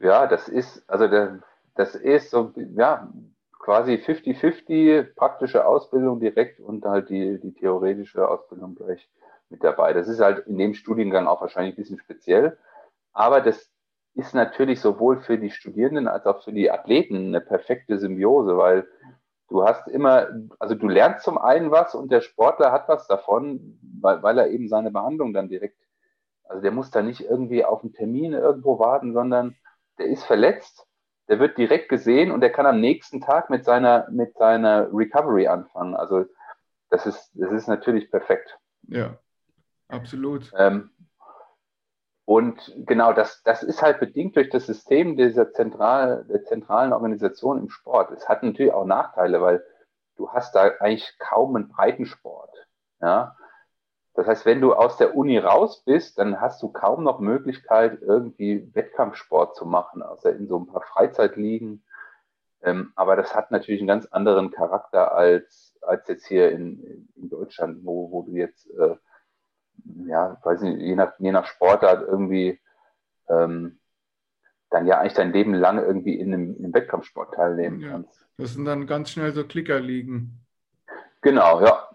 Ja, 0.00 0.26
das 0.26 0.48
ist, 0.48 0.88
also 0.88 1.08
der, 1.08 1.40
das 1.74 1.94
ist 1.94 2.30
so, 2.30 2.52
ja, 2.76 3.10
quasi 3.64 3.94
50-50 3.94 5.14
praktische 5.14 5.66
Ausbildung 5.66 6.20
direkt 6.20 6.60
und 6.60 6.84
halt 6.84 7.08
die, 7.08 7.40
die 7.40 7.54
theoretische 7.54 8.28
Ausbildung 8.28 8.74
gleich 8.74 9.08
mit 9.48 9.64
dabei. 9.64 9.94
Das 9.94 10.06
ist 10.06 10.20
halt 10.20 10.46
in 10.46 10.58
dem 10.58 10.74
Studiengang 10.74 11.26
auch 11.26 11.40
wahrscheinlich 11.40 11.72
ein 11.72 11.76
bisschen 11.76 11.98
speziell. 11.98 12.58
aber 13.14 13.40
das 13.40 13.70
ist 14.16 14.34
natürlich 14.34 14.80
sowohl 14.80 15.18
für 15.22 15.38
die 15.38 15.50
Studierenden 15.50 16.08
als 16.08 16.26
auch 16.26 16.44
für 16.44 16.52
die 16.52 16.70
Athleten 16.70 17.28
eine 17.28 17.40
perfekte 17.40 17.98
Symbiose, 17.98 18.56
weil 18.58 18.86
du 19.48 19.64
hast 19.64 19.88
immer, 19.88 20.28
also 20.58 20.74
du 20.74 20.86
lernst 20.86 21.24
zum 21.24 21.38
einen 21.38 21.70
was 21.70 21.94
und 21.94 22.12
der 22.12 22.20
Sportler 22.20 22.70
hat 22.70 22.86
was 22.86 23.06
davon, 23.06 23.80
weil, 24.00 24.22
weil 24.22 24.38
er 24.38 24.48
eben 24.48 24.68
seine 24.68 24.90
Behandlung 24.90 25.32
dann 25.32 25.48
direkt, 25.48 25.78
also 26.44 26.60
der 26.60 26.70
muss 26.70 26.90
da 26.90 27.00
nicht 27.00 27.22
irgendwie 27.22 27.64
auf 27.64 27.82
einen 27.82 27.94
Termin 27.94 28.34
irgendwo 28.34 28.78
warten, 28.78 29.14
sondern 29.14 29.56
der 29.98 30.06
ist 30.06 30.24
verletzt, 30.24 30.86
der 31.28 31.38
wird 31.38 31.56
direkt 31.58 31.88
gesehen 31.88 32.30
und 32.30 32.40
der 32.40 32.52
kann 32.52 32.66
am 32.66 32.80
nächsten 32.80 33.20
Tag 33.20 33.50
mit 33.50 33.64
seiner, 33.64 34.08
mit 34.10 34.36
seiner 34.36 34.88
Recovery 34.92 35.46
anfangen. 35.46 35.94
Also 35.94 36.24
das 36.90 37.06
ist, 37.06 37.30
das 37.34 37.52
ist 37.52 37.68
natürlich 37.68 38.10
perfekt. 38.10 38.58
Ja, 38.88 39.18
absolut. 39.88 40.52
Ähm, 40.56 40.90
und 42.26 42.72
genau, 42.86 43.12
das, 43.12 43.42
das 43.42 43.62
ist 43.62 43.82
halt 43.82 44.00
bedingt 44.00 44.36
durch 44.36 44.48
das 44.48 44.66
System 44.66 45.16
dieser 45.16 45.52
zentral, 45.52 46.24
der 46.28 46.44
zentralen 46.44 46.92
Organisation 46.92 47.58
im 47.58 47.68
Sport. 47.68 48.10
Es 48.12 48.28
hat 48.28 48.42
natürlich 48.42 48.72
auch 48.72 48.86
Nachteile, 48.86 49.42
weil 49.42 49.64
du 50.16 50.30
hast 50.30 50.54
da 50.54 50.70
eigentlich 50.80 51.16
kaum 51.18 51.56
einen 51.56 51.68
Breitensport. 51.68 52.50
Ja? 53.00 53.36
Das 54.14 54.26
heißt, 54.26 54.46
wenn 54.46 54.60
du 54.60 54.74
aus 54.74 54.96
der 54.96 55.16
Uni 55.16 55.38
raus 55.38 55.82
bist, 55.84 56.18
dann 56.18 56.40
hast 56.40 56.62
du 56.62 56.68
kaum 56.68 57.02
noch 57.02 57.18
Möglichkeit, 57.18 58.00
irgendwie 58.00 58.68
Wettkampfsport 58.72 59.56
zu 59.56 59.66
machen, 59.66 60.02
außer 60.02 60.34
in 60.34 60.46
so 60.46 60.58
ein 60.58 60.66
paar 60.66 60.82
Freizeitligen. 60.82 61.82
Ähm, 62.62 62.92
aber 62.94 63.16
das 63.16 63.34
hat 63.34 63.50
natürlich 63.50 63.80
einen 63.80 63.88
ganz 63.88 64.06
anderen 64.06 64.50
Charakter 64.50 65.14
als, 65.14 65.76
als 65.82 66.08
jetzt 66.08 66.26
hier 66.26 66.52
in, 66.52 67.08
in 67.16 67.28
Deutschland, 67.28 67.84
wo, 67.84 68.10
wo 68.10 68.22
du 68.22 68.32
jetzt 68.32 68.70
äh, 68.70 68.96
ja, 70.06 70.38
weiß 70.42 70.62
nicht, 70.62 70.78
je 70.80 70.94
nach, 70.94 71.12
je 71.18 71.32
nach 71.32 71.46
Sportart 71.46 72.06
irgendwie 72.06 72.60
ähm, 73.28 73.78
dann 74.70 74.86
ja 74.86 74.98
eigentlich 74.98 75.14
dein 75.14 75.32
Leben 75.32 75.54
lang 75.54 75.78
irgendwie 75.78 76.18
in 76.18 76.32
einem, 76.32 76.56
in 76.56 76.64
einem 76.64 76.74
Wettkampfsport 76.74 77.34
teilnehmen 77.34 77.80
ja, 77.80 77.90
kannst. 77.90 78.26
Das 78.38 78.54
sind 78.54 78.64
dann 78.64 78.86
ganz 78.86 79.10
schnell 79.10 79.32
so 79.32 79.44
Klicker 79.44 79.80
liegen. 79.80 80.40
Genau, 81.22 81.64
ja. 81.64 81.88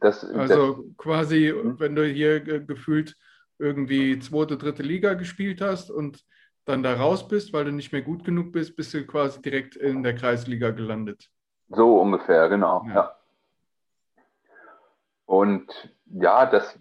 Das, 0.00 0.24
also 0.24 0.74
das, 0.74 0.96
quasi, 0.96 1.52
mhm. 1.52 1.80
wenn 1.80 1.94
du 1.94 2.06
hier 2.06 2.40
gefühlt 2.40 3.16
irgendwie 3.58 4.18
zweite, 4.18 4.56
dritte 4.56 4.82
Liga 4.82 5.14
gespielt 5.14 5.60
hast 5.60 5.90
und 5.90 6.24
dann 6.64 6.82
da 6.82 6.94
raus 6.94 7.26
bist, 7.26 7.52
weil 7.52 7.64
du 7.64 7.72
nicht 7.72 7.92
mehr 7.92 8.02
gut 8.02 8.24
genug 8.24 8.52
bist, 8.52 8.76
bist 8.76 8.94
du 8.94 9.04
quasi 9.06 9.42
direkt 9.42 9.76
in 9.76 10.02
der 10.02 10.14
Kreisliga 10.14 10.70
gelandet. 10.70 11.28
So 11.68 12.00
ungefähr, 12.00 12.48
genau, 12.48 12.84
ja. 12.88 12.94
ja. 12.94 13.16
Und 15.26 15.94
ja, 16.06 16.46
das 16.46 16.78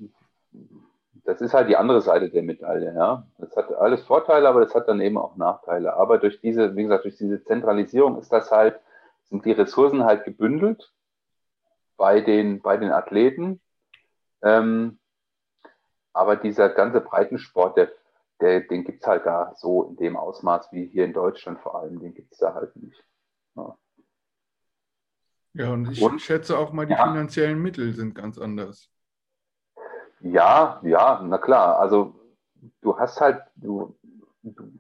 das 1.30 1.42
ist 1.42 1.54
halt 1.54 1.70
die 1.70 1.78
andere 1.78 2.02
Seite 2.02 2.30
der 2.30 2.42
Medaille. 2.42 2.92
Ja, 2.96 3.28
das 3.38 3.56
hat 3.56 3.72
alles 3.76 4.02
Vorteile, 4.04 4.50
aber 4.50 4.62
das 4.62 4.74
hat 4.74 4.88
dann 4.88 5.00
eben 5.00 5.18
auch 5.18 5.36
Nachteile. 5.36 5.94
Aber 5.94 6.18
durch 6.18 6.42
diese, 6.42 6.76
wie 6.76 6.84
gesagt, 6.84 7.06
durch 7.06 7.18
diese 7.18 7.44
Zentralisierung 7.44 8.18
ist 8.20 8.34
das 8.34 8.50
halt, 8.50 8.80
sind 9.30 9.46
die 9.46 9.52
Ressourcen 9.52 10.06
halt 10.06 10.24
gebündelt 10.24 10.92
bei 12.00 12.22
den, 12.22 12.62
bei 12.62 12.78
den 12.78 12.92
Athleten. 12.92 13.62
Ähm, 14.42 14.98
aber 16.14 16.38
dieser 16.38 16.70
ganze 16.70 17.02
Breitensport, 17.02 17.78
der, 17.78 17.92
der, 18.42 18.62
den 18.62 18.86
gibt 18.86 19.04
es 19.04 19.08
halt 19.08 19.26
da 19.26 19.54
so 19.58 19.84
in 19.84 19.98
dem 19.98 20.16
Ausmaß 20.16 20.72
wie 20.72 20.88
hier 20.88 21.06
in 21.06 21.14
Deutschland 21.14 21.60
vor 21.60 21.76
allem, 21.76 22.00
den 22.00 22.16
gibt 22.16 22.32
es 22.32 22.40
da 22.40 22.56
halt 22.56 22.76
nicht. 22.78 23.04
Ja. 23.56 23.78
ja, 25.54 25.74
und 25.74 25.92
ich 25.92 26.02
und, 26.02 26.22
schätze 26.22 26.58
auch 26.58 26.72
mal, 26.72 26.88
die 26.88 26.94
ja. 26.94 27.04
finanziellen 27.04 27.62
Mittel 27.62 27.94
sind 27.94 28.16
ganz 28.16 28.40
anders. 28.40 28.90
Ja, 30.22 30.80
ja, 30.84 31.22
na 31.22 31.38
klar. 31.38 31.80
Also 31.80 32.16
du 32.82 32.98
hast 32.98 33.20
halt, 33.20 33.44
du, 33.56 33.94
du, 34.42 34.72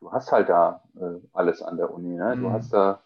du 0.00 0.12
hast 0.12 0.32
halt 0.32 0.48
da 0.48 0.82
äh, 0.96 1.20
alles 1.32 1.62
an 1.62 1.76
der 1.76 1.92
Uni. 1.92 2.16
Ne? 2.16 2.36
Du 2.36 2.48
mhm. 2.48 2.52
hast 2.52 2.72
da 2.72 3.00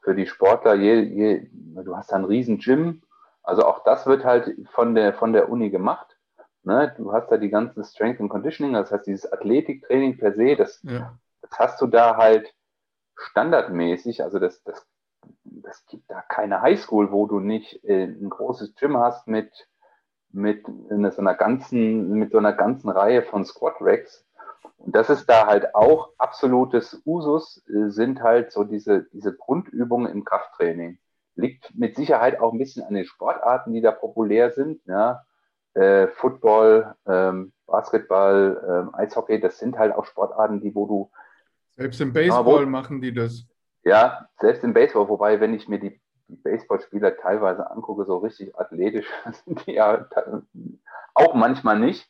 für 0.00 0.14
die 0.14 0.26
Sportler 0.26 0.74
je, 0.74 1.00
je, 1.00 1.50
du 1.52 1.96
hast 1.96 2.12
da 2.12 2.16
einen 2.16 2.24
riesen 2.24 2.58
Gym. 2.58 3.02
Also 3.42 3.64
auch 3.64 3.84
das 3.84 4.06
wird 4.06 4.24
halt 4.24 4.54
von 4.72 4.94
der, 4.94 5.14
von 5.14 5.32
der 5.32 5.48
Uni 5.48 5.70
gemacht. 5.70 6.16
Ne? 6.62 6.94
Du 6.96 7.12
hast 7.12 7.28
da 7.28 7.36
die 7.36 7.50
ganzen 7.50 7.84
Strength 7.84 8.20
and 8.20 8.30
Conditioning, 8.30 8.74
das 8.74 8.92
heißt 8.92 9.06
dieses 9.06 9.32
Athletiktraining 9.32 10.18
per 10.18 10.34
se, 10.34 10.56
das, 10.56 10.80
ja. 10.82 11.18
das 11.42 11.58
hast 11.58 11.80
du 11.80 11.86
da 11.86 12.16
halt 12.16 12.54
standardmäßig. 13.16 14.22
Also 14.22 14.38
das, 14.38 14.62
das, 14.62 14.86
das 15.44 15.86
gibt 15.86 16.10
da 16.10 16.20
keine 16.22 16.60
Highschool, 16.60 17.12
wo 17.12 17.26
du 17.26 17.40
nicht 17.40 17.82
äh, 17.84 18.04
ein 18.04 18.28
großes 18.30 18.74
Gym 18.74 18.98
hast 18.98 19.26
mit 19.26 19.68
mit 20.32 20.64
so 20.66 21.20
einer 21.20 21.34
ganzen, 21.34 22.10
mit 22.10 22.32
so 22.32 22.38
einer 22.38 22.52
ganzen 22.52 22.88
Reihe 22.88 23.22
von 23.22 23.44
Squat 23.44 23.76
Racks. 23.80 24.26
Und 24.78 24.94
das 24.94 25.10
ist 25.10 25.26
da 25.26 25.46
halt 25.46 25.74
auch 25.74 26.10
absolutes 26.18 27.02
Usus, 27.04 27.62
äh, 27.68 27.90
sind 27.90 28.22
halt 28.22 28.52
so 28.52 28.64
diese, 28.64 29.04
diese 29.12 29.34
Grundübungen 29.34 30.10
im 30.10 30.24
Krafttraining. 30.24 30.98
Liegt 31.40 31.74
mit 31.74 31.96
Sicherheit 31.96 32.40
auch 32.40 32.52
ein 32.52 32.58
bisschen 32.58 32.84
an 32.84 32.94
den 32.94 33.04
Sportarten, 33.04 33.72
die 33.72 33.80
da 33.80 33.92
populär 33.92 34.50
sind. 34.50 34.80
Ja. 34.86 35.24
Äh, 35.74 36.08
Football, 36.08 36.94
ähm, 37.06 37.52
Basketball, 37.66 38.62
ähm, 38.68 38.94
Eishockey, 38.94 39.40
das 39.40 39.58
sind 39.58 39.78
halt 39.78 39.94
auch 39.94 40.04
Sportarten, 40.04 40.60
die 40.60 40.74
wo 40.74 40.86
du. 40.86 41.10
Selbst 41.76 42.00
im 42.00 42.12
Baseball 42.12 42.66
wo, 42.66 42.68
machen 42.68 43.00
die 43.00 43.14
das. 43.14 43.46
Ja, 43.82 44.28
selbst 44.38 44.64
im 44.64 44.74
Baseball, 44.74 45.08
wobei, 45.08 45.40
wenn 45.40 45.54
ich 45.54 45.68
mir 45.68 45.78
die 45.78 46.00
Baseballspieler 46.28 47.16
teilweise 47.16 47.70
angucke, 47.70 48.04
so 48.04 48.18
richtig 48.18 48.56
athletisch 48.58 49.06
sind 49.44 49.66
die 49.66 49.74
ja 49.74 50.06
auch 51.14 51.34
manchmal 51.34 51.78
nicht. 51.78 52.08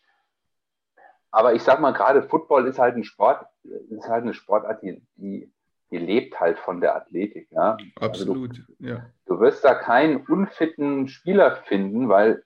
Aber 1.30 1.54
ich 1.54 1.62
sag 1.62 1.80
mal, 1.80 1.92
gerade 1.92 2.22
Football 2.24 2.66
ist 2.66 2.78
halt 2.78 2.96
ein 2.96 3.04
Sport, 3.04 3.46
ist 3.62 4.08
halt 4.08 4.22
eine 4.22 4.34
Sportart, 4.34 4.82
die, 4.82 5.06
die, 5.14 5.52
die 5.90 5.98
lebt 5.98 6.38
halt 6.38 6.58
von 6.58 6.80
der 6.80 6.96
Athletik. 6.96 7.48
Ja? 7.50 7.76
Absolut, 8.00 8.50
also 8.50 8.62
du, 8.78 8.86
ja. 8.86 9.06
Du 9.26 9.40
wirst 9.40 9.64
da 9.64 9.74
keinen 9.74 10.18
unfitten 10.18 11.08
Spieler 11.08 11.56
finden, 11.66 12.08
weil, 12.08 12.42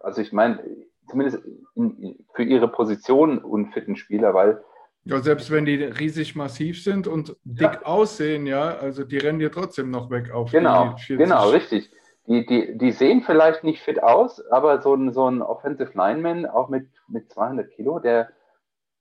also 0.00 0.20
ich 0.20 0.32
meine, 0.32 0.62
zumindest 1.08 1.42
in, 1.74 2.24
für 2.34 2.44
ihre 2.44 2.68
Position 2.68 3.38
unfitten 3.38 3.96
Spieler, 3.96 4.34
weil 4.34 4.62
ja, 5.04 5.18
selbst 5.20 5.50
wenn 5.50 5.64
die 5.64 5.82
riesig 5.82 6.36
massiv 6.36 6.82
sind 6.84 7.08
und 7.08 7.36
dick 7.42 7.72
ja. 7.72 7.82
aussehen, 7.82 8.46
ja, 8.46 8.76
also 8.76 9.02
die 9.02 9.18
rennen 9.18 9.40
dir 9.40 9.50
trotzdem 9.50 9.90
noch 9.90 10.10
weg 10.10 10.30
auf. 10.30 10.52
Genau, 10.52 10.94
genau, 11.08 11.50
richtig. 11.50 11.90
Die, 12.28 12.46
die, 12.46 12.78
die 12.78 12.92
sehen 12.92 13.22
vielleicht 13.22 13.64
nicht 13.64 13.82
fit 13.82 14.00
aus, 14.00 14.40
aber 14.46 14.80
so 14.80 14.94
ein, 14.94 15.12
so 15.12 15.28
ein 15.28 15.42
Offensive 15.42 15.90
Lineman, 15.94 16.46
auch 16.46 16.68
mit, 16.68 16.86
mit 17.08 17.32
200 17.32 17.68
Kilo, 17.72 17.98
der, 17.98 18.30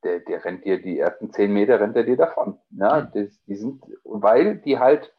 der, 0.04 0.20
der 0.20 0.44
rennt 0.44 0.66
dir 0.66 0.82
die 0.82 1.00
ersten 1.00 1.32
10 1.32 1.52
Meter, 1.52 1.80
rennt 1.80 1.96
er 1.96 2.04
dir 2.04 2.18
davon. 2.18 2.60
Ja, 2.72 3.02
die, 3.02 3.30
die 3.48 3.56
sind, 3.56 3.84
weil 4.04 4.58
die 4.58 4.80
halt 4.80 5.14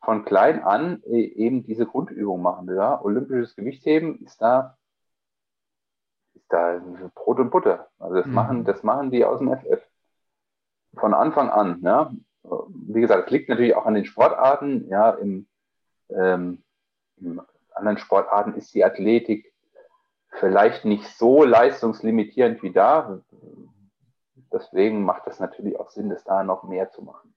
von 0.00 0.24
klein 0.24 0.62
an 0.62 1.02
e, 1.06 1.22
eben 1.22 1.64
diese 1.64 1.86
Grundübung 1.86 2.42
machen. 2.42 2.68
Ja? 2.74 3.00
Olympisches 3.02 3.54
Gewichtheben 3.54 4.20
ist 4.24 4.40
da, 4.40 4.76
ist 6.34 6.46
da 6.48 6.80
Brot 7.14 7.38
und 7.38 7.50
Butter. 7.50 7.88
Also 7.98 8.16
das, 8.16 8.26
mhm. 8.26 8.34
machen, 8.34 8.64
das 8.64 8.82
machen 8.82 9.10
die 9.10 9.24
aus 9.24 9.38
dem 9.38 9.56
FF 9.56 9.82
von 10.94 11.14
Anfang 11.14 11.50
an. 11.50 11.80
Ja. 11.82 12.12
Wie 12.68 13.00
gesagt, 13.00 13.26
es 13.26 13.30
liegt 13.30 13.48
natürlich 13.48 13.76
auch 13.76 13.86
an 13.86 13.94
den 13.94 14.04
Sportarten. 14.04 14.88
Ja, 14.88 15.10
im, 15.10 15.46
ähm, 16.10 16.62
in 17.16 17.40
anderen 17.72 17.98
Sportarten 17.98 18.54
ist 18.54 18.74
die 18.74 18.84
Athletik 18.84 19.52
vielleicht 20.32 20.84
nicht 20.84 21.06
so 21.16 21.44
leistungslimitierend 21.44 22.62
wie 22.62 22.72
da. 22.72 23.20
Deswegen 24.52 25.04
macht 25.04 25.26
es 25.26 25.40
natürlich 25.40 25.78
auch 25.78 25.90
Sinn, 25.90 26.10
das 26.10 26.24
da 26.24 26.44
noch 26.44 26.64
mehr 26.64 26.90
zu 26.90 27.02
machen. 27.02 27.34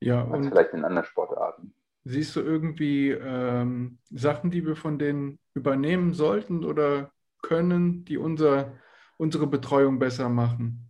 Ja, 0.00 0.28
als 0.28 0.48
vielleicht 0.48 0.74
in 0.74 0.84
anderen 0.84 1.06
Sportarten. 1.06 1.72
Siehst 2.04 2.36
du 2.36 2.40
irgendwie 2.40 3.10
ähm, 3.10 3.98
Sachen, 4.10 4.50
die 4.50 4.64
wir 4.64 4.76
von 4.76 4.98
denen 4.98 5.38
übernehmen 5.54 6.12
sollten 6.12 6.64
oder 6.64 7.10
können, 7.42 8.04
die 8.04 8.18
unser, 8.18 8.72
unsere 9.16 9.46
Betreuung 9.46 9.98
besser 9.98 10.28
machen? 10.28 10.86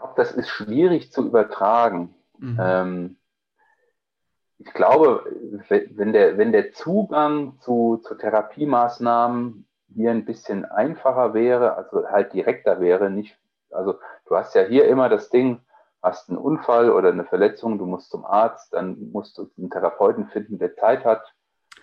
glaube, 0.00 0.14
das 0.16 0.32
ist 0.32 0.48
schwierig 0.48 1.12
zu 1.12 1.26
übertragen. 1.26 2.14
Mhm. 2.38 2.58
Ähm, 2.60 3.16
ich 4.58 4.72
glaube, 4.74 5.24
wenn 5.68 6.12
der, 6.12 6.36
wenn 6.36 6.52
der 6.52 6.72
Zugang 6.72 7.58
zu, 7.60 7.98
zu 8.02 8.14
Therapiemaßnahmen 8.14 9.66
hier 9.94 10.10
ein 10.10 10.24
bisschen 10.24 10.64
einfacher 10.64 11.34
wäre, 11.34 11.76
also 11.76 12.06
halt 12.08 12.32
direkter 12.32 12.80
wäre, 12.80 13.10
nicht, 13.10 13.38
also 13.70 13.94
du 14.26 14.36
hast 14.36 14.54
ja 14.54 14.62
hier 14.62 14.86
immer 14.86 15.08
das 15.08 15.30
Ding, 15.30 15.60
hast 16.02 16.28
einen 16.28 16.38
Unfall 16.38 16.90
oder 16.90 17.10
eine 17.10 17.24
Verletzung, 17.24 17.78
du 17.78 17.86
musst 17.86 18.10
zum 18.10 18.24
Arzt, 18.24 18.72
dann 18.72 19.10
musst 19.12 19.36
du 19.38 19.50
einen 19.58 19.70
Therapeuten 19.70 20.28
finden, 20.28 20.58
der 20.58 20.74
Zeit 20.74 21.04
hat. 21.04 21.22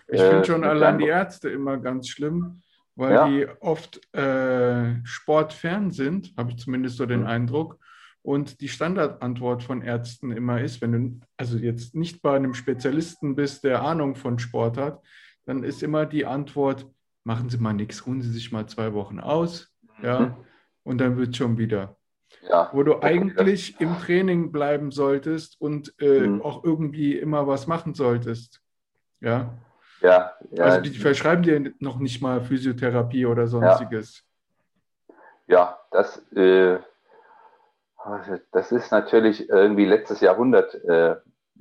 Ich 0.08 0.20
finde 0.20 0.40
äh, 0.40 0.44
schon 0.44 0.64
allein 0.64 0.98
die 0.98 1.06
Ärzte 1.06 1.50
immer 1.50 1.76
ganz 1.78 2.08
schlimm, 2.08 2.62
weil 2.96 3.12
ja. 3.12 3.28
die 3.28 3.46
oft 3.60 4.00
äh, 4.14 5.04
sportfern 5.04 5.90
sind, 5.90 6.34
habe 6.36 6.50
ich 6.50 6.58
zumindest 6.58 6.96
so 6.96 7.06
den 7.06 7.20
mhm. 7.20 7.26
Eindruck. 7.26 7.78
Und 8.22 8.60
die 8.60 8.68
Standardantwort 8.68 9.62
von 9.62 9.80
Ärzten 9.80 10.32
immer 10.32 10.60
ist, 10.60 10.82
wenn 10.82 10.92
du 10.92 11.26
also 11.36 11.56
jetzt 11.56 11.94
nicht 11.94 12.20
bei 12.20 12.34
einem 12.34 12.52
Spezialisten 12.52 13.36
bist, 13.36 13.64
der 13.64 13.82
Ahnung 13.82 14.16
von 14.16 14.38
Sport 14.38 14.76
hat, 14.76 15.00
dann 15.46 15.62
ist 15.62 15.82
immer 15.82 16.04
die 16.04 16.26
Antwort, 16.26 16.86
machen 17.28 17.50
Sie 17.50 17.58
mal 17.58 17.74
nichts, 17.74 18.06
ruhen 18.06 18.22
Sie 18.22 18.30
sich 18.30 18.52
mal 18.52 18.66
zwei 18.66 18.94
Wochen 18.94 19.20
aus. 19.20 19.70
ja, 20.02 20.20
mhm. 20.20 20.36
und 20.82 20.98
dann 20.98 21.18
wird 21.18 21.30
es 21.30 21.36
schon 21.36 21.58
wieder. 21.58 21.96
Ja, 22.48 22.70
wo 22.72 22.82
du 22.82 23.02
eigentlich 23.02 23.80
im 23.80 23.98
Training 23.98 24.50
bleiben 24.50 24.90
solltest 24.90 25.60
und 25.60 25.94
äh, 26.00 26.20
mhm. 26.20 26.42
auch 26.42 26.64
irgendwie 26.64 27.18
immer 27.18 27.46
was 27.46 27.66
machen 27.66 27.94
solltest. 27.94 28.62
Ja. 29.20 29.58
Ja, 30.00 30.32
ja. 30.52 30.64
Also 30.64 30.80
die 30.80 30.90
verschreiben 30.90 31.42
dir 31.42 31.74
noch 31.80 31.98
nicht 31.98 32.22
mal 32.22 32.40
Physiotherapie 32.40 33.26
oder 33.26 33.46
sonstiges. 33.46 34.24
Ja, 35.46 35.56
ja 35.56 35.78
das, 35.90 36.18
äh, 36.32 36.78
das 38.52 38.72
ist 38.72 38.90
natürlich 38.90 39.48
irgendwie 39.50 39.84
letztes 39.84 40.20
Jahrhundert 40.20 40.74
äh, 40.84 41.16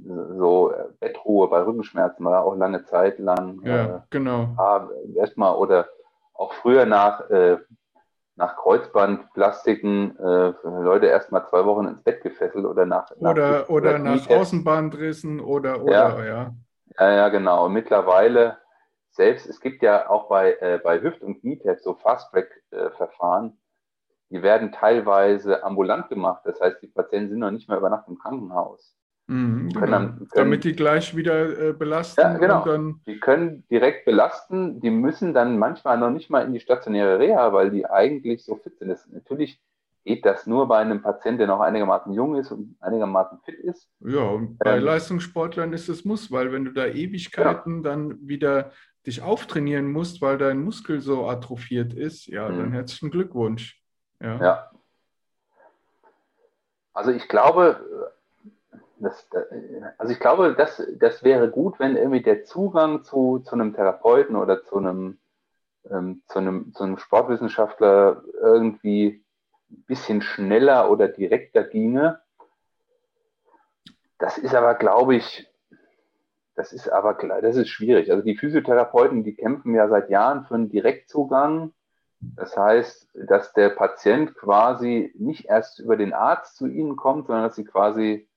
so 0.05 0.71
äh, 0.71 0.85
Bettruhe 0.99 1.47
bei 1.47 1.63
Rückenschmerzen 1.63 2.25
war 2.25 2.43
auch 2.43 2.55
lange 2.55 2.83
Zeit 2.85 3.19
lang. 3.19 3.61
Ja, 3.63 3.85
äh, 3.85 3.99
genau. 4.09 4.55
Erstmal 5.15 5.55
oder 5.55 5.87
auch 6.33 6.53
früher 6.53 6.85
nach, 6.85 7.29
äh, 7.29 7.57
nach 8.35 8.55
Kreuzbandplastiken 8.57 10.17
äh, 10.19 10.53
Leute 10.63 11.07
erstmal 11.07 11.45
zwei 11.47 11.65
Wochen 11.65 11.87
ins 11.87 12.03
Bett 12.03 12.21
gefesselt 12.21 12.65
oder 12.65 12.85
nach. 12.85 13.09
Oder, 13.17 13.59
nach, 13.59 13.69
oder 13.69 13.99
nach 13.99 14.29
Außenbandrissen 14.29 15.39
oder, 15.39 15.81
oder, 15.81 15.93
ja. 15.93 16.25
ja. 16.25 16.53
Ja, 16.99 17.11
ja, 17.11 17.29
genau. 17.29 17.65
Und 17.65 17.73
mittlerweile 17.73 18.57
selbst, 19.11 19.47
es 19.47 19.59
gibt 19.59 19.81
ja 19.83 20.09
auch 20.09 20.29
bei, 20.29 20.53
äh, 20.61 20.79
bei 20.83 21.01
Hüft- 21.01 21.21
und 21.21 21.41
Knietests 21.41 21.83
so 21.83 21.95
Fast-Track-Verfahren, 21.95 23.57
die 24.29 24.41
werden 24.41 24.71
teilweise 24.71 25.63
ambulant 25.63 26.09
gemacht. 26.09 26.41
Das 26.45 26.59
heißt, 26.59 26.81
die 26.81 26.87
Patienten 26.87 27.29
sind 27.29 27.39
noch 27.39 27.51
nicht 27.51 27.67
mehr 27.69 27.77
über 27.77 27.89
Nacht 27.89 28.07
im 28.07 28.17
Krankenhaus. 28.17 28.95
Mhm, 29.27 29.69
genau. 29.69 29.85
dann, 29.87 30.15
können, 30.15 30.29
Damit 30.33 30.63
die 30.63 30.73
gleich 30.73 31.15
wieder 31.15 31.69
äh, 31.69 31.73
belasten. 31.73 32.21
Ja, 32.21 32.37
genau. 32.37 32.63
Dann... 32.63 33.01
Die 33.05 33.19
können 33.19 33.65
direkt 33.69 34.05
belasten. 34.05 34.79
Die 34.79 34.89
müssen 34.89 35.33
dann 35.33 35.59
manchmal 35.59 35.97
noch 35.97 36.09
nicht 36.09 36.29
mal 36.29 36.45
in 36.45 36.53
die 36.53 36.61
stationäre 36.61 37.19
Reha, 37.19 37.51
weil 37.51 37.69
die 37.69 37.85
eigentlich 37.85 38.45
so 38.45 38.55
fit 38.55 38.79
sind. 38.79 38.87
Das, 38.87 39.07
natürlich 39.09 39.61
geht 40.05 40.25
das 40.25 40.47
nur 40.47 40.69
bei 40.69 40.77
einem 40.77 41.01
Patienten, 41.01 41.39
der 41.39 41.47
noch 41.47 41.59
einigermaßen 41.59 42.13
jung 42.13 42.35
ist 42.37 42.51
und 42.51 42.77
einigermaßen 42.79 43.39
fit 43.43 43.59
ist. 43.59 43.89
Ja, 43.99 44.21
und 44.21 44.57
bei 44.59 44.77
ähm, 44.77 44.83
Leistungssportlern 44.83 45.73
ist 45.73 45.89
es 45.89 46.05
muss, 46.05 46.31
weil 46.31 46.53
wenn 46.53 46.63
du 46.63 46.71
da 46.71 46.85
Ewigkeiten 46.85 47.83
ja. 47.83 47.89
dann 47.91 48.25
wieder 48.25 48.71
dich 49.05 49.21
auftrainieren 49.21 49.91
musst, 49.91 50.21
weil 50.21 50.37
dein 50.37 50.63
Muskel 50.63 51.01
so 51.01 51.27
atrophiert 51.27 51.93
ist, 51.93 52.27
ja, 52.27 52.47
mhm. 52.47 52.57
dann 52.57 52.71
herzlichen 52.71 53.11
Glückwunsch. 53.11 53.81
Ja. 54.21 54.41
ja. 54.41 54.71
Also 56.93 57.11
ich 57.11 57.27
glaube, 57.27 58.13
das, 58.99 59.27
also 59.97 60.11
ich 60.11 60.19
glaube, 60.19 60.55
das, 60.55 60.81
das 60.97 61.23
wäre 61.23 61.49
gut, 61.49 61.79
wenn 61.79 61.95
irgendwie 61.95 62.21
der 62.21 62.43
Zugang 62.43 63.03
zu, 63.03 63.39
zu 63.39 63.53
einem 63.53 63.73
Therapeuten 63.73 64.35
oder 64.35 64.63
zu 64.63 64.77
einem, 64.77 65.19
ähm, 65.89 66.23
zu, 66.27 66.39
einem, 66.39 66.73
zu 66.73 66.83
einem 66.83 66.97
Sportwissenschaftler 66.97 68.23
irgendwie 68.41 69.23
ein 69.69 69.83
bisschen 69.83 70.21
schneller 70.21 70.89
oder 70.89 71.07
direkter 71.07 71.63
ginge. 71.63 72.19
Das 74.17 74.37
ist 74.37 74.55
aber, 74.55 74.75
glaube 74.75 75.15
ich, 75.15 75.47
das 76.55 76.73
ist 76.73 76.89
aber 76.89 77.13
das 77.13 77.55
ist 77.55 77.69
schwierig. 77.69 78.09
Also 78.09 78.23
die 78.23 78.35
Physiotherapeuten, 78.35 79.23
die 79.23 79.35
kämpfen 79.35 79.75
ja 79.75 79.87
seit 79.89 80.09
Jahren 80.09 80.45
für 80.45 80.55
einen 80.55 80.69
Direktzugang. 80.69 81.71
Das 82.19 82.57
heißt, 82.57 83.09
dass 83.13 83.53
der 83.53 83.69
Patient 83.69 84.33
quasi 84.33 85.13
nicht 85.15 85.45
erst 85.45 85.79
über 85.79 85.97
den 85.97 86.13
Arzt 86.13 86.55
zu 86.55 86.65
ihnen 86.65 86.95
kommt, 86.95 87.27
sondern 87.27 87.43
dass 87.43 87.55
sie 87.55 87.63
quasi 87.63 88.27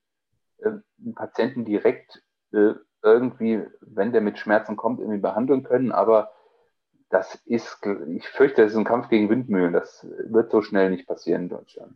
äh, 0.61 0.71
Patienten 1.15 1.65
direkt 1.65 2.23
äh, 2.51 2.73
irgendwie, 3.03 3.63
wenn 3.81 4.11
der 4.11 4.21
mit 4.21 4.37
Schmerzen 4.37 4.75
kommt, 4.75 4.99
irgendwie 4.99 5.19
behandeln 5.19 5.63
können. 5.63 5.91
Aber 5.91 6.31
das 7.09 7.35
ist, 7.45 7.79
ich 8.07 8.27
fürchte, 8.27 8.61
das 8.61 8.71
ist 8.71 8.77
ein 8.77 8.85
Kampf 8.85 9.09
gegen 9.09 9.29
Windmühlen. 9.29 9.73
Das 9.73 10.07
wird 10.25 10.51
so 10.51 10.61
schnell 10.61 10.89
nicht 10.91 11.07
passieren 11.07 11.43
in 11.43 11.49
Deutschland. 11.49 11.93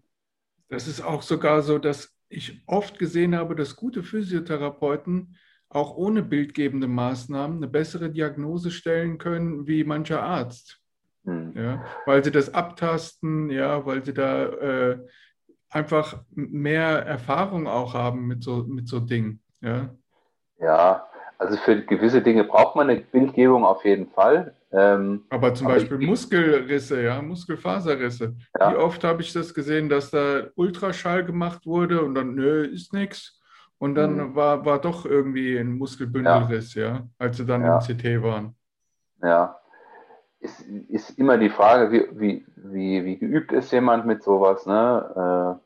Das 0.70 0.88
ist 0.88 1.02
auch 1.02 1.22
sogar 1.22 1.62
so, 1.62 1.78
dass 1.78 2.14
ich 2.28 2.64
oft 2.66 3.00
gesehen 3.00 3.36
habe, 3.36 3.56
dass 3.56 3.76
gute 3.76 4.04
Physiotherapeuten 4.04 5.38
auch 5.70 5.96
ohne 5.96 6.24
bildgebende 6.24 6.88
Maßnahmen 6.88 7.58
eine 7.58 7.68
bessere 7.68 8.10
Diagnose 8.10 8.72
stellen 8.72 9.18
können 9.18 9.68
wie 9.68 9.84
mancher 9.84 10.24
Arzt. 10.24 10.80
Hm. 11.26 11.54
Ja, 11.56 11.86
weil 12.06 12.24
sie 12.24 12.32
das 12.32 12.54
abtasten, 12.54 13.50
ja, 13.50 13.86
weil 13.86 14.04
sie 14.06 14.14
da 14.14 14.46
äh, 14.46 15.00
einfach 15.76 16.22
mehr 16.32 17.06
Erfahrung 17.06 17.68
auch 17.68 17.94
haben 17.94 18.28
mit 18.28 18.44
so, 18.44 18.64
mit 18.66 18.88
so 18.88 19.02
Dingen. 19.02 19.42
Ja? 19.62 19.90
ja, 20.60 21.06
also 21.38 21.58
für 21.58 21.82
gewisse 21.82 22.22
Dinge 22.22 22.46
braucht 22.46 22.78
man 22.78 22.90
eine 22.90 23.02
Bildgebung 23.02 23.66
auf 23.66 23.84
jeden 23.84 24.08
Fall. 24.08 24.56
Ähm, 24.72 25.26
aber 25.30 25.54
zum 25.54 25.68
aber 25.68 25.76
Beispiel 25.76 26.02
ich, 26.02 26.08
Muskelrisse, 26.08 27.04
ja, 27.04 27.22
Muskelfaserrisse. 27.22 28.36
Ja. 28.58 28.72
Wie 28.72 28.76
oft 28.78 29.04
habe 29.04 29.22
ich 29.22 29.34
das 29.34 29.54
gesehen, 29.54 29.90
dass 29.90 30.12
da 30.12 30.44
Ultraschall 30.56 31.26
gemacht 31.26 31.66
wurde 31.66 32.02
und 32.02 32.16
dann, 32.16 32.36
nö, 32.36 32.64
ist 32.64 32.94
nichts. 32.94 33.42
Und 33.78 33.96
dann 33.96 34.16
mhm. 34.16 34.36
war, 34.36 34.66
war 34.66 34.80
doch 34.80 35.06
irgendwie 35.06 35.58
ein 35.58 35.78
Muskelbündelriss, 35.78 36.74
ja, 36.76 36.88
ja 36.88 37.08
als 37.18 37.36
sie 37.36 37.46
dann 37.46 37.64
ja. 37.64 37.80
im 37.80 37.84
CT 37.84 38.24
waren. 38.24 38.56
Ja, 39.22 39.60
ist, 40.40 40.62
ist 40.62 41.20
immer 41.20 41.38
die 41.38 41.50
Frage, 41.50 41.92
wie, 41.92 42.08
wie, 42.18 42.46
wie, 42.56 43.04
wie 43.04 43.18
geübt 43.18 43.52
ist 43.52 43.72
jemand 43.74 44.06
mit 44.06 44.24
sowas, 44.24 44.66
ne? 44.66 45.60
Äh, 45.60 45.65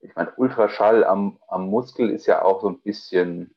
ich 0.00 0.14
meine, 0.14 0.32
Ultraschall 0.36 1.04
am, 1.04 1.38
am 1.48 1.66
Muskel 1.66 2.10
ist 2.10 2.26
ja 2.26 2.42
auch 2.42 2.62
so 2.62 2.68
ein 2.68 2.80
bisschen, 2.80 3.54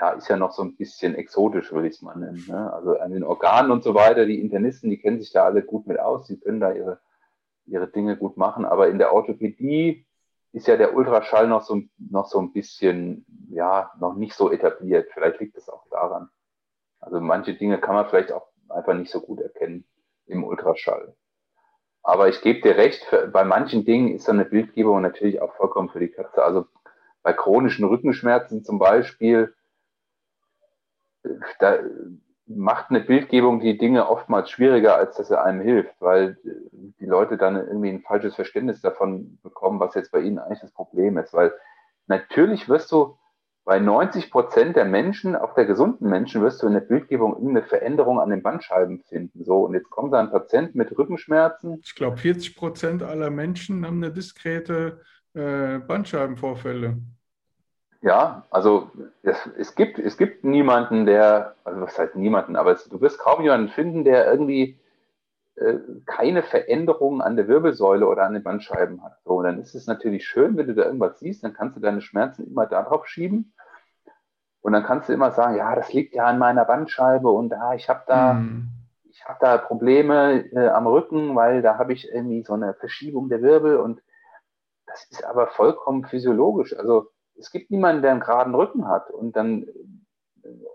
ja, 0.00 0.10
ist 0.10 0.28
ja 0.28 0.36
noch 0.36 0.52
so 0.52 0.62
ein 0.62 0.76
bisschen 0.76 1.14
exotisch, 1.14 1.72
würde 1.72 1.88
ich 1.88 1.94
es 1.94 2.02
mal 2.02 2.16
nennen. 2.16 2.44
Ne? 2.46 2.72
Also 2.72 2.98
an 2.98 3.12
den 3.12 3.24
Organen 3.24 3.70
und 3.70 3.82
so 3.82 3.94
weiter, 3.94 4.26
die 4.26 4.40
Internisten, 4.40 4.90
die 4.90 4.98
kennen 4.98 5.20
sich 5.20 5.32
da 5.32 5.44
alle 5.44 5.62
gut 5.62 5.86
mit 5.86 5.98
aus, 5.98 6.26
die 6.26 6.38
können 6.38 6.60
da 6.60 6.72
ihre, 6.72 7.00
ihre 7.66 7.88
Dinge 7.88 8.16
gut 8.16 8.36
machen, 8.36 8.64
aber 8.64 8.88
in 8.88 8.98
der 8.98 9.12
Orthopädie 9.12 10.06
ist 10.52 10.68
ja 10.68 10.76
der 10.76 10.94
Ultraschall 10.94 11.48
noch 11.48 11.62
so, 11.62 11.82
noch 11.98 12.26
so 12.28 12.38
ein 12.38 12.52
bisschen, 12.52 13.26
ja, 13.48 13.90
noch 13.98 14.14
nicht 14.14 14.34
so 14.34 14.52
etabliert. 14.52 15.10
Vielleicht 15.12 15.40
liegt 15.40 15.56
es 15.56 15.68
auch 15.68 15.84
daran. 15.90 16.28
Also 17.00 17.20
manche 17.20 17.54
Dinge 17.54 17.80
kann 17.80 17.96
man 17.96 18.08
vielleicht 18.08 18.30
auch 18.30 18.46
einfach 18.68 18.94
nicht 18.94 19.10
so 19.10 19.20
gut 19.20 19.40
erkennen 19.40 19.84
im 20.26 20.44
Ultraschall. 20.44 21.16
Aber 22.04 22.28
ich 22.28 22.42
gebe 22.42 22.60
dir 22.60 22.76
recht, 22.76 23.02
für, 23.04 23.26
bei 23.26 23.44
manchen 23.44 23.84
Dingen 23.84 24.14
ist 24.14 24.26
so 24.26 24.32
eine 24.32 24.44
Bildgebung 24.44 25.00
natürlich 25.00 25.40
auch 25.40 25.54
vollkommen 25.54 25.88
für 25.88 26.00
die 26.00 26.10
Katze. 26.10 26.44
Also 26.44 26.66
bei 27.22 27.32
chronischen 27.32 27.86
Rückenschmerzen 27.86 28.62
zum 28.62 28.78
Beispiel, 28.78 29.54
da 31.58 31.78
macht 32.46 32.90
eine 32.90 33.00
Bildgebung 33.00 33.60
die 33.60 33.78
Dinge 33.78 34.06
oftmals 34.06 34.50
schwieriger, 34.50 34.96
als 34.96 35.16
dass 35.16 35.28
sie 35.28 35.40
einem 35.40 35.62
hilft, 35.62 35.98
weil 36.00 36.36
die 37.00 37.06
Leute 37.06 37.38
dann 37.38 37.56
irgendwie 37.56 37.88
ein 37.88 38.02
falsches 38.02 38.34
Verständnis 38.34 38.82
davon 38.82 39.38
bekommen, 39.42 39.80
was 39.80 39.94
jetzt 39.94 40.12
bei 40.12 40.20
ihnen 40.20 40.38
eigentlich 40.38 40.60
das 40.60 40.72
Problem 40.72 41.16
ist. 41.16 41.32
Weil 41.32 41.54
natürlich 42.06 42.68
wirst 42.68 42.92
du 42.92 43.16
bei 43.64 43.78
90 43.78 44.30
Prozent 44.30 44.76
der 44.76 44.84
Menschen, 44.84 45.34
auch 45.36 45.54
der 45.54 45.64
gesunden 45.64 46.08
Menschen, 46.08 46.42
wirst 46.42 46.62
du 46.62 46.66
in 46.66 46.74
der 46.74 46.80
Bildgebung 46.80 47.32
irgendeine 47.32 47.62
Veränderung 47.62 48.20
an 48.20 48.28
den 48.28 48.42
Bandscheiben 48.42 49.00
finden. 49.08 49.42
So, 49.44 49.64
und 49.64 49.74
jetzt 49.74 49.88
kommt 49.88 50.12
da 50.12 50.20
ein 50.20 50.30
Patient 50.30 50.74
mit 50.74 50.96
Rückenschmerzen. 50.96 51.80
Ich 51.82 51.94
glaube, 51.94 52.18
40 52.18 52.56
Prozent 52.56 53.02
aller 53.02 53.30
Menschen 53.30 53.86
haben 53.86 54.02
eine 54.02 54.12
diskrete 54.12 55.00
äh, 55.32 55.78
Bandscheibenvorfälle. 55.78 56.98
Ja, 58.02 58.44
also 58.50 58.90
es, 59.22 59.48
es, 59.58 59.74
gibt, 59.74 59.98
es 59.98 60.18
gibt 60.18 60.44
niemanden, 60.44 61.06
der, 61.06 61.54
also 61.64 61.80
was 61.80 61.98
heißt 61.98 62.16
niemanden, 62.16 62.56
aber 62.56 62.72
es, 62.72 62.84
du 62.84 63.00
wirst 63.00 63.18
kaum 63.18 63.42
jemanden 63.42 63.70
finden, 63.70 64.04
der 64.04 64.30
irgendwie 64.30 64.78
äh, 65.56 65.78
keine 66.06 66.42
Veränderungen 66.42 67.20
an 67.20 67.36
der 67.36 67.46
Wirbelsäule 67.46 68.06
oder 68.06 68.24
an 68.24 68.34
den 68.34 68.42
Bandscheiben 68.42 69.04
hat. 69.04 69.18
So, 69.24 69.42
dann 69.42 69.60
ist 69.60 69.74
es 69.74 69.86
natürlich 69.86 70.26
schön, 70.26 70.56
wenn 70.56 70.66
du 70.66 70.74
da 70.74 70.84
irgendwas 70.84 71.20
siehst, 71.20 71.44
dann 71.44 71.54
kannst 71.54 71.76
du 71.76 71.80
deine 71.80 72.00
Schmerzen 72.00 72.46
immer 72.46 72.66
darauf 72.66 73.06
schieben. 73.06 73.54
Und 74.62 74.72
dann 74.72 74.82
kannst 74.82 75.08
du 75.08 75.12
immer 75.12 75.30
sagen, 75.30 75.56
ja, 75.56 75.74
das 75.76 75.92
liegt 75.92 76.14
ja 76.14 76.24
an 76.24 76.38
meiner 76.38 76.64
Bandscheibe 76.64 77.28
und 77.28 77.52
ah, 77.52 77.74
ich 77.74 77.88
habe 77.88 78.02
da, 78.06 78.32
mm. 78.32 78.68
ich 79.10 79.24
habe 79.26 79.38
da 79.40 79.58
Probleme 79.58 80.44
äh, 80.52 80.68
am 80.68 80.86
Rücken, 80.86 81.36
weil 81.36 81.60
da 81.60 81.78
habe 81.78 81.92
ich 81.92 82.10
irgendwie 82.10 82.42
so 82.42 82.54
eine 82.54 82.74
Verschiebung 82.74 83.28
der 83.28 83.42
Wirbel 83.42 83.76
und 83.76 84.02
das 84.86 85.04
ist 85.10 85.24
aber 85.24 85.48
vollkommen 85.48 86.04
physiologisch. 86.04 86.76
Also 86.76 87.10
es 87.36 87.50
gibt 87.50 87.70
niemanden, 87.70 88.02
der 88.02 88.12
einen 88.12 88.20
geraden 88.20 88.54
Rücken 88.54 88.88
hat 88.88 89.10
und 89.10 89.36
dann 89.36 89.66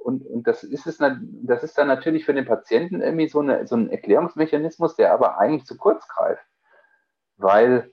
und, 0.04 0.26
und 0.26 0.48
das 0.48 0.64
ist 0.64 0.88
es, 0.88 0.98
das 0.98 1.64
ist 1.64 1.78
dann 1.78 1.88
natürlich 1.88 2.26
für 2.26 2.34
den 2.34 2.46
Patienten 2.46 3.02
irgendwie 3.02 3.28
so, 3.30 3.40
eine, 3.40 3.68
so 3.68 3.76
ein 3.76 3.90
Erklärungsmechanismus, 3.90 4.96
der 4.96 5.14
aber 5.14 5.38
eigentlich 5.38 5.66
zu 5.66 5.78
kurz 5.78 6.08
greift. 6.08 6.44
Weil 7.38 7.92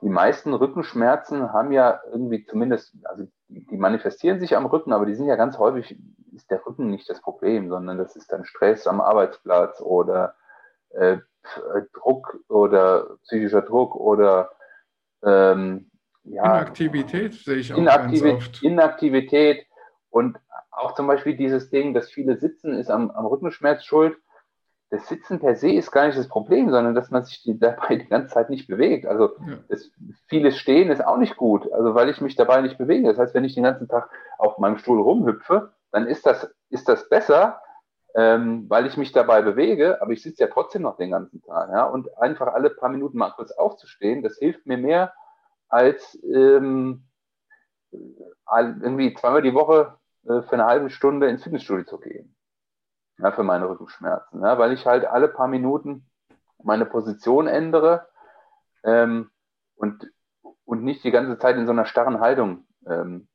die 0.00 0.08
meisten 0.08 0.54
Rückenschmerzen 0.54 1.52
haben 1.52 1.72
ja 1.72 2.00
irgendwie 2.12 2.44
zumindest, 2.44 2.94
also 3.04 3.26
die, 3.48 3.76
manifestieren 3.76 4.38
sich 4.38 4.56
am 4.56 4.66
Rücken, 4.66 4.92
aber 4.92 5.06
die 5.06 5.14
sind 5.14 5.26
ja 5.26 5.36
ganz 5.36 5.58
häufig, 5.58 5.98
ist 6.34 6.50
der 6.50 6.64
Rücken 6.64 6.90
nicht 6.90 7.10
das 7.10 7.20
Problem, 7.20 7.68
sondern 7.68 7.98
das 7.98 8.14
ist 8.14 8.30
dann 8.30 8.44
Stress 8.44 8.86
am 8.86 9.00
Arbeitsplatz 9.00 9.80
oder 9.80 10.36
äh, 10.90 11.18
Druck 11.94 12.38
oder 12.48 13.16
psychischer 13.24 13.62
Druck 13.62 13.96
oder 13.96 14.50
ähm, 15.24 15.90
ja, 16.24 16.44
Inaktivität 16.44 17.34
sehe 17.34 17.56
ich 17.56 17.72
auch 17.72 17.78
Inaktivität, 17.78 18.38
ganz 18.38 18.48
oft. 18.48 18.62
Inaktivität 18.62 19.66
und 20.10 20.38
auch 20.78 20.94
zum 20.94 21.06
Beispiel 21.06 21.36
dieses 21.36 21.70
Ding, 21.70 21.94
dass 21.94 22.10
viele 22.10 22.38
sitzen, 22.38 22.72
ist 22.74 22.90
am, 22.90 23.10
am 23.10 23.26
Rückenschmerz 23.26 23.84
schuld. 23.84 24.16
das 24.90 25.06
Sitzen 25.08 25.38
per 25.38 25.54
se 25.54 25.72
ist 25.72 25.90
gar 25.90 26.06
nicht 26.06 26.18
das 26.18 26.28
Problem, 26.28 26.70
sondern 26.70 26.94
dass 26.94 27.10
man 27.10 27.24
sich 27.24 27.42
die, 27.42 27.58
dabei 27.58 27.96
die 27.96 28.08
ganze 28.08 28.34
Zeit 28.34 28.50
nicht 28.50 28.68
bewegt. 28.68 29.06
Also 29.06 29.36
ja. 29.46 29.58
das, 29.68 29.90
vieles 30.26 30.56
Stehen 30.58 30.90
ist 30.90 31.04
auch 31.04 31.18
nicht 31.18 31.36
gut, 31.36 31.70
also 31.72 31.94
weil 31.94 32.08
ich 32.08 32.20
mich 32.20 32.36
dabei 32.36 32.60
nicht 32.60 32.78
bewege. 32.78 33.08
Das 33.08 33.18
heißt, 33.18 33.34
wenn 33.34 33.44
ich 33.44 33.54
den 33.54 33.64
ganzen 33.64 33.88
Tag 33.88 34.10
auf 34.38 34.58
meinem 34.58 34.78
Stuhl 34.78 35.00
rumhüpfe, 35.00 35.72
dann 35.90 36.06
ist 36.06 36.26
das, 36.26 36.54
ist 36.70 36.88
das 36.88 37.08
besser, 37.08 37.60
ähm, 38.14 38.68
weil 38.68 38.86
ich 38.86 38.96
mich 38.96 39.12
dabei 39.12 39.42
bewege, 39.42 40.00
aber 40.00 40.12
ich 40.12 40.22
sitze 40.22 40.44
ja 40.44 40.50
trotzdem 40.50 40.82
noch 40.82 40.96
den 40.96 41.10
ganzen 41.10 41.42
Tag. 41.42 41.70
Ja? 41.70 41.84
Und 41.84 42.16
einfach 42.18 42.48
alle 42.48 42.70
paar 42.70 42.88
Minuten 42.88 43.18
mal 43.18 43.30
kurz 43.30 43.50
aufzustehen, 43.52 44.22
das 44.22 44.38
hilft 44.38 44.66
mir 44.66 44.78
mehr, 44.78 45.12
als 45.68 46.18
ähm, 46.24 47.04
irgendwie 48.50 49.14
zweimal 49.14 49.42
die 49.42 49.54
Woche 49.54 49.98
äh, 50.28 50.42
für 50.42 50.52
eine 50.52 50.66
halbe 50.66 50.90
Stunde 50.90 51.28
ins 51.28 51.42
Fitnessstudio 51.42 51.84
zu 51.84 51.98
gehen 51.98 52.34
ja, 53.18 53.32
für 53.32 53.42
meine 53.42 53.68
Rückenschmerzen, 53.68 54.42
ja, 54.42 54.58
weil 54.58 54.72
ich 54.72 54.86
halt 54.86 55.04
alle 55.04 55.28
paar 55.28 55.48
Minuten 55.48 56.06
meine 56.62 56.86
Position 56.86 57.46
ändere 57.46 58.06
ähm, 58.84 59.30
und, 59.76 60.10
und 60.64 60.84
nicht 60.84 61.04
die 61.04 61.10
ganze 61.10 61.38
Zeit 61.38 61.56
in 61.56 61.66
so 61.66 61.72
einer 61.72 61.86
starren 61.86 62.20
Haltung, 62.20 62.66
ähm, 62.86 63.28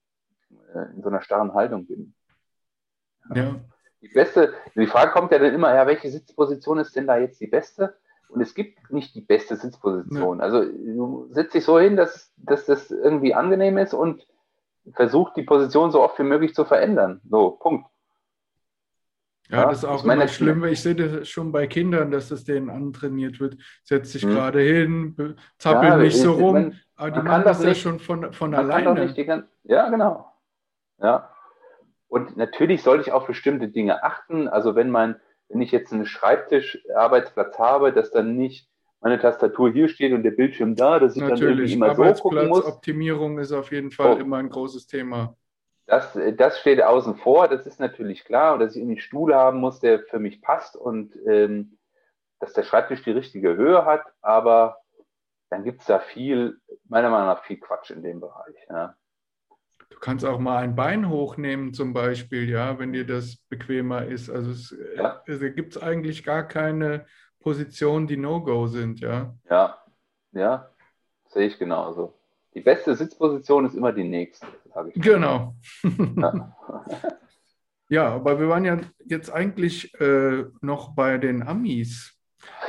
äh, 0.74 0.92
in 0.94 1.02
so 1.04 1.10
einer 1.10 1.22
starren 1.22 1.54
Haltung 1.54 1.86
bin. 1.86 2.16
Ja. 3.34 3.56
Die 4.02 4.10
beste, 4.10 4.54
die 4.76 4.88
Frage 4.88 5.12
kommt 5.12 5.32
ja 5.32 5.40
dann 5.40 5.54
immer, 5.54 5.74
ja, 5.74 5.88
welche 5.88 6.10
Sitzposition 6.10 6.80
ist 6.80 6.96
denn 6.96 7.08
da 7.08 7.18
jetzt 7.18 7.40
die 7.40 7.48
beste? 7.48 7.96
Und 8.28 8.42
es 8.42 8.54
gibt 8.54 8.92
nicht 8.92 9.16
die 9.16 9.22
beste 9.22 9.56
Sitzposition. 9.56 10.40
Ja. 10.40 10.44
Also 10.44 10.64
du 10.66 11.28
sitzt 11.30 11.54
dich 11.54 11.64
so 11.64 11.80
hin, 11.80 11.96
dass, 11.96 12.34
dass 12.36 12.66
das 12.66 12.92
irgendwie 12.92 13.34
angenehm 13.34 13.78
ist 13.78 13.94
und 13.94 14.28
versucht 14.92 15.38
die 15.38 15.44
Position 15.44 15.92
so 15.92 16.02
oft 16.02 16.18
wie 16.20 16.24
möglich 16.24 16.54
zu 16.54 16.66
verändern. 16.66 17.22
So, 17.30 17.52
Punkt. 17.52 17.88
Ja, 19.50 19.66
das 19.66 19.80
ist 19.80 19.86
auch 19.86 20.04
immer 20.04 20.28
schlimm. 20.28 20.64
Ich 20.66 20.82
sehe 20.82 20.96
das 20.96 21.28
schon 21.28 21.52
bei 21.52 21.68
Kindern, 21.68 22.12
dass 22.12 22.30
das 22.30 22.44
denen 22.44 22.70
antrainiert 22.70 23.40
wird. 23.40 23.58
Setz 23.84 24.14
dich 24.14 24.24
hm. 24.24 24.32
gerade 24.32 24.62
hin, 24.62 25.36
zappel 25.58 25.90
ja, 25.90 25.98
nicht 25.98 26.18
so 26.18 26.34
rum. 26.34 26.54
Man, 26.54 26.80
aber 26.96 27.12
die 27.12 27.22
machen 27.22 27.44
das, 27.44 27.64
ja 27.64 27.76
schon 27.76 28.00
von, 28.00 28.32
von 28.34 28.56
alleine. 28.56 29.14
Ganze, 29.14 29.48
ja, 29.64 29.90
genau. 29.90 30.32
Ja. 31.00 31.30
Und 32.08 32.38
natürlich 32.38 32.84
sollte 32.84 33.04
ich 33.04 33.12
auf 33.12 33.28
bestimmte 33.28 33.68
Dinge 33.68 34.04
achten. 34.04 34.48
Also 34.48 34.76
wenn 34.76 34.90
mein, 34.90 35.20
wenn 35.50 35.62
ich 35.62 35.72
jetzt 35.72 35.92
einen 35.92 36.06
Schreibtisch-Arbeitsplatz 36.06 37.60
habe, 37.60 37.92
dass 37.92 38.12
dann 38.12 38.38
nicht 38.38 38.70
meine 39.04 39.20
Tastatur 39.20 39.70
hier 39.72 39.90
steht 39.90 40.14
und 40.14 40.24
der 40.24 40.32
Bildschirm 40.32 40.76
da, 40.76 40.98
dass 40.98 41.18
ich 41.18 41.22
natürlich. 41.22 41.40
dann 41.42 41.50
irgendwie 41.50 41.74
immer 41.74 42.14
so 42.14 42.24
gucken 42.24 42.48
muss. 42.48 42.66
Optimierung 42.66 43.38
ist 43.38 43.52
auf 43.52 43.72
jeden 43.72 43.92
Fall 43.92 44.16
oh. 44.16 44.20
immer 44.20 44.38
ein 44.38 44.50
großes 44.50 44.88
Thema. 44.88 45.36
Das, 45.86 46.18
das 46.38 46.60
steht 46.62 46.82
außen 46.82 47.18
vor, 47.18 47.50
das 47.50 47.68
ist 47.68 47.82
natürlich 47.82 48.24
klar, 48.24 48.54
und 48.54 48.62
dass 48.62 48.78
ich 48.78 48.82
einen 48.82 49.00
Stuhl 49.00 49.36
haben 49.36 49.60
muss, 49.60 49.82
der 49.82 50.00
für 50.00 50.20
mich 50.20 50.42
passt 50.42 50.78
und 50.78 51.14
ähm, 51.28 51.78
dass 52.40 52.54
der 52.54 52.64
Schreibtisch 52.64 53.04
die 53.04 53.12
richtige 53.12 53.58
Höhe 53.58 53.84
hat, 53.84 54.06
aber 54.22 54.78
dann 55.50 55.66
gibt 55.66 55.82
es 55.82 55.88
da 55.88 56.00
viel, 56.00 56.58
meiner 56.88 57.10
Meinung 57.10 57.28
nach, 57.28 57.44
viel 57.44 57.58
Quatsch 57.60 57.92
in 57.92 58.04
dem 58.04 58.22
Bereich. 58.22 58.56
Ja. 58.70 58.96
Du 59.90 60.00
kannst 60.00 60.24
auch 60.24 60.40
mal 60.40 60.64
ein 60.64 60.76
Bein 60.76 61.10
hochnehmen, 61.10 61.74
zum 61.74 61.92
Beispiel, 61.92 62.50
ja, 62.50 62.80
wenn 62.80 62.94
dir 62.94 63.06
das 63.06 63.36
bequemer 63.50 64.06
ist. 64.06 64.30
Also 64.30 64.52
es 64.52 64.76
ja. 64.96 65.22
also 65.28 65.52
gibt 65.52 65.76
es 65.76 65.84
eigentlich 65.84 66.24
gar 66.24 66.48
keine 66.48 67.06
Positionen, 67.44 68.08
die 68.08 68.18
No-Go 68.18 68.68
sind, 68.68 69.02
ja. 69.02 69.34
Ja, 69.50 69.78
ja, 70.32 70.70
sehe 71.28 71.48
ich 71.48 71.60
genauso. 71.60 72.14
Die 72.56 72.62
beste 72.62 72.96
Sitzposition 72.96 73.66
ist 73.66 73.76
immer 73.76 73.92
die 73.92 74.04
nächste, 74.04 74.48
sage 74.74 74.92
ich. 74.94 75.02
Genau. 75.02 75.56
Ja. 76.18 76.56
ja. 77.90 78.16
aber 78.16 78.40
wir 78.40 78.48
waren 78.48 78.64
ja 78.64 78.80
jetzt 79.06 79.32
eigentlich 79.32 79.94
äh, 80.00 80.46
noch 80.62 80.96
bei 80.96 81.18
den 81.18 81.44
Amis, 81.44 82.18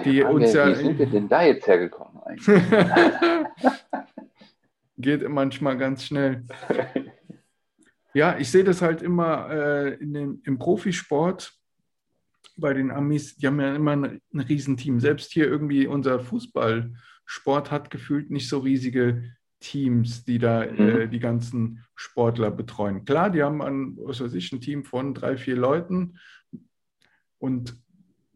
die 0.05 0.23
Frage, 0.23 0.35
uns 0.35 0.53
ja. 0.53 0.69
Wie 0.69 0.75
sind 0.75 0.99
wir 0.99 1.07
denn 1.07 1.29
da 1.29 1.43
jetzt 1.43 1.67
hergekommen 1.67 2.23
eigentlich? 2.23 2.47
Geht 4.99 5.29
manchmal 5.29 5.77
ganz 5.77 6.05
schnell. 6.05 6.45
Ja, 8.17 8.39
ich 8.39 8.49
sehe 8.49 8.63
das 8.63 8.81
halt 8.81 9.03
immer 9.03 9.51
äh, 9.51 9.95
in 9.95 10.15
den, 10.15 10.43
im 10.45 10.57
Profisport 10.57 11.53
bei 12.57 12.75
den 12.75 12.91
Amis, 12.91 13.37
die 13.37 13.47
haben 13.47 13.61
ja 13.61 13.75
immer 13.75 13.93
ein, 13.93 14.21
ein 14.33 14.41
Riesenteam. 14.41 15.01
Selbst 15.01 15.33
hier 15.33 15.47
irgendwie 15.47 15.87
unser 15.87 16.21
Fußballsport 16.21 17.71
hat 17.71 17.91
gefühlt 17.91 18.31
nicht 18.31 18.49
so 18.49 18.59
riesige 18.59 19.25
Teams, 19.61 20.25
die 20.25 20.39
da 20.39 20.67
mhm. 20.67 20.79
äh, 20.79 21.09
die 21.09 21.21
ganzen 21.21 21.85
Sportler 21.95 22.51
betreuen. 22.51 23.05
Klar, 23.05 23.31
die 23.31 23.43
haben 23.43 23.63
ein, 23.63 23.97
was 23.97 24.21
weiß 24.21 24.35
ich, 24.35 24.53
ein 24.53 24.61
Team 24.61 24.85
von 24.85 25.15
drei, 25.15 25.37
vier 25.37 25.57
Leuten 25.57 26.19
und 27.39 27.77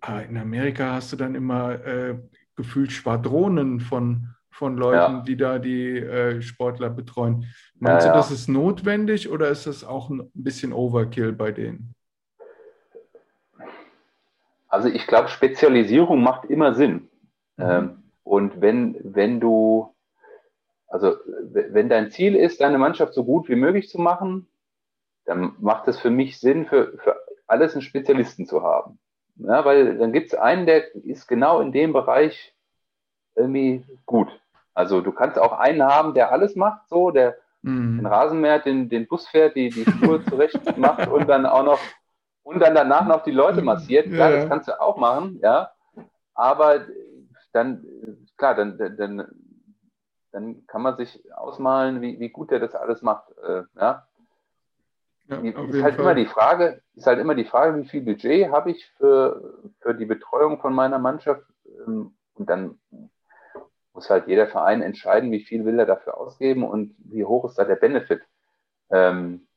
äh, 0.07 0.27
in 0.29 0.37
Amerika 0.37 0.95
hast 0.95 1.13
du 1.13 1.17
dann 1.17 1.35
immer 1.35 1.85
äh, 1.85 2.19
gefühlt 2.57 2.93
Schwadronen 2.93 3.81
von, 3.81 4.29
von 4.51 4.77
Leuten, 4.77 5.17
ja. 5.17 5.23
die 5.23 5.37
da 5.37 5.59
die 5.59 5.99
äh, 5.99 6.43
Sportler 6.43 6.91
betreuen. 6.91 7.47
Meinst 7.79 8.07
ja, 8.07 8.13
du, 8.13 8.19
das 8.19 8.31
ist 8.31 8.49
notwendig 8.49 9.29
oder 9.29 9.49
ist 9.49 9.67
das 9.67 9.85
auch 9.85 10.11
ein 10.11 10.31
bisschen 10.35 10.73
Overkill 10.73 11.33
bei 11.33 11.53
denen? 11.53 11.95
Also 14.69 14.89
ich 14.89 15.07
glaube, 15.07 15.29
Spezialisierung 15.29 16.23
macht 16.23 16.45
immer 16.51 16.75
Sinn. 16.75 17.09
Mhm. 17.57 17.65
Ähm, 17.65 18.03
und 18.23 18.61
wenn, 18.61 18.97
wenn 19.03 19.41
du 19.41 19.95
also 20.89 21.17
wenn 21.27 21.89
dein 21.89 22.11
Ziel 22.11 22.35
ist, 22.35 22.61
deine 22.61 22.79
Mannschaft 22.79 23.13
so 23.13 23.25
gut 23.25 23.49
wie 23.49 23.57
möglich 23.57 23.89
zu 23.89 24.01
machen, 24.01 24.49
dann 25.27 25.55
macht 25.61 25.87
es 25.87 25.99
für 25.99 26.11
mich 26.11 26.41
Sinn, 26.41 26.67
für, 26.67 26.97
für 26.99 27.17
alles 27.47 27.75
einen 27.75 27.83
Spezialisten 27.83 28.47
zu 28.47 28.63
haben. 28.63 28.99
Ja, 29.37 29.65
weil 29.65 29.99
dann 29.99 30.13
gibt 30.13 30.29
es 30.29 30.35
einen, 30.35 30.67
der 30.67 30.95
ist 30.95 31.29
genau 31.29 31.61
in 31.61 31.73
dem 31.73 31.93
Bereich 31.93 32.55
irgendwie 33.37 33.85
gut. 34.07 34.29
Also 34.75 35.01
du 35.01 35.13
kannst 35.13 35.39
auch 35.39 35.53
einen 35.53 35.83
haben, 35.83 36.15
der 36.15 36.33
alles 36.33 36.57
macht, 36.57 36.89
so, 36.89 37.11
der 37.11 37.37
mhm. 37.63 37.99
den 37.99 38.07
Rasenmäher, 38.07 38.59
den, 38.59 38.89
den 38.89 39.07
Bus 39.07 39.29
fährt, 39.29 39.55
die, 39.55 39.69
die 39.69 39.85
Spur 39.85 40.25
zurecht 40.29 40.77
macht 40.79 41.07
und 41.09 41.29
dann 41.29 41.45
auch 41.45 41.65
noch 41.65 41.81
und 42.49 42.61
dann 42.61 42.75
danach 42.75 43.07
noch 43.07 43.23
die 43.23 43.31
Leute 43.31 43.63
massiert. 43.63 44.07
Klar, 44.07 44.31
ja. 44.31 44.37
das 44.37 44.49
kannst 44.49 44.69
du 44.69 44.81
auch 44.81 44.97
machen, 44.97 45.39
ja. 45.43 45.71
Aber 46.35 46.81
dann, 47.53 47.85
klar, 48.37 48.55
dann, 48.55 48.79
dann 48.79 49.27
dann 50.33 50.67
kann 50.67 50.83
man 50.83 50.97
sich 50.97 51.21
ausmalen, 51.35 52.01
wie, 52.01 52.21
wie 52.21 52.29
gut 52.29 52.53
er 52.53 52.61
das 52.61 52.75
alles 52.75 53.03
macht. 53.03 53.31
Äh, 53.43 53.63
ja? 53.77 54.07
Ja, 55.29 55.37
ist 55.41 55.83
halt 55.83 55.97
Fall. 55.97 56.01
immer 56.01 56.15
die 56.15 56.27
Frage, 56.27 56.83
ist 56.95 57.07
halt 57.07 57.19
immer 57.19 57.35
die 57.35 57.45
Frage, 57.45 57.83
wie 57.83 57.89
viel 57.89 58.03
Budget 58.03 58.51
habe 58.51 58.71
ich 58.71 58.87
für, 58.97 59.61
für 59.81 59.95
die 59.95 60.07
Betreuung 60.07 60.61
von 60.61 60.73
meiner 60.73 60.99
Mannschaft? 60.99 61.45
Ähm, 61.87 62.15
und 62.35 62.49
dann 62.49 62.79
muss 63.93 64.09
halt 64.09 64.29
jeder 64.29 64.47
Verein 64.47 64.81
entscheiden, 64.81 65.33
wie 65.33 65.45
viel 65.45 65.65
will 65.65 65.79
er 65.79 65.87
dafür 65.87 66.17
ausgeben 66.17 66.63
und 66.63 66.95
wie 66.99 67.25
hoch 67.25 67.45
ist 67.47 67.59
da 67.59 67.65
der 67.65 67.77
Benefit. 67.77 68.23
Ähm, 68.91 69.48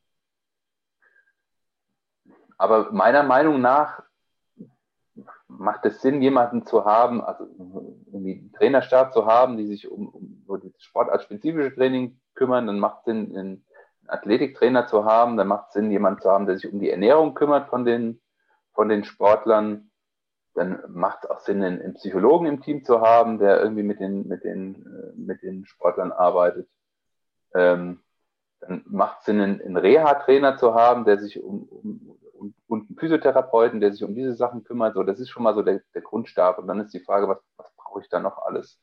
aber 2.62 2.92
meiner 2.92 3.24
Meinung 3.24 3.60
nach 3.60 4.04
macht 5.48 5.84
es 5.86 6.00
Sinn, 6.00 6.22
jemanden 6.22 6.64
zu 6.64 6.86
haben, 6.86 7.20
also 7.24 7.46
irgendwie 8.06 8.38
einen 8.40 8.54
Trainerstab 8.54 9.14
zu 9.14 9.26
haben, 9.26 9.58
die 9.58 9.66
sich 9.66 9.90
um, 9.90 10.08
um 10.10 10.44
das 10.48 10.72
sportartspezifische 10.78 11.74
Training 11.74 12.20
kümmern, 12.36 12.68
dann 12.68 12.78
macht 12.78 13.00
es 13.00 13.06
Sinn, 13.06 13.36
einen 13.36 13.66
Athletiktrainer 14.08 14.86
zu 14.86 15.06
haben, 15.06 15.38
dann 15.38 15.48
macht 15.48 15.70
es 15.70 15.74
Sinn, 15.74 15.90
jemanden 15.90 16.22
zu 16.22 16.30
haben, 16.30 16.46
der 16.46 16.58
sich 16.58 16.72
um 16.72 16.80
die 16.80 16.92
Ernährung 16.92 17.34
kümmert 17.34 17.68
von 17.68 17.84
den, 17.84 18.22
von 18.74 18.90
den 18.90 19.06
Sportlern, 19.06 19.90
dann 20.54 20.84
macht 20.88 21.24
es 21.24 21.32
auch 21.32 21.40
Sinn, 21.40 21.64
einen, 21.64 21.82
einen, 21.82 21.96
Psychologen 21.96 22.46
im 22.46 22.62
Team 22.62 22.84
zu 22.84 23.02
haben, 23.02 23.40
der 23.40 23.60
irgendwie 23.60 23.84
mit 23.84 24.00
den, 24.00 24.28
mit 24.28 24.44
den, 24.44 24.86
äh, 24.86 25.18
mit 25.18 25.42
den 25.42 25.66
Sportlern 25.66 26.12
arbeitet. 26.12 26.70
Ähm, 27.56 28.02
dann 28.60 28.84
macht 28.86 29.22
es 29.22 29.26
Sinn, 29.26 29.42
einen, 29.42 29.62
einen 29.62 29.78
Reha-Trainer 29.78 30.58
zu 30.58 30.76
haben, 30.76 31.06
der 31.06 31.18
sich 31.18 31.42
um, 31.42 31.64
um, 31.64 32.18
und, 32.72 32.90
einen 32.90 32.98
Physiotherapeuten, 32.98 33.82
der 33.82 33.92
sich 33.92 34.04
um 34.04 34.16
diese 34.16 34.34
Sachen 34.34 34.64
kümmert. 34.64 34.94
So, 34.94 35.04
das 35.04 35.20
ist 35.20 35.30
schon 35.30 35.44
mal 35.44 35.54
so 35.54 35.62
der, 35.62 35.82
der 35.94 36.02
Grundstab. 36.02 36.58
Und 36.58 36.68
dann 36.68 36.80
ist 36.80 36.94
die 36.94 37.02
Frage, 37.02 37.28
was, 37.28 37.40
was 37.58 37.68
brauche 37.76 38.00
ich 38.00 38.08
da 38.08 38.22
noch 38.22 38.38
alles? 38.38 38.80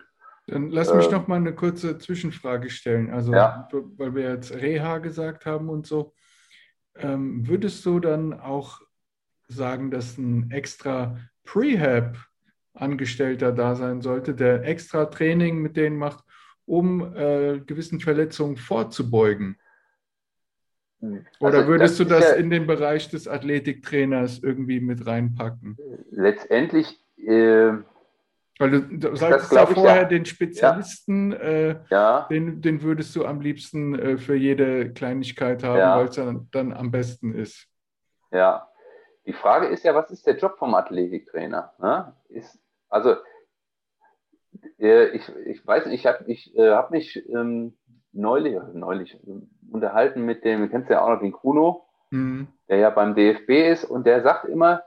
Dann 0.46 0.68
lass 0.68 0.92
mich 0.92 1.08
äh, 1.08 1.12
noch 1.12 1.26
mal 1.26 1.36
eine 1.36 1.54
kurze 1.54 1.96
Zwischenfrage 1.98 2.68
stellen. 2.68 3.10
Also, 3.10 3.32
ja. 3.32 3.66
weil 3.96 4.14
wir 4.14 4.30
jetzt 4.30 4.54
Reha 4.54 4.98
gesagt 4.98 5.46
haben 5.46 5.70
und 5.70 5.86
so, 5.86 6.12
ähm, 6.96 7.48
würdest 7.48 7.86
du 7.86 7.98
dann 7.98 8.38
auch 8.38 8.82
sagen, 9.46 9.90
dass 9.90 10.18
ein 10.18 10.50
extra 10.50 11.16
Prehab-Angestellter 11.44 13.52
da 13.52 13.74
sein 13.74 14.02
sollte, 14.02 14.34
der 14.34 14.64
extra 14.64 15.06
Training 15.06 15.62
mit 15.62 15.78
denen 15.78 15.96
macht, 15.96 16.22
um 16.66 17.16
äh, 17.16 17.60
gewissen 17.60 18.00
Verletzungen 18.00 18.58
vorzubeugen? 18.58 19.58
Hm. 21.00 21.24
Oder 21.40 21.58
also, 21.58 21.68
würdest 21.68 22.00
du 22.00 22.04
das 22.04 22.30
ja, 22.30 22.36
in 22.36 22.50
den 22.50 22.66
Bereich 22.66 23.08
des 23.08 23.28
Athletiktrainers 23.28 24.40
irgendwie 24.40 24.80
mit 24.80 25.06
reinpacken? 25.06 25.76
Letztendlich. 26.10 26.98
Äh, 27.16 27.72
Weil 28.58 28.70
du, 28.70 28.80
du 28.80 29.14
sagst 29.14 29.52
ja 29.52 29.66
vorher, 29.66 30.02
ja. 30.02 30.04
den 30.04 30.24
Spezialisten, 30.24 31.32
äh, 31.32 31.80
ja. 31.90 32.26
Den, 32.30 32.60
den 32.60 32.82
würdest 32.82 33.14
du 33.14 33.24
am 33.24 33.40
liebsten 33.40 33.98
äh, 33.98 34.18
für 34.18 34.34
jede 34.34 34.92
Kleinigkeit 34.92 35.62
haben, 35.62 36.00
weil 36.00 36.08
es 36.08 36.16
dann, 36.16 36.48
dann 36.50 36.72
am 36.72 36.90
besten 36.90 37.34
ist. 37.34 37.66
Ja. 38.32 38.68
Die 39.26 39.34
Frage 39.34 39.66
ist 39.66 39.84
ja, 39.84 39.94
was 39.94 40.10
ist 40.10 40.26
der 40.26 40.36
Job 40.36 40.58
vom 40.58 40.74
Athletiktrainer? 40.74 41.74
Ne? 41.78 42.14
Ist, 42.30 42.58
also, 42.88 43.16
äh, 44.78 45.08
ich, 45.08 45.28
ich 45.46 45.64
weiß 45.66 45.86
nicht, 45.86 46.00
ich 46.00 46.06
habe 46.06 46.24
ich, 46.26 46.56
äh, 46.56 46.70
hab 46.70 46.90
mich 46.90 47.28
ähm, 47.28 47.77
neulich, 48.18 48.58
neulich 48.74 49.14
äh, 49.14 49.40
unterhalten 49.70 50.22
mit 50.24 50.44
dem, 50.44 50.62
du 50.62 50.68
kennst 50.68 50.90
ja 50.90 51.02
auch 51.02 51.08
noch 51.08 51.20
den 51.20 51.32
Kuno, 51.32 51.86
mhm. 52.10 52.48
der 52.68 52.78
ja 52.78 52.90
beim 52.90 53.14
DFB 53.14 53.50
ist 53.70 53.84
und 53.84 54.06
der 54.06 54.22
sagt 54.22 54.46
immer, 54.46 54.82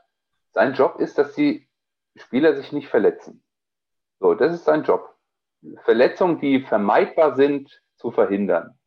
sein 0.52 0.74
Job 0.74 1.00
ist, 1.00 1.18
dass 1.18 1.34
die 1.34 1.68
Spieler 2.16 2.56
sich 2.56 2.72
nicht 2.72 2.90
verletzen. 2.90 3.44
So, 4.20 4.34
das 4.34 4.54
ist 4.54 4.66
sein 4.66 4.84
Job. 4.84 5.16
Verletzungen, 5.84 6.40
die 6.40 6.62
vermeidbar 6.62 7.36
sind, 7.36 7.82
zu 7.96 8.12
verhindern. 8.12 8.78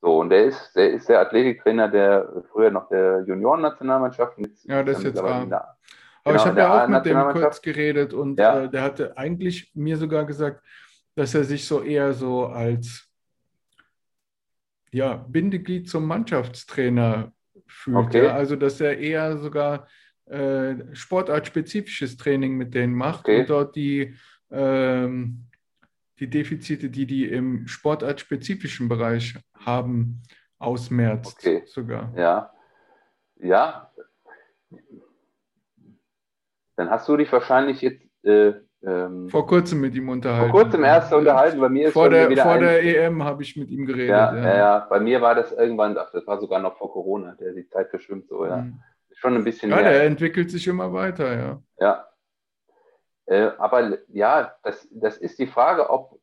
So, 0.00 0.20
und 0.20 0.30
der 0.30 0.44
ist, 0.44 0.74
der 0.74 0.92
ist 0.92 1.08
der 1.08 1.20
Athletiktrainer 1.20 1.88
der 1.88 2.44
früher 2.52 2.70
noch 2.70 2.88
der 2.88 3.24
Juniorennationalmannschaft. 3.26 4.38
Ja, 4.64 4.82
das 4.82 4.98
ist 4.98 5.04
jetzt 5.04 5.22
wahr. 5.22 5.42
Aber 5.42 6.32
genau, 6.32 6.36
ich 6.36 6.46
habe 6.46 6.60
ja 6.60 6.84
auch 6.84 6.88
mit 6.88 7.06
dem 7.06 7.20
kurz 7.32 7.60
geredet 7.60 8.12
und 8.12 8.38
ja. 8.38 8.62
äh, 8.62 8.68
der 8.68 8.82
hatte 8.82 9.16
eigentlich 9.16 9.70
mir 9.74 9.96
sogar 9.96 10.24
gesagt, 10.24 10.62
dass 11.14 11.34
er 11.34 11.44
sich 11.44 11.66
so 11.66 11.82
eher 11.82 12.12
so 12.12 12.46
als 12.46 13.05
ja, 14.96 15.26
Bindeglied 15.28 15.90
zum 15.90 16.06
Mannschaftstrainer 16.06 17.32
fühlt. 17.66 17.96
Okay. 17.96 18.24
Ja? 18.24 18.34
Also, 18.34 18.56
dass 18.56 18.80
er 18.80 18.98
eher 18.98 19.36
sogar 19.36 19.86
äh, 20.24 20.76
sportartspezifisches 20.94 22.16
Training 22.16 22.56
mit 22.56 22.74
denen 22.74 22.94
macht 22.94 23.20
okay. 23.20 23.40
und 23.40 23.50
dort 23.50 23.76
die, 23.76 24.16
ähm, 24.50 25.48
die 26.18 26.30
Defizite, 26.30 26.88
die 26.88 27.06
die 27.06 27.26
im 27.26 27.66
sportartspezifischen 27.66 28.88
Bereich 28.88 29.34
haben, 29.54 30.22
ausmerzt 30.58 31.36
okay. 31.38 31.62
sogar. 31.66 32.12
Ja, 32.16 32.50
ja. 33.36 33.92
Dann 36.76 36.88
hast 36.88 37.06
du 37.06 37.18
dich 37.18 37.30
wahrscheinlich 37.30 37.82
jetzt 37.82 38.02
äh, 38.24 38.54
ähm, 38.82 39.28
vor 39.30 39.46
kurzem 39.46 39.80
mit 39.80 39.94
ihm 39.94 40.08
unterhalten. 40.08 40.50
Vor 40.50 40.62
kurzem 40.62 40.84
erst 40.84 41.12
unterhalten. 41.12 41.60
Bei 41.60 41.68
mir 41.68 41.88
ist 41.88 41.92
vor 41.92 42.10
der, 42.10 42.30
vor 42.36 42.58
der 42.58 42.82
EM 42.82 43.22
habe 43.24 43.42
ich 43.42 43.56
mit 43.56 43.70
ihm 43.70 43.86
geredet. 43.86 44.10
Ja, 44.10 44.34
ja, 44.34 44.56
ja, 44.56 44.86
Bei 44.88 45.00
mir 45.00 45.20
war 45.20 45.34
das 45.34 45.52
irgendwann, 45.52 45.96
ach, 45.96 46.10
das 46.12 46.26
war 46.26 46.38
sogar 46.38 46.60
noch 46.60 46.76
vor 46.76 46.92
Corona, 46.92 47.34
der 47.34 47.52
die 47.52 47.66
Zeit 47.68 47.90
verschwimmt 47.90 48.28
so, 48.28 48.44
ja. 48.46 48.58
Mhm. 48.58 48.80
Schon 49.14 49.34
ein 49.34 49.44
bisschen 49.44 49.70
ja, 49.70 49.76
mehr. 49.76 49.90
der 49.90 50.04
entwickelt 50.04 50.50
sich 50.50 50.66
immer 50.68 50.92
weiter, 50.92 51.34
ja. 51.34 51.62
Ja. 51.78 52.06
Äh, 53.24 53.50
aber 53.58 53.98
ja, 54.08 54.54
das, 54.62 54.86
das 54.90 55.16
ist 55.16 55.38
die 55.38 55.46
Frage, 55.46 55.88
ob, 55.88 56.20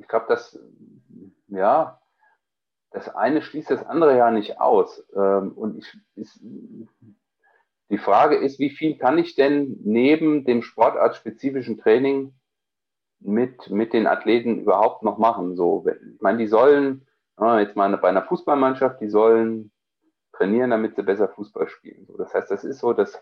ich 0.00 0.08
glaube, 0.08 0.26
das, 0.28 0.58
ja, 1.48 2.00
das 2.90 3.14
eine 3.14 3.42
schließt 3.42 3.70
das 3.70 3.84
andere 3.84 4.16
ja 4.16 4.30
nicht 4.30 4.60
aus. 4.60 5.06
Ähm, 5.14 5.52
und 5.52 5.78
ich, 5.78 5.98
ist, 6.16 6.40
die 7.90 7.98
Frage 7.98 8.36
ist, 8.36 8.58
wie 8.58 8.70
viel 8.70 8.98
kann 8.98 9.18
ich 9.18 9.34
denn 9.34 9.78
neben 9.82 10.44
dem 10.44 10.62
sportartspezifischen 10.62 11.78
Training 11.78 12.34
mit, 13.20 13.70
mit 13.70 13.92
den 13.92 14.06
Athleten 14.06 14.60
überhaupt 14.60 15.02
noch 15.02 15.18
machen? 15.18 15.56
So, 15.56 15.86
ich 15.88 16.20
meine, 16.20 16.38
die 16.38 16.46
sollen, 16.46 17.06
jetzt 17.58 17.76
mal 17.76 17.96
bei 17.96 18.08
einer 18.08 18.24
Fußballmannschaft, 18.24 19.00
die 19.00 19.08
sollen 19.08 19.72
trainieren, 20.32 20.70
damit 20.70 20.96
sie 20.96 21.02
besser 21.02 21.28
Fußball 21.28 21.68
spielen. 21.68 22.06
So, 22.06 22.16
das 22.16 22.34
heißt, 22.34 22.50
das 22.50 22.64
ist 22.64 22.78
so, 22.78 22.92
dass 22.92 23.20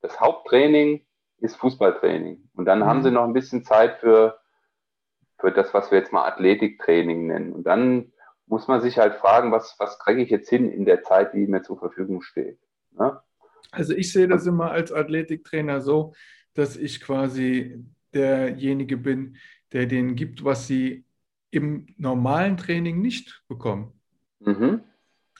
das 0.00 0.20
Haupttraining 0.20 1.06
ist 1.38 1.56
Fußballtraining. 1.56 2.50
Und 2.54 2.64
dann 2.66 2.80
mhm. 2.80 2.84
haben 2.84 3.02
sie 3.02 3.10
noch 3.10 3.24
ein 3.24 3.32
bisschen 3.32 3.64
Zeit 3.64 3.98
für, 3.98 4.40
für 5.38 5.52
das, 5.52 5.72
was 5.72 5.90
wir 5.90 5.98
jetzt 5.98 6.12
mal 6.12 6.26
Athletiktraining 6.26 7.28
nennen. 7.28 7.52
Und 7.52 7.64
dann 7.64 8.12
muss 8.46 8.66
man 8.66 8.80
sich 8.80 8.98
halt 8.98 9.14
fragen, 9.14 9.52
was, 9.52 9.76
was 9.78 9.98
kriege 9.98 10.22
ich 10.22 10.30
jetzt 10.30 10.50
hin 10.50 10.70
in 10.70 10.84
der 10.84 11.02
Zeit, 11.02 11.32
die 11.32 11.46
mir 11.46 11.62
zur 11.62 11.78
Verfügung 11.78 12.20
steht. 12.20 12.58
Ne? 12.90 13.20
Also 13.70 13.94
ich 13.94 14.12
sehe 14.12 14.28
das 14.28 14.46
immer 14.46 14.70
als 14.70 14.92
Athletiktrainer 14.92 15.80
so, 15.80 16.14
dass 16.54 16.76
ich 16.76 17.00
quasi 17.00 17.84
derjenige 18.12 18.96
bin, 18.96 19.36
der 19.72 19.86
denen 19.86 20.16
gibt, 20.16 20.44
was 20.44 20.66
sie 20.66 21.04
im 21.50 21.86
normalen 21.96 22.56
Training 22.56 23.00
nicht 23.00 23.42
bekommen. 23.48 23.92
Mhm. 24.40 24.80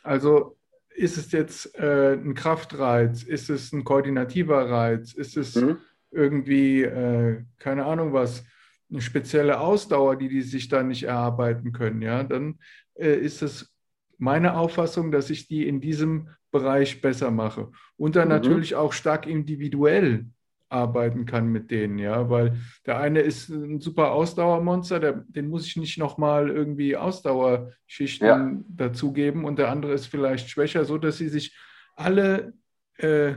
Also 0.03 0.57
ist 0.95 1.17
es 1.17 1.33
jetzt 1.33 1.75
äh, 1.77 2.15
ein 2.15 2.35
Kraftreiz, 2.35 3.23
ist 3.23 3.51
es 3.51 3.73
ein 3.73 3.85
koordinativer 3.85 4.69
Reiz, 4.69 5.13
ist 5.13 5.37
es 5.37 5.57
mhm. 5.57 5.79
irgendwie, 6.11 6.83
äh, 6.83 7.43
keine 7.59 7.87
Ahnung 7.87 8.13
was, 8.13 8.45
eine 8.91 9.01
spezielle 9.01 9.61
Ausdauer, 9.61 10.17
die 10.17 10.29
die 10.29 10.43
sich 10.43 10.69
da 10.69 10.83
nicht 10.83 11.05
erarbeiten 11.05 11.73
können, 11.73 12.03
ja, 12.03 12.25
dann 12.25 12.59
äh, 12.95 13.15
ist 13.15 13.43
es 13.43 13.73
meine 14.19 14.57
Auffassung, 14.57 15.13
dass 15.13 15.31
ich 15.31 15.47
die 15.47 15.67
in 15.67 15.81
diesem 15.81 16.29
Bereich 16.51 17.01
besser 17.01 17.31
mache. 17.31 17.71
Und 17.97 18.17
dann 18.17 18.29
mhm. 18.29 18.35
natürlich 18.35 18.75
auch 18.75 18.93
stark 18.93 19.27
individuell 19.27 20.27
arbeiten 20.71 21.27
kann 21.27 21.49
mit 21.49 21.71
denen, 21.71 21.99
ja, 21.99 22.31
weil 22.31 22.57
der 22.87 22.99
eine 22.99 23.21
ist 23.21 23.49
ein 23.49 23.81
super 23.81 24.13
Ausdauermonster, 24.13 25.01
der, 25.01 25.25
den 25.27 25.49
muss 25.49 25.67
ich 25.67 25.77
nicht 25.77 25.99
nochmal 25.99 26.49
irgendwie 26.49 26.97
Ausdauerschichten 26.97 28.27
ja. 28.27 28.65
dazugeben 28.69 29.45
und 29.45 29.59
der 29.59 29.69
andere 29.69 29.93
ist 29.93 30.07
vielleicht 30.07 30.49
schwächer, 30.49 30.85
so 30.85 30.97
dass 30.97 31.19
sie 31.19 31.29
sich 31.29 31.57
alle 31.97 32.53
äh, 32.99 33.35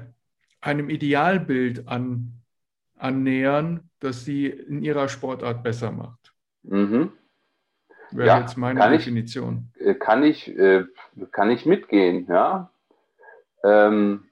einem 0.61 0.89
Idealbild 0.89 1.87
an, 1.87 2.33
annähern, 2.97 3.89
das 3.99 4.23
sie 4.25 4.47
in 4.47 4.83
ihrer 4.83 5.09
Sportart 5.09 5.63
besser 5.63 5.91
macht. 5.91 6.33
Mhm. 6.63 7.11
Wäre 8.11 8.27
ja, 8.27 8.39
jetzt 8.41 8.57
meine 8.57 8.79
kann 8.79 8.91
Definition. 8.91 9.71
Ich, 9.75 9.85
äh, 9.87 9.93
kann, 9.95 10.23
ich, 10.23 10.47
äh, 10.55 10.85
kann 11.31 11.49
ich 11.49 11.65
mitgehen, 11.65 12.27
ja. 12.29 12.69
Ähm, 13.63 14.29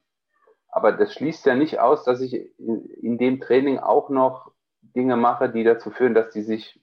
aber 0.67 0.93
das 0.93 1.13
schließt 1.13 1.45
ja 1.45 1.55
nicht 1.55 1.79
aus, 1.79 2.03
dass 2.03 2.21
ich 2.21 2.34
in, 2.59 2.86
in 3.01 3.17
dem 3.17 3.41
Training 3.41 3.79
auch 3.79 4.09
noch 4.09 4.51
Dinge 4.82 5.17
mache, 5.17 5.49
die 5.49 5.63
dazu 5.63 5.91
führen, 5.91 6.13
dass 6.13 6.32
die 6.32 6.41
sich 6.41 6.82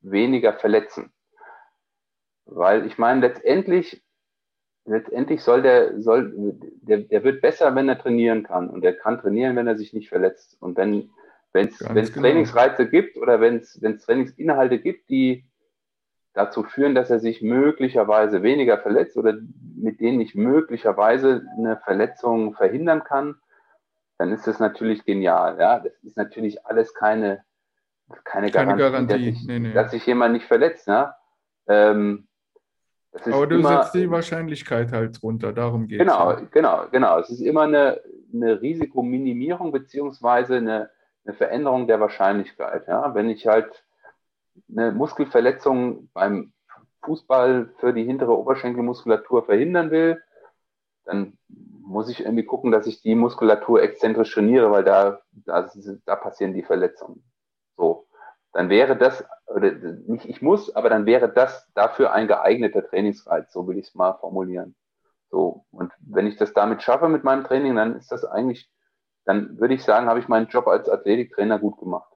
weniger 0.00 0.52
verletzen. 0.54 1.12
Weil 2.46 2.86
ich 2.86 2.98
meine, 2.98 3.20
letztendlich, 3.20 4.04
letztendlich 4.84 5.42
soll 5.42 5.62
der, 5.62 6.00
soll, 6.00 6.32
der, 6.82 6.98
der 6.98 7.24
wird 7.24 7.40
besser, 7.40 7.74
wenn 7.74 7.88
er 7.88 7.98
trainieren 7.98 8.44
kann. 8.44 8.68
Und 8.68 8.84
er 8.84 8.94
kann 8.94 9.18
trainieren, 9.18 9.56
wenn 9.56 9.66
er 9.66 9.76
sich 9.76 9.92
nicht 9.92 10.08
verletzt. 10.08 10.56
Und 10.60 10.76
wenn 10.76 11.10
es 11.54 11.78
genau. 11.78 12.20
Trainingsreize 12.20 12.88
gibt 12.88 13.16
oder 13.16 13.40
wenn 13.40 13.56
es 13.56 13.80
Trainingsinhalte 14.04 14.78
gibt, 14.78 15.08
die 15.08 15.44
dazu 16.34 16.64
führen, 16.64 16.94
dass 16.94 17.10
er 17.10 17.20
sich 17.20 17.40
möglicherweise 17.40 18.42
weniger 18.42 18.78
verletzt 18.78 19.16
oder 19.16 19.34
mit 19.76 20.00
denen 20.00 20.20
ich 20.20 20.34
möglicherweise 20.34 21.46
eine 21.56 21.76
Verletzung 21.78 22.54
verhindern 22.54 23.04
kann, 23.04 23.36
dann 24.18 24.32
ist 24.32 24.46
das 24.46 24.58
natürlich 24.58 25.04
genial. 25.04 25.56
Ja, 25.58 25.78
das 25.78 25.92
ist 26.02 26.16
natürlich 26.16 26.66
alles 26.66 26.92
keine, 26.94 27.44
keine, 28.24 28.50
keine 28.50 28.76
Garantie, 28.76 28.82
Garantie. 28.82 29.12
Dass, 29.12 29.22
sich, 29.22 29.46
nee, 29.46 29.58
nee. 29.60 29.72
dass, 29.72 29.90
sich, 29.92 30.06
jemand 30.06 30.34
nicht 30.34 30.46
verletzt. 30.46 30.88
Ja? 30.88 31.16
Ähm, 31.68 32.26
Aber 33.24 33.46
du 33.46 33.56
immer, 33.56 33.82
setzt 33.82 33.94
die 33.94 34.10
Wahrscheinlichkeit 34.10 34.92
halt 34.92 35.22
runter, 35.22 35.52
darum 35.52 35.86
geht 35.86 36.00
es. 36.00 36.06
Genau, 36.06 36.32
ja. 36.32 36.40
genau, 36.50 36.84
genau. 36.90 37.18
Es 37.20 37.30
ist 37.30 37.40
immer 37.40 37.62
eine, 37.62 38.00
eine 38.32 38.60
Risikominimierung 38.60 39.70
beziehungsweise 39.70 40.56
eine, 40.56 40.90
eine 41.24 41.34
Veränderung 41.34 41.86
der 41.86 42.00
Wahrscheinlichkeit. 42.00 42.88
Ja? 42.88 43.14
Wenn 43.14 43.30
ich 43.30 43.46
halt 43.46 43.84
eine 44.70 44.92
Muskelverletzung 44.92 46.10
beim 46.12 46.52
Fußball 47.02 47.70
für 47.78 47.92
die 47.92 48.04
hintere 48.04 48.36
Oberschenkelmuskulatur 48.36 49.44
verhindern 49.44 49.90
will, 49.90 50.22
dann 51.04 51.38
muss 51.48 52.08
ich 52.08 52.20
irgendwie 52.20 52.44
gucken, 52.44 52.72
dass 52.72 52.86
ich 52.86 53.02
die 53.02 53.14
Muskulatur 53.14 53.82
exzentrisch 53.82 54.32
trainiere, 54.32 54.70
weil 54.70 54.84
da, 54.84 55.20
da, 55.32 55.70
da 56.06 56.16
passieren 56.16 56.54
die 56.54 56.62
Verletzungen. 56.62 57.22
So, 57.76 58.06
dann 58.52 58.70
wäre 58.70 58.96
das, 58.96 59.24
oder 59.46 59.72
nicht 59.72 60.26
ich 60.26 60.40
muss, 60.40 60.74
aber 60.74 60.88
dann 60.88 61.06
wäre 61.06 61.28
das 61.28 61.70
dafür 61.74 62.12
ein 62.12 62.26
geeigneter 62.26 62.86
Trainingsreiz, 62.86 63.52
so 63.52 63.66
will 63.66 63.78
ich 63.78 63.88
es 63.88 63.94
mal 63.94 64.14
formulieren. 64.14 64.74
So, 65.30 65.64
und 65.72 65.92
wenn 65.98 66.26
ich 66.26 66.36
das 66.36 66.52
damit 66.52 66.82
schaffe 66.82 67.08
mit 67.08 67.24
meinem 67.24 67.44
Training, 67.44 67.74
dann 67.74 67.96
ist 67.96 68.12
das 68.12 68.24
eigentlich, 68.24 68.70
dann 69.24 69.58
würde 69.58 69.74
ich 69.74 69.82
sagen, 69.82 70.06
habe 70.06 70.20
ich 70.20 70.28
meinen 70.28 70.46
Job 70.46 70.68
als 70.68 70.88
Athletiktrainer 70.88 71.58
gut 71.58 71.78
gemacht. 71.78 72.13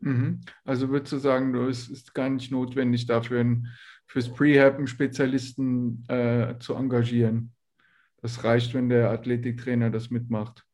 Mhm. 0.00 0.40
Also 0.64 0.88
würdest 0.88 1.12
du 1.12 1.18
sagen, 1.18 1.54
es 1.68 1.88
ist 1.88 2.14
gar 2.14 2.28
nicht 2.28 2.50
notwendig, 2.50 3.06
dafür 3.06 3.40
ein, 3.40 3.68
fürs 4.06 4.32
Prehab 4.32 4.76
einen 4.76 4.86
Spezialisten 4.86 6.04
äh, 6.08 6.58
zu 6.58 6.74
engagieren. 6.74 7.52
Das 8.22 8.44
reicht, 8.44 8.74
wenn 8.74 8.88
der 8.88 9.10
Athletiktrainer 9.10 9.90
das 9.90 10.10
mitmacht. 10.10 10.64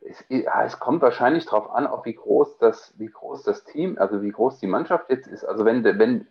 Es, 0.00 0.24
es 0.28 0.78
kommt 0.78 1.02
wahrscheinlich 1.02 1.44
darauf 1.44 1.70
an, 1.70 1.86
auch 1.86 2.04
wie 2.04 2.14
groß 2.14 2.58
das, 2.58 2.94
wie 2.98 3.06
groß 3.06 3.42
das 3.44 3.64
Team, 3.64 3.98
also 3.98 4.22
wie 4.22 4.30
groß 4.30 4.58
die 4.58 4.66
Mannschaft 4.66 5.10
jetzt 5.10 5.26
ist. 5.28 5.44
Also 5.44 5.64
wenn, 5.64 5.84
wenn 5.84 6.26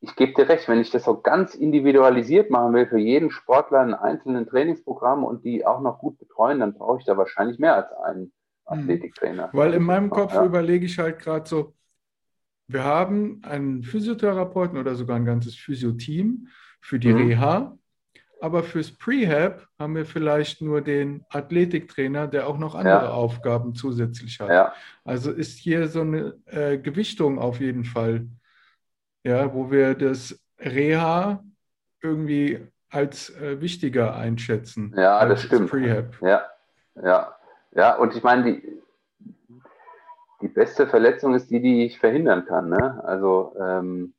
ich 0.00 0.16
gebe 0.16 0.34
dir 0.34 0.48
recht, 0.48 0.68
wenn 0.68 0.80
ich 0.80 0.90
das 0.90 1.04
so 1.04 1.20
ganz 1.20 1.54
individualisiert 1.54 2.50
machen 2.50 2.74
will, 2.74 2.86
für 2.86 2.98
jeden 2.98 3.30
Sportler 3.30 3.80
einen 3.80 3.94
einzelnen 3.94 4.46
Trainingsprogramm 4.46 5.24
und 5.24 5.44
die 5.44 5.64
auch 5.64 5.80
noch 5.80 5.98
gut 6.00 6.18
betreuen, 6.18 6.60
dann 6.60 6.74
brauche 6.74 6.98
ich 6.98 7.04
da 7.04 7.16
wahrscheinlich 7.16 7.58
mehr 7.58 7.76
als 7.76 7.92
einen. 7.92 8.32
Athletiktrainer. 8.68 9.50
Weil 9.52 9.74
in 9.74 9.82
meinem 9.82 10.10
Kopf 10.10 10.34
ja. 10.34 10.44
überlege 10.44 10.86
ich 10.86 10.98
halt 10.98 11.18
gerade 11.18 11.48
so, 11.48 11.74
wir 12.66 12.84
haben 12.84 13.40
einen 13.44 13.82
Physiotherapeuten 13.82 14.78
oder 14.78 14.94
sogar 14.94 15.16
ein 15.16 15.24
ganzes 15.24 15.56
Physioteam 15.56 16.48
für 16.80 16.98
die 16.98 17.12
mhm. 17.12 17.28
Reha, 17.28 17.78
aber 18.40 18.62
fürs 18.62 18.92
Prehab 18.92 19.66
haben 19.78 19.96
wir 19.96 20.06
vielleicht 20.06 20.60
nur 20.60 20.80
den 20.80 21.24
Athletiktrainer, 21.30 22.28
der 22.28 22.46
auch 22.46 22.58
noch 22.58 22.74
andere 22.74 23.04
ja. 23.04 23.10
Aufgaben 23.10 23.74
zusätzlich 23.74 24.38
hat. 24.38 24.50
Ja. 24.50 24.72
Also 25.04 25.32
ist 25.32 25.58
hier 25.58 25.88
so 25.88 26.02
eine 26.02 26.34
äh, 26.46 26.78
Gewichtung 26.78 27.38
auf 27.38 27.60
jeden 27.60 27.84
Fall, 27.84 28.28
ja, 29.24 29.52
wo 29.52 29.70
wir 29.70 29.94
das 29.94 30.38
Reha 30.60 31.42
irgendwie 32.00 32.60
als 32.90 33.30
äh, 33.30 33.60
wichtiger 33.60 34.14
einschätzen. 34.14 34.94
Ja, 34.96 35.24
das 35.26 35.42
stimmt. 35.42 35.70
Prehab. 35.70 36.16
Ja, 36.22 36.46
ja, 37.02 37.37
ja. 37.72 37.96
Und 37.96 38.14
ich 38.16 38.22
meine, 38.22 38.44
die, 38.44 38.82
die 40.40 40.48
beste 40.48 40.86
Verletzung 40.86 41.34
ist 41.34 41.50
die, 41.50 41.60
die 41.60 41.84
ich 41.84 41.98
verhindern 41.98 42.46
kann. 42.46 42.68
Ne? 42.68 43.02
Also 43.04 43.54
ähm, 43.60 44.14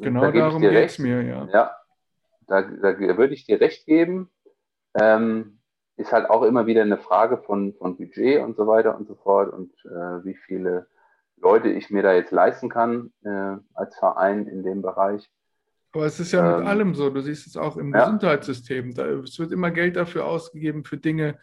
genau 0.00 0.22
da 0.22 0.32
darum 0.32 0.60
geht 0.60 0.72
es 0.72 0.98
mir, 0.98 1.22
ja. 1.22 1.48
Ja, 1.52 1.76
da, 2.46 2.62
da 2.62 2.98
würde 2.98 3.34
ich 3.34 3.46
dir 3.46 3.60
recht 3.60 3.86
geben. 3.86 4.30
Ähm, 4.98 5.60
ist 5.96 6.12
halt 6.12 6.30
auch 6.30 6.42
immer 6.42 6.66
wieder 6.66 6.82
eine 6.82 6.96
Frage 6.96 7.38
von, 7.38 7.74
von 7.74 7.96
Budget 7.96 8.42
und 8.42 8.56
so 8.56 8.66
weiter 8.66 8.96
und 8.96 9.06
so 9.06 9.14
fort 9.14 9.52
und 9.52 9.72
äh, 9.84 10.24
wie 10.24 10.34
viele 10.34 10.86
Leute 11.36 11.68
ich 11.68 11.90
mir 11.90 12.02
da 12.02 12.12
jetzt 12.12 12.32
leisten 12.32 12.68
kann 12.68 13.12
äh, 13.22 13.56
als 13.74 13.96
Verein 13.98 14.46
in 14.46 14.62
dem 14.62 14.82
Bereich. 14.82 15.30
Aber 15.92 16.06
es 16.06 16.20
ist 16.20 16.32
ja 16.32 16.52
ähm, 16.52 16.60
mit 16.60 16.68
allem 16.68 16.94
so. 16.94 17.10
Du 17.10 17.20
siehst 17.20 17.46
es 17.46 17.56
auch 17.56 17.76
im 17.76 17.92
ja. 17.92 18.04
Gesundheitssystem. 18.04 18.94
Da, 18.94 19.06
es 19.06 19.38
wird 19.38 19.52
immer 19.52 19.70
Geld 19.70 19.96
dafür 19.96 20.26
ausgegeben 20.26 20.84
für 20.84 20.96
Dinge, 20.96 21.38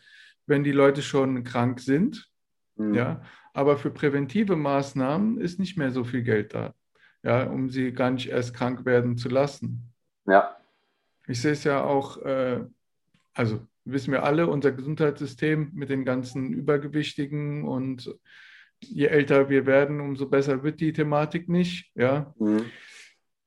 wenn 0.45 0.63
die 0.63 0.71
Leute 0.71 1.01
schon 1.01 1.43
krank 1.43 1.79
sind. 1.79 2.29
Mhm. 2.75 2.93
Ja, 2.93 3.21
aber 3.53 3.77
für 3.77 3.89
präventive 3.89 4.55
Maßnahmen 4.55 5.39
ist 5.39 5.59
nicht 5.59 5.77
mehr 5.77 5.91
so 5.91 6.03
viel 6.03 6.23
Geld 6.23 6.53
da, 6.53 6.73
ja, 7.23 7.43
um 7.43 7.69
sie 7.69 7.91
gar 7.91 8.11
nicht 8.11 8.29
erst 8.29 8.53
krank 8.53 8.85
werden 8.85 9.17
zu 9.17 9.29
lassen. 9.29 9.93
Ja. 10.25 10.55
Ich 11.27 11.41
sehe 11.41 11.53
es 11.53 11.63
ja 11.63 11.83
auch, 11.83 12.21
äh, 12.21 12.63
also 13.33 13.65
wissen 13.83 14.11
wir 14.11 14.23
alle, 14.23 14.47
unser 14.47 14.71
Gesundheitssystem 14.71 15.71
mit 15.73 15.89
den 15.89 16.05
ganzen 16.05 16.53
Übergewichtigen 16.53 17.65
und 17.65 18.13
je 18.79 19.07
älter 19.07 19.49
wir 19.49 19.65
werden, 19.65 20.01
umso 20.01 20.29
besser 20.29 20.63
wird 20.63 20.79
die 20.79 20.93
Thematik 20.93 21.49
nicht. 21.49 21.91
Ja. 21.95 22.33
Mhm. 22.37 22.65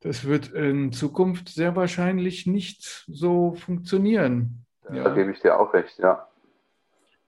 Das 0.00 0.24
wird 0.24 0.48
in 0.48 0.92
Zukunft 0.92 1.50
sehr 1.50 1.76
wahrscheinlich 1.76 2.46
nicht 2.46 3.04
so 3.06 3.54
funktionieren. 3.54 4.64
Da 4.82 4.94
ja. 4.94 5.14
gebe 5.14 5.30
ich 5.30 5.40
dir 5.40 5.58
auch 5.58 5.74
recht, 5.74 5.98
ja. 5.98 6.26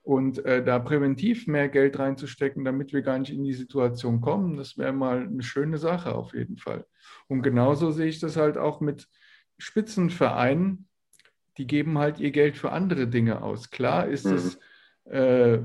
Und 0.03 0.45
äh, 0.45 0.65
da 0.65 0.81
präventiv 0.81 1.47
mehr 1.47 1.69
Geld 1.69 1.99
reinzustecken, 1.99 2.65
damit 2.65 2.93
wir 2.93 3.03
gar 3.03 3.19
nicht 3.19 3.33
in 3.33 3.45
die 3.45 3.53
Situation 3.53 4.21
kommen, 4.21 4.57
das 4.57 4.77
wäre 4.77 4.93
mal 4.93 5.23
eine 5.23 5.43
schöne 5.43 5.79
Sache 5.79 6.15
auf 6.15 6.35
jeden 6.35 6.57
Fall. 6.57 6.87
Und 7.29 7.43
genauso 7.43 7.93
sehe 7.93 8.09
ich 8.09 8.19
das 8.19 8.37
halt 8.37 8.59
auch 8.59 8.81
mit 8.81 9.09
Spitzenvereinen, 9.59 10.89
die 11.57 11.67
geben 11.69 11.99
halt 11.99 12.19
ihr 12.19 12.33
Geld 12.33 12.57
für 12.57 12.73
andere 12.73 13.07
Dinge 13.07 13.43
aus. 13.43 13.71
Klar 13.71 14.09
ist 14.09 14.27
mhm. 14.27 14.35
es 14.35 14.59
äh, 15.05 15.61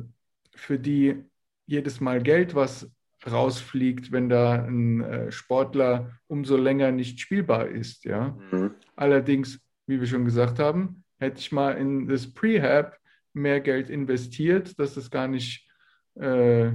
für 0.55 0.78
die 0.78 1.24
jedes 1.66 1.99
Mal 1.99 2.22
Geld, 2.22 2.53
was 2.53 2.91
rausfliegt, 3.32 4.12
wenn 4.12 4.30
da 4.30 4.64
ein 4.64 5.02
äh, 5.02 5.32
Sportler 5.32 6.12
umso 6.28 6.58
länger 6.58 6.92
nicht 6.92 7.20
spielbar 7.20 7.68
ist. 7.68 8.06
Ja? 8.06 8.38
Mhm. 8.52 8.72
Allerdings, 8.96 9.60
wie 9.86 10.00
wir 10.00 10.08
schon 10.08 10.26
gesagt 10.26 10.60
haben, 10.60 11.04
hätte 11.20 11.40
ich 11.40 11.52
mal 11.52 11.72
in 11.72 12.08
das 12.08 12.32
Prehab 12.34 12.98
mehr 13.34 13.60
Geld 13.60 13.90
investiert, 13.90 14.80
dass 14.80 14.98
es 14.98 15.12
gar 15.12 15.28
nicht 15.28 15.68
äh, 16.16 16.72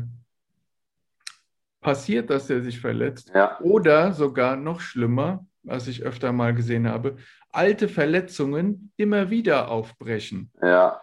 passiert, 1.81 2.31
dass 2.31 2.49
er 2.49 2.63
sich 2.63 2.81
verletzt. 2.81 3.33
Ja. 3.35 3.61
Oder 3.61 4.13
sogar 4.13 4.57
noch 4.57 4.81
schlimmer, 4.81 5.45
was 5.63 5.89
ich 5.89 6.03
öfter 6.03 6.33
mal 6.33 6.55
gesehen 6.55 6.89
habe, 6.89 7.17
alte 7.51 7.89
Verletzungen 7.89 8.93
immer 8.97 9.31
wieder 9.31 9.69
aufbrechen. 9.71 10.51
Ja. 10.63 11.01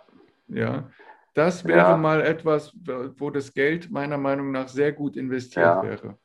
Ja. 0.47 0.89
Das 1.39 1.63
wäre 1.63 1.77
ja. 1.77 1.95
mal 1.95 2.19
etwas, 2.19 2.73
wo 3.17 3.29
das 3.29 3.53
Geld 3.53 3.89
meiner 3.89 4.17
Meinung 4.17 4.51
nach 4.51 4.67
sehr 4.67 4.91
gut 4.91 5.15
investiert 5.15 5.65
ja. 5.65 5.81
wäre. 5.81 6.17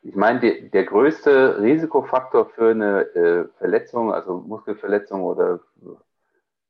Ich 0.00 0.16
meine, 0.16 0.40
die, 0.40 0.70
der 0.70 0.84
größte 0.84 1.60
Risikofaktor 1.60 2.46
für 2.46 2.70
eine 2.70 3.00
äh, 3.14 3.44
Verletzung, 3.58 4.10
also 4.10 4.38
Muskelverletzung 4.38 5.24
oder 5.24 5.60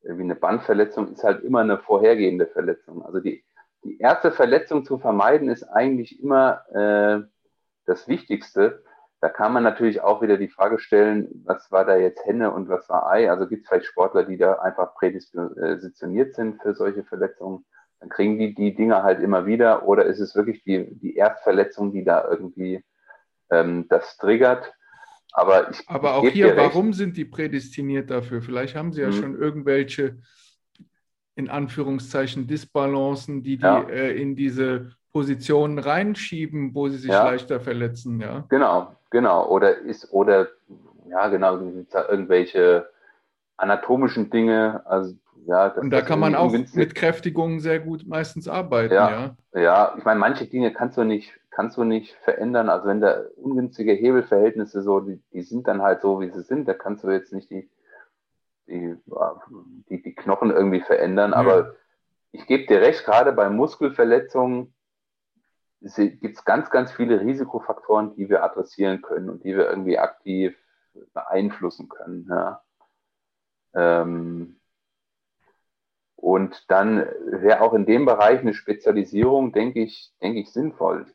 wie 0.02 0.20
eine 0.20 0.34
Bandverletzung, 0.34 1.12
ist 1.12 1.22
halt 1.22 1.44
immer 1.44 1.60
eine 1.60 1.78
vorhergehende 1.78 2.48
Verletzung. 2.48 3.04
Also 3.04 3.20
die, 3.20 3.44
die 3.84 3.98
erste 3.98 4.32
Verletzung 4.32 4.84
zu 4.84 4.98
vermeiden, 4.98 5.48
ist 5.48 5.62
eigentlich 5.62 6.20
immer 6.20 6.64
äh, 6.74 7.24
das 7.86 8.08
Wichtigste. 8.08 8.82
Da 9.20 9.28
kann 9.28 9.52
man 9.52 9.64
natürlich 9.64 10.00
auch 10.00 10.22
wieder 10.22 10.36
die 10.36 10.48
Frage 10.48 10.78
stellen, 10.78 11.28
was 11.44 11.72
war 11.72 11.84
da 11.84 11.96
jetzt 11.96 12.24
Henne 12.24 12.52
und 12.52 12.68
was 12.68 12.88
war 12.88 13.10
Ei? 13.10 13.28
Also 13.28 13.48
gibt 13.48 13.64
es 13.64 13.68
vielleicht 13.68 13.86
Sportler, 13.86 14.24
die 14.24 14.36
da 14.36 14.54
einfach 14.54 14.94
prädispositioniert 14.94 16.36
sind 16.36 16.62
für 16.62 16.74
solche 16.74 17.02
Verletzungen? 17.02 17.64
Dann 17.98 18.10
kriegen 18.10 18.38
die 18.38 18.54
die 18.54 18.76
Dinge 18.76 19.02
halt 19.02 19.20
immer 19.20 19.44
wieder. 19.44 19.88
Oder 19.88 20.04
ist 20.04 20.20
es 20.20 20.36
wirklich 20.36 20.62
die, 20.62 20.86
die 21.00 21.16
Erstverletzung, 21.16 21.92
die 21.92 22.04
da 22.04 22.28
irgendwie 22.30 22.84
ähm, 23.50 23.86
das 23.88 24.16
triggert? 24.18 24.72
Aber, 25.32 25.70
ich, 25.70 25.88
Aber 25.88 26.14
auch 26.14 26.28
hier, 26.28 26.56
warum 26.56 26.92
sind 26.92 27.16
die 27.16 27.24
prädestiniert 27.24 28.10
dafür? 28.10 28.40
Vielleicht 28.40 28.76
haben 28.76 28.92
sie 28.92 29.02
ja 29.02 29.08
mhm. 29.08 29.12
schon 29.14 29.36
irgendwelche, 29.36 30.18
in 31.34 31.50
Anführungszeichen, 31.50 32.46
Disbalancen, 32.46 33.42
die 33.42 33.56
die 33.56 33.64
ja. 33.64 33.82
äh, 33.82 34.12
in 34.12 34.36
diese 34.36 34.92
Positionen 35.12 35.78
reinschieben, 35.78 36.74
wo 36.74 36.88
sie 36.88 36.98
sich 36.98 37.10
ja. 37.10 37.24
leichter 37.24 37.60
verletzen. 37.60 38.20
Ja? 38.20 38.46
Genau, 38.48 38.97
Genau, 39.10 39.48
oder 39.48 39.78
ist, 39.78 40.12
oder 40.12 40.48
ja, 41.08 41.28
genau, 41.28 41.58
irgendwelche 42.08 42.88
anatomischen 43.56 44.30
Dinge. 44.30 44.82
Also, 44.86 45.14
ja, 45.46 45.68
und 45.68 45.90
da 45.90 46.02
kann 46.02 46.20
man 46.20 46.34
auch 46.34 46.52
mit 46.52 46.94
Kräftigungen 46.94 47.60
sehr 47.60 47.80
gut 47.80 48.06
meistens 48.06 48.48
arbeiten, 48.48 48.92
ja. 48.92 49.36
Ja, 49.54 49.60
ja 49.60 49.94
ich 49.96 50.04
meine, 50.04 50.20
manche 50.20 50.46
Dinge 50.46 50.72
kannst 50.72 50.98
du 50.98 51.04
nicht, 51.04 51.32
kannst 51.50 51.76
du 51.76 51.84
nicht 51.84 52.14
verändern. 52.22 52.68
Also 52.68 52.86
wenn 52.86 53.00
da 53.00 53.22
ungünstige 53.36 53.92
Hebelverhältnisse 53.92 54.82
so, 54.82 55.00
die, 55.00 55.22
die 55.32 55.42
sind 55.42 55.66
dann 55.66 55.82
halt 55.82 56.02
so, 56.02 56.20
wie 56.20 56.30
sie 56.30 56.42
sind, 56.42 56.68
da 56.68 56.74
kannst 56.74 57.04
du 57.04 57.10
jetzt 57.10 57.32
nicht 57.32 57.50
die, 57.50 57.68
die, 58.66 58.94
die, 59.88 60.02
die 60.02 60.14
Knochen 60.14 60.50
irgendwie 60.50 60.80
verändern. 60.80 61.30
Ja. 61.30 61.38
Aber 61.38 61.74
ich 62.32 62.46
gebe 62.46 62.66
dir 62.66 62.82
recht, 62.82 63.04
gerade 63.04 63.32
bei 63.32 63.48
Muskelverletzungen 63.48 64.74
gibt 65.80 66.36
es 66.36 66.44
ganz, 66.44 66.70
ganz 66.70 66.92
viele 66.92 67.20
Risikofaktoren, 67.20 68.14
die 68.14 68.28
wir 68.28 68.42
adressieren 68.42 69.00
können 69.02 69.30
und 69.30 69.44
die 69.44 69.56
wir 69.56 69.68
irgendwie 69.68 69.98
aktiv 69.98 70.56
beeinflussen 71.12 71.88
können. 71.88 72.26
Ja. 72.28 72.62
Ähm, 73.74 74.60
und 76.16 76.68
dann 76.68 77.06
wäre 77.26 77.60
auch 77.60 77.74
in 77.74 77.86
dem 77.86 78.04
Bereich 78.04 78.40
eine 78.40 78.54
Spezialisierung, 78.54 79.52
denke 79.52 79.80
ich, 79.80 80.12
denke 80.20 80.40
ich, 80.40 80.52
sinnvoll. 80.52 81.06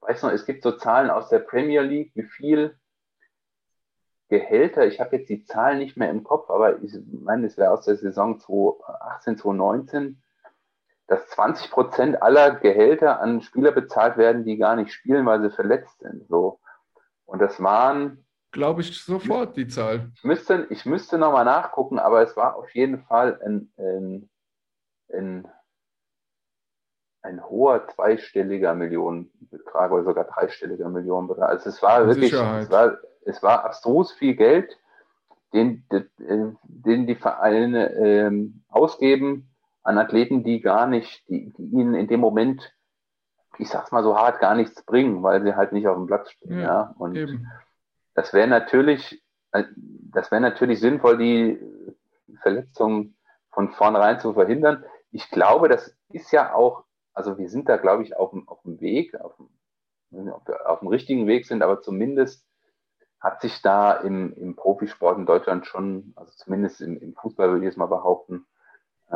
Weißt 0.00 0.24
du, 0.24 0.28
es 0.28 0.46
gibt 0.46 0.64
so 0.64 0.72
Zahlen 0.72 1.10
aus 1.10 1.28
der 1.28 1.38
Premier 1.38 1.82
League, 1.82 2.10
wie 2.14 2.24
viel 2.24 2.76
Gehälter, 4.28 4.86
ich 4.86 4.98
habe 4.98 5.16
jetzt 5.16 5.28
die 5.28 5.44
Zahlen 5.44 5.78
nicht 5.78 5.96
mehr 5.96 6.10
im 6.10 6.24
Kopf, 6.24 6.50
aber 6.50 6.82
ich 6.82 6.92
meine, 7.12 7.46
es 7.46 7.56
wäre 7.56 7.70
aus 7.70 7.84
der 7.84 7.96
Saison 7.96 8.40
2018, 8.40 9.36
2019, 9.36 10.22
dass 11.12 11.28
20 11.28 11.70
Prozent 11.70 12.22
aller 12.22 12.52
Gehälter 12.52 13.20
an 13.20 13.42
Spieler 13.42 13.70
bezahlt 13.70 14.16
werden, 14.16 14.44
die 14.44 14.56
gar 14.56 14.76
nicht 14.76 14.94
spielen, 14.94 15.26
weil 15.26 15.42
sie 15.42 15.50
verletzt 15.50 16.00
sind. 16.00 16.26
So. 16.28 16.58
Und 17.26 17.42
das 17.42 17.62
waren. 17.62 18.24
Glaube 18.50 18.80
ich 18.80 18.98
sofort, 18.98 19.58
die 19.58 19.68
Zahl. 19.68 20.10
Ich 20.14 20.24
müsste, 20.24 20.66
ich 20.70 20.86
müsste 20.86 21.18
nochmal 21.18 21.44
nachgucken, 21.44 21.98
aber 21.98 22.22
es 22.22 22.34
war 22.34 22.56
auf 22.56 22.74
jeden 22.74 23.02
Fall 23.04 23.38
ein, 23.44 23.70
ein, 23.76 24.30
ein, 25.12 25.48
ein 27.20 27.44
hoher 27.44 27.86
zweistelliger 27.88 28.74
Millionenbetrag 28.74 29.92
oder 29.92 30.04
sogar 30.04 30.24
dreistelliger 30.24 30.88
Millionenbetrag. 30.88 31.50
Also 31.50 31.68
es 31.68 31.82
war 31.82 32.06
wirklich, 32.06 32.32
es 32.32 32.70
war, 32.70 32.96
es 33.26 33.42
war 33.42 33.66
abstrus 33.66 34.12
viel 34.12 34.34
Geld, 34.34 34.78
den, 35.52 35.86
den, 35.90 36.58
den 36.62 37.06
die 37.06 37.16
Vereine 37.16 37.92
ähm, 37.96 38.64
ausgeben, 38.68 39.51
an 39.82 39.98
Athleten, 39.98 40.44
die 40.44 40.60
gar 40.60 40.86
nicht, 40.86 41.28
die, 41.28 41.52
die 41.52 41.64
ihnen 41.64 41.94
in 41.94 42.08
dem 42.08 42.20
Moment, 42.20 42.74
ich 43.58 43.68
sag's 43.68 43.92
mal 43.92 44.02
so 44.02 44.16
hart, 44.16 44.40
gar 44.40 44.54
nichts 44.54 44.82
bringen, 44.84 45.22
weil 45.22 45.42
sie 45.42 45.56
halt 45.56 45.72
nicht 45.72 45.86
auf 45.86 45.96
dem 45.96 46.06
Platz 46.06 46.30
stehen. 46.30 46.58
Ja, 46.58 46.60
ja. 46.60 46.94
Und 46.98 47.16
eben. 47.16 47.50
das 48.14 48.32
wäre 48.32 48.48
natürlich, 48.48 49.22
äh, 49.52 49.64
das 49.76 50.30
wäre 50.30 50.40
natürlich 50.40 50.80
sinnvoll, 50.80 51.18
die 51.18 51.60
Verletzungen 52.40 53.16
von 53.50 53.70
vornherein 53.70 54.20
zu 54.20 54.32
verhindern. 54.32 54.84
Ich 55.10 55.30
glaube, 55.30 55.68
das 55.68 55.96
ist 56.08 56.30
ja 56.32 56.54
auch, 56.54 56.84
also 57.12 57.38
wir 57.38 57.48
sind 57.48 57.68
da, 57.68 57.76
glaube 57.76 58.02
ich, 58.02 58.16
auf, 58.16 58.32
auf 58.46 58.62
dem 58.62 58.80
Weg, 58.80 59.14
auf 59.20 59.36
dem, 59.36 60.28
ob 60.30 60.46
wir 60.46 60.68
auf 60.68 60.80
dem 60.80 60.88
richtigen 60.88 61.26
Weg 61.26 61.46
sind, 61.46 61.62
aber 61.62 61.80
zumindest 61.80 62.46
hat 63.20 63.40
sich 63.40 63.62
da 63.62 63.92
im, 63.92 64.34
im 64.34 64.56
Profisport 64.56 65.16
in 65.16 65.26
Deutschland 65.26 65.66
schon, 65.66 66.12
also 66.16 66.32
zumindest 66.36 66.80
im, 66.80 66.98
im 66.98 67.14
Fußball 67.14 67.48
würde 67.48 67.60
ich 67.60 67.70
jetzt 67.70 67.78
mal 67.78 67.86
behaupten, 67.86 68.46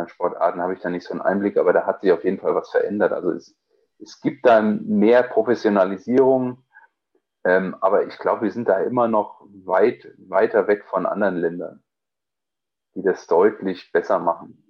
Sportarten 0.09 0.61
habe 0.61 0.75
ich 0.75 0.81
da 0.81 0.91
nicht 0.91 1.07
so 1.07 1.13
einen 1.13 1.23
Einblick, 1.23 1.57
aber 1.57 1.73
da 1.73 1.87
hat 1.87 2.03
sich 2.03 2.13
auf 2.13 2.25
jeden 2.25 2.39
Fall 2.39 2.55
was 2.55 2.71
verändert. 2.71 3.13
Also 3.13 3.31
es, 3.31 3.57
es 3.99 4.21
gibt 4.21 4.45
da 4.45 4.61
mehr 4.61 5.23
Professionalisierung. 5.23 6.63
Ähm, 7.45 7.77
aber 7.81 8.07
ich 8.07 8.19
glaube, 8.19 8.43
wir 8.43 8.51
sind 8.51 8.69
da 8.69 8.81
immer 8.81 9.07
noch 9.07 9.47
weit 9.65 10.13
weiter 10.19 10.67
weg 10.67 10.85
von 10.85 11.07
anderen 11.07 11.37
Ländern, 11.37 11.83
die 12.95 13.03
das 13.03 13.29
deutlich 13.29 13.93
besser 13.93 14.19
machen. 14.19 14.63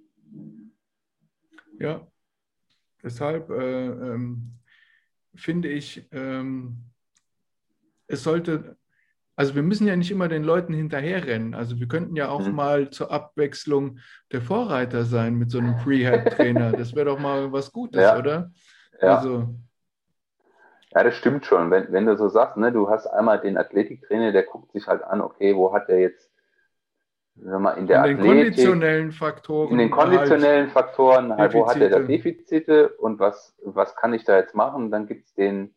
Ja, 1.79 2.05
deshalb 3.01 3.49
äh, 3.49 3.87
ähm, 3.87 4.59
finde 5.33 5.69
ich, 5.69 6.07
ähm, 6.11 6.83
es 8.05 8.23
sollte, 8.23 8.77
also 9.37 9.53
wir 9.53 9.61
müssen 9.61 9.87
ja 9.87 9.95
nicht 9.95 10.09
immer 10.09 10.27
den 10.27 10.43
Leuten 10.43 10.73
hinterherrennen. 10.73 11.53
Also 11.53 11.79
wir 11.79 11.87
könnten 11.87 12.15
ja 12.15 12.29
auch 12.29 12.45
mhm. 12.45 12.55
mal 12.55 12.89
zur 12.89 13.11
Abwechslung 13.11 13.99
der 14.31 14.41
Vorreiter 14.41 15.03
sein 15.03 15.35
mit 15.35 15.51
so 15.51 15.59
einem 15.59 15.77
Prehab-Trainer. 15.77 16.71
Das 16.71 16.95
wäre 16.95 17.05
doch 17.05 17.19
mal 17.19 17.51
was 17.51 17.71
Gutes, 17.71 18.01
ja. 18.01 18.17
oder? 18.17 18.51
Ja. 18.99 19.17
Also, 19.17 19.55
ja, 20.91 21.03
das 21.03 21.15
stimmt 21.15 21.45
schon. 21.45 21.69
Wenn, 21.69 21.91
wenn 21.91 22.07
du 22.07 22.17
so 22.17 22.29
sagst, 22.29 22.57
ne, 22.57 22.71
du 22.71 22.89
hast 22.89 23.05
einmal 23.05 23.39
den 23.39 23.57
Athletiktrainer, 23.57 24.31
der 24.31 24.41
guckt 24.41 24.71
sich 24.71 24.87
halt 24.87 25.03
an, 25.03 25.21
okay, 25.21 25.55
wo 25.55 25.71
hat 25.71 25.87
der 25.87 25.99
jetzt 25.99 26.31
sag 27.35 27.61
mal, 27.61 27.71
in 27.73 27.85
der 27.85 28.05
in 28.05 28.17
den 28.17 28.19
Athletik, 28.19 28.43
konditionellen 28.43 29.11
Faktoren. 29.11 29.71
In 29.71 29.77
den 29.77 29.91
konditionellen 29.91 30.65
halt 30.65 30.71
Faktoren, 30.71 31.37
halt, 31.37 31.53
wo 31.53 31.67
hat 31.67 31.77
er 31.77 31.89
da 31.89 31.99
Defizite 31.99 32.89
und 32.97 33.19
was, 33.19 33.55
was 33.63 33.95
kann 33.95 34.13
ich 34.13 34.23
da 34.23 34.37
jetzt 34.37 34.55
machen? 34.55 34.89
Dann 34.89 35.05
gibt 35.05 35.27
es 35.27 35.33
den, 35.35 35.75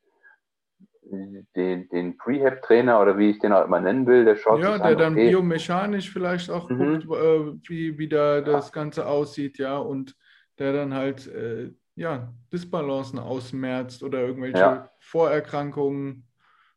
den, 1.11 1.89
den 1.89 2.17
Prehab-Trainer 2.17 3.01
oder 3.01 3.19
wie 3.19 3.31
ich 3.31 3.39
den 3.39 3.53
auch 3.53 3.65
immer 3.65 3.81
nennen 3.81 4.07
will, 4.07 4.25
der 4.25 4.37
schaut 4.37 4.61
ja, 4.61 4.73
sich 4.73 4.83
der 4.83 4.93
an, 4.93 4.99
dann 4.99 5.13
okay. 5.15 5.31
biomechanisch 5.31 6.11
vielleicht 6.11 6.51
auch 6.51 6.69
mhm. 6.69 7.01
guckt, 7.01 7.05
äh, 7.05 7.69
wie, 7.69 7.99
wie 7.99 8.09
da 8.09 8.41
das 8.41 8.73
Ganze 8.73 9.07
aussieht, 9.07 9.59
ja, 9.59 9.79
und 9.79 10.17
der 10.59 10.73
dann 10.73 10.95
halt 10.95 11.27
äh, 11.27 11.73
ja, 11.97 12.33
Disbalancen 12.53 13.19
ausmerzt 13.19 14.03
oder 14.03 14.21
irgendwelche 14.21 14.59
ja. 14.59 14.91
Vorerkrankungen, 15.01 16.27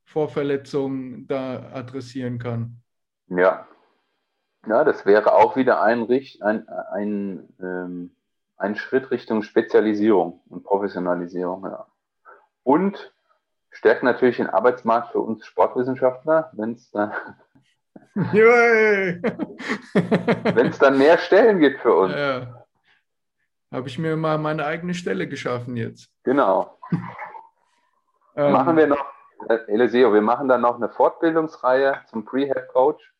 Vorverletzungen 0.04 1.28
da 1.28 1.72
adressieren 1.72 2.40
kann. 2.40 2.82
Ja, 3.28 3.68
ja, 4.68 4.84
das 4.84 5.06
wäre 5.06 5.34
auch 5.34 5.56
wieder 5.56 5.82
ein, 5.82 6.08
ein, 6.42 6.68
ein, 6.70 7.50
ähm, 7.60 8.16
ein 8.58 8.76
Schritt 8.76 9.12
Richtung 9.12 9.44
Spezialisierung 9.44 10.42
und 10.48 10.64
Professionalisierung. 10.64 11.66
Ja. 11.66 11.88
Und 12.64 13.12
stärkt 13.74 14.03
natürlich 14.03 14.38
den 14.38 14.49
Arbeitsmarkt 14.49 15.11
für 15.11 15.19
uns 15.19 15.45
Sportwissenschaftler, 15.45 16.51
wenn 16.53 16.74
es 16.74 16.89
dann, 16.91 17.11
dann 20.80 20.97
mehr 20.97 21.17
Stellen 21.17 21.59
gibt 21.59 21.82
für 21.82 21.93
uns. 21.93 22.13
Ja. 22.13 22.65
Habe 23.71 23.88
ich 23.88 23.97
mir 23.97 24.15
mal 24.15 24.38
meine 24.38 24.65
eigene 24.65 24.93
Stelle 24.93 25.28
geschaffen 25.28 25.76
jetzt. 25.76 26.09
Genau. 26.24 26.78
ähm, 28.36 28.51
machen 28.51 28.78
wir 28.78 28.88
noch, 28.88 29.05
äh, 29.49 29.57
Eliseo, 29.67 30.13
wir 30.13 30.21
machen 30.21 30.47
dann 30.47 30.61
noch 30.61 30.76
eine 30.76 30.89
Fortbildungsreihe 30.89 32.01
zum 32.07 32.24
Prehab 32.24 32.67
Coach 32.69 33.13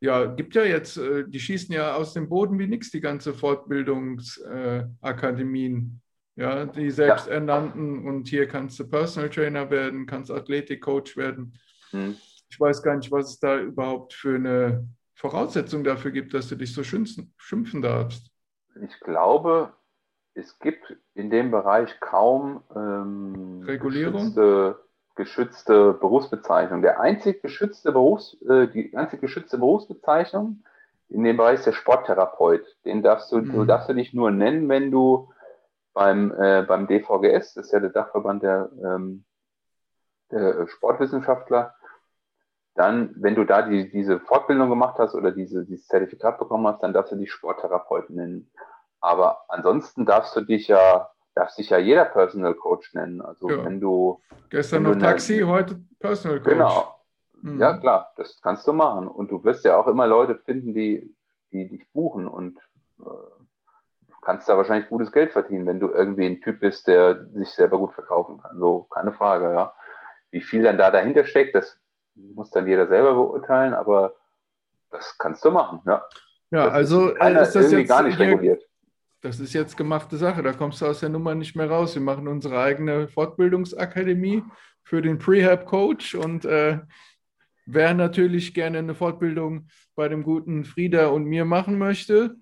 ja, 0.00 0.26
gibt 0.26 0.54
ja 0.54 0.62
jetzt, 0.62 0.96
äh, 0.96 1.24
die 1.26 1.40
schießen 1.40 1.74
ja 1.74 1.94
aus 1.94 2.12
dem 2.12 2.28
Boden 2.28 2.56
wie 2.58 2.68
nichts, 2.68 2.90
die 2.90 3.00
ganze 3.00 3.32
Fortbildungsakademien. 3.34 6.00
Ja, 6.38 6.66
die 6.66 6.92
selbsternannten 6.92 8.04
ja. 8.04 8.08
und 8.08 8.28
hier 8.28 8.46
kannst 8.46 8.78
du 8.78 8.88
Personal 8.88 9.28
Trainer 9.28 9.70
werden, 9.70 10.06
kannst 10.06 10.30
Athletikcoach 10.30 11.16
werden. 11.16 11.58
Hm. 11.90 12.16
Ich 12.48 12.60
weiß 12.60 12.84
gar 12.84 12.96
nicht, 12.96 13.10
was 13.10 13.30
es 13.30 13.40
da 13.40 13.58
überhaupt 13.58 14.14
für 14.14 14.36
eine 14.36 14.86
Voraussetzung 15.14 15.82
dafür 15.82 16.12
gibt, 16.12 16.32
dass 16.32 16.48
du 16.48 16.54
dich 16.54 16.72
so 16.72 16.84
schimpfen, 16.84 17.34
schimpfen 17.36 17.82
darfst. 17.82 18.30
Ich 18.80 19.00
glaube, 19.00 19.72
es 20.34 20.56
gibt 20.60 20.96
in 21.14 21.28
dem 21.28 21.50
Bereich 21.50 21.98
kaum 21.98 22.62
ähm, 22.72 23.64
Regulierung 23.66 24.32
geschützte 25.16 25.94
Berufsbezeichnung. 25.94 26.82
Der 26.82 27.00
einzig 27.00 27.42
geschützte 27.42 27.90
Berufs, 27.90 28.40
äh, 28.48 28.68
die 28.68 28.96
einzig 28.96 29.20
geschützte 29.20 29.58
Berufsbezeichnung 29.58 30.62
in 31.08 31.24
dem 31.24 31.36
Bereich 31.36 31.58
ist 31.58 31.66
der 31.66 31.72
Sporttherapeut. 31.72 32.64
Den 32.84 33.02
darfst 33.02 33.32
du, 33.32 33.38
mhm. 33.38 33.50
du 33.50 33.64
darfst 33.64 33.88
du 33.88 33.94
dich 33.94 34.14
nur 34.14 34.30
nennen, 34.30 34.68
wenn 34.68 34.92
du 34.92 35.30
beim, 35.98 36.32
äh, 36.38 36.62
beim 36.62 36.86
DVGS, 36.86 37.54
das 37.54 37.66
ist 37.66 37.72
ja 37.72 37.80
der 37.80 37.90
Dachverband 37.90 38.44
der, 38.44 38.70
ähm, 38.84 39.24
der 40.30 40.68
Sportwissenschaftler, 40.68 41.74
dann, 42.76 43.12
wenn 43.16 43.34
du 43.34 43.44
da 43.44 43.62
die, 43.62 43.90
diese 43.90 44.20
Fortbildung 44.20 44.68
gemacht 44.68 44.96
hast 44.98 45.16
oder 45.16 45.32
diese, 45.32 45.66
dieses 45.66 45.88
Zertifikat 45.88 46.38
bekommen 46.38 46.68
hast, 46.68 46.84
dann 46.84 46.92
darfst 46.92 47.10
du 47.10 47.16
dich 47.16 47.32
Sporttherapeut 47.32 48.10
nennen. 48.10 48.48
Aber 49.00 49.42
ansonsten 49.48 50.06
darfst 50.06 50.36
du 50.36 50.42
dich 50.42 50.68
ja 50.68 51.10
darf 51.34 51.50
sich 51.50 51.70
ja 51.70 51.78
jeder 51.78 52.04
Personal 52.04 52.54
Coach 52.54 52.94
nennen. 52.94 53.20
Also 53.20 53.50
ja. 53.50 53.64
wenn 53.64 53.80
du. 53.80 54.20
Gestern 54.50 54.84
noch 54.84 54.96
Taxi, 54.96 55.40
heute 55.40 55.80
Personal 55.98 56.38
Coach. 56.38 56.52
Genau. 56.52 56.94
Mhm. 57.42 57.60
Ja, 57.60 57.76
klar, 57.76 58.12
das 58.16 58.40
kannst 58.40 58.66
du 58.68 58.72
machen. 58.72 59.08
Und 59.08 59.32
du 59.32 59.42
wirst 59.42 59.64
ja 59.64 59.76
auch 59.76 59.88
immer 59.88 60.06
Leute 60.06 60.36
finden, 60.36 60.74
die, 60.74 61.12
die 61.50 61.68
dich 61.68 61.92
buchen 61.92 62.28
und 62.28 62.58
äh, 63.00 63.37
kannst 64.28 64.46
da 64.46 64.58
wahrscheinlich 64.58 64.90
gutes 64.90 65.10
Geld 65.10 65.32
verdienen, 65.32 65.66
wenn 65.66 65.80
du 65.80 65.88
irgendwie 65.88 66.26
ein 66.26 66.42
Typ 66.42 66.60
bist, 66.60 66.86
der 66.86 67.24
sich 67.32 67.48
selber 67.48 67.78
gut 67.78 67.94
verkaufen 67.94 68.42
kann. 68.42 68.58
So, 68.58 68.82
keine 68.90 69.12
Frage, 69.12 69.54
ja. 69.54 69.74
Wie 70.30 70.42
viel 70.42 70.62
dann 70.62 70.76
da 70.76 70.90
dahinter 70.90 71.24
steckt, 71.24 71.54
das 71.54 71.80
muss 72.14 72.50
dann 72.50 72.66
jeder 72.66 72.88
selber 72.88 73.14
beurteilen, 73.14 73.72
aber 73.72 74.16
das 74.90 75.16
kannst 75.16 75.42
du 75.46 75.50
machen, 75.50 75.80
ja. 75.86 76.04
Ja, 76.50 76.66
das 76.66 76.74
also 76.74 77.08
ist, 77.08 77.20
äh, 77.22 77.42
ist 77.42 77.54
das 77.54 77.72
jetzt 77.72 77.88
gar 77.88 78.02
nicht 78.02 78.18
reguliert 78.18 78.68
das 79.20 79.40
ist 79.40 79.52
jetzt 79.52 79.76
gemachte 79.76 80.16
Sache. 80.16 80.42
Da 80.42 80.52
kommst 80.52 80.80
du 80.80 80.86
aus 80.86 81.00
der 81.00 81.08
Nummer 81.08 81.34
nicht 81.34 81.56
mehr 81.56 81.68
raus. 81.68 81.94
Wir 81.94 82.02
machen 82.02 82.28
unsere 82.28 82.60
eigene 82.60 83.08
Fortbildungsakademie 83.08 84.44
für 84.84 85.02
den 85.02 85.18
Prehab-Coach 85.18 86.14
und 86.14 86.44
äh, 86.44 86.78
wer 87.66 87.94
natürlich 87.94 88.54
gerne 88.54 88.78
eine 88.78 88.94
Fortbildung 88.94 89.68
bei 89.94 90.08
dem 90.08 90.22
guten 90.22 90.64
Frieda 90.64 91.08
und 91.08 91.24
mir 91.24 91.44
machen 91.44 91.78
möchte, 91.78 92.36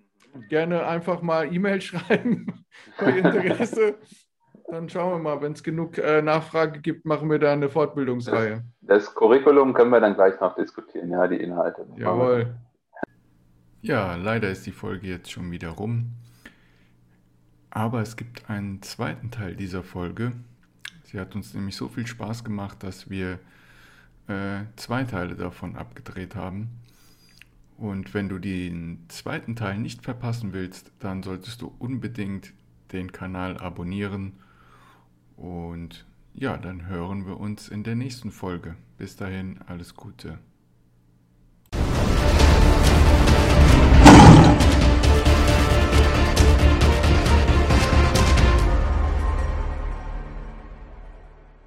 gerne 0.48 0.86
einfach 0.86 1.22
mal 1.22 1.52
E-Mail 1.52 1.80
schreiben 1.82 2.64
bei 2.98 3.18
Interesse. 3.18 3.96
Dann 4.68 4.88
schauen 4.88 5.12
wir 5.12 5.18
mal, 5.18 5.40
wenn 5.42 5.52
es 5.52 5.62
genug 5.62 5.96
äh, 5.98 6.22
Nachfrage 6.22 6.80
gibt, 6.80 7.04
machen 7.04 7.30
wir 7.30 7.38
da 7.38 7.52
eine 7.52 7.68
Fortbildungsreihe. 7.68 8.64
Das, 8.80 9.04
das 9.04 9.14
Curriculum 9.14 9.72
können 9.74 9.90
wir 9.90 10.00
dann 10.00 10.14
gleich 10.14 10.40
noch 10.40 10.56
diskutieren, 10.56 11.10
ja, 11.10 11.26
die 11.28 11.36
Inhalte. 11.36 11.86
Jawohl. 11.96 12.56
Ja, 13.82 14.16
leider 14.16 14.50
ist 14.50 14.66
die 14.66 14.72
Folge 14.72 15.06
jetzt 15.06 15.30
schon 15.30 15.50
wieder 15.52 15.68
rum. 15.70 16.14
Aber 17.70 18.00
es 18.00 18.16
gibt 18.16 18.50
einen 18.50 18.82
zweiten 18.82 19.30
Teil 19.30 19.54
dieser 19.54 19.84
Folge. 19.84 20.32
Sie 21.04 21.20
hat 21.20 21.36
uns 21.36 21.54
nämlich 21.54 21.76
so 21.76 21.86
viel 21.86 22.06
Spaß 22.06 22.42
gemacht, 22.42 22.82
dass 22.82 23.08
wir 23.08 23.38
äh, 24.26 24.64
zwei 24.74 25.04
Teile 25.04 25.36
davon 25.36 25.76
abgedreht 25.76 26.34
haben. 26.34 26.70
Und 27.76 28.14
wenn 28.14 28.28
du 28.28 28.38
den 28.38 29.04
zweiten 29.08 29.54
Teil 29.54 29.78
nicht 29.78 30.02
verpassen 30.02 30.52
willst, 30.52 30.92
dann 30.98 31.22
solltest 31.22 31.60
du 31.60 31.74
unbedingt 31.78 32.52
den 32.92 33.12
Kanal 33.12 33.58
abonnieren. 33.58 34.34
Und 35.36 36.06
ja, 36.34 36.56
dann 36.56 36.86
hören 36.86 37.26
wir 37.26 37.38
uns 37.38 37.68
in 37.68 37.82
der 37.82 37.94
nächsten 37.94 38.30
Folge. 38.30 38.76
Bis 38.96 39.16
dahin, 39.16 39.60
alles 39.66 39.94
Gute. 39.94 40.38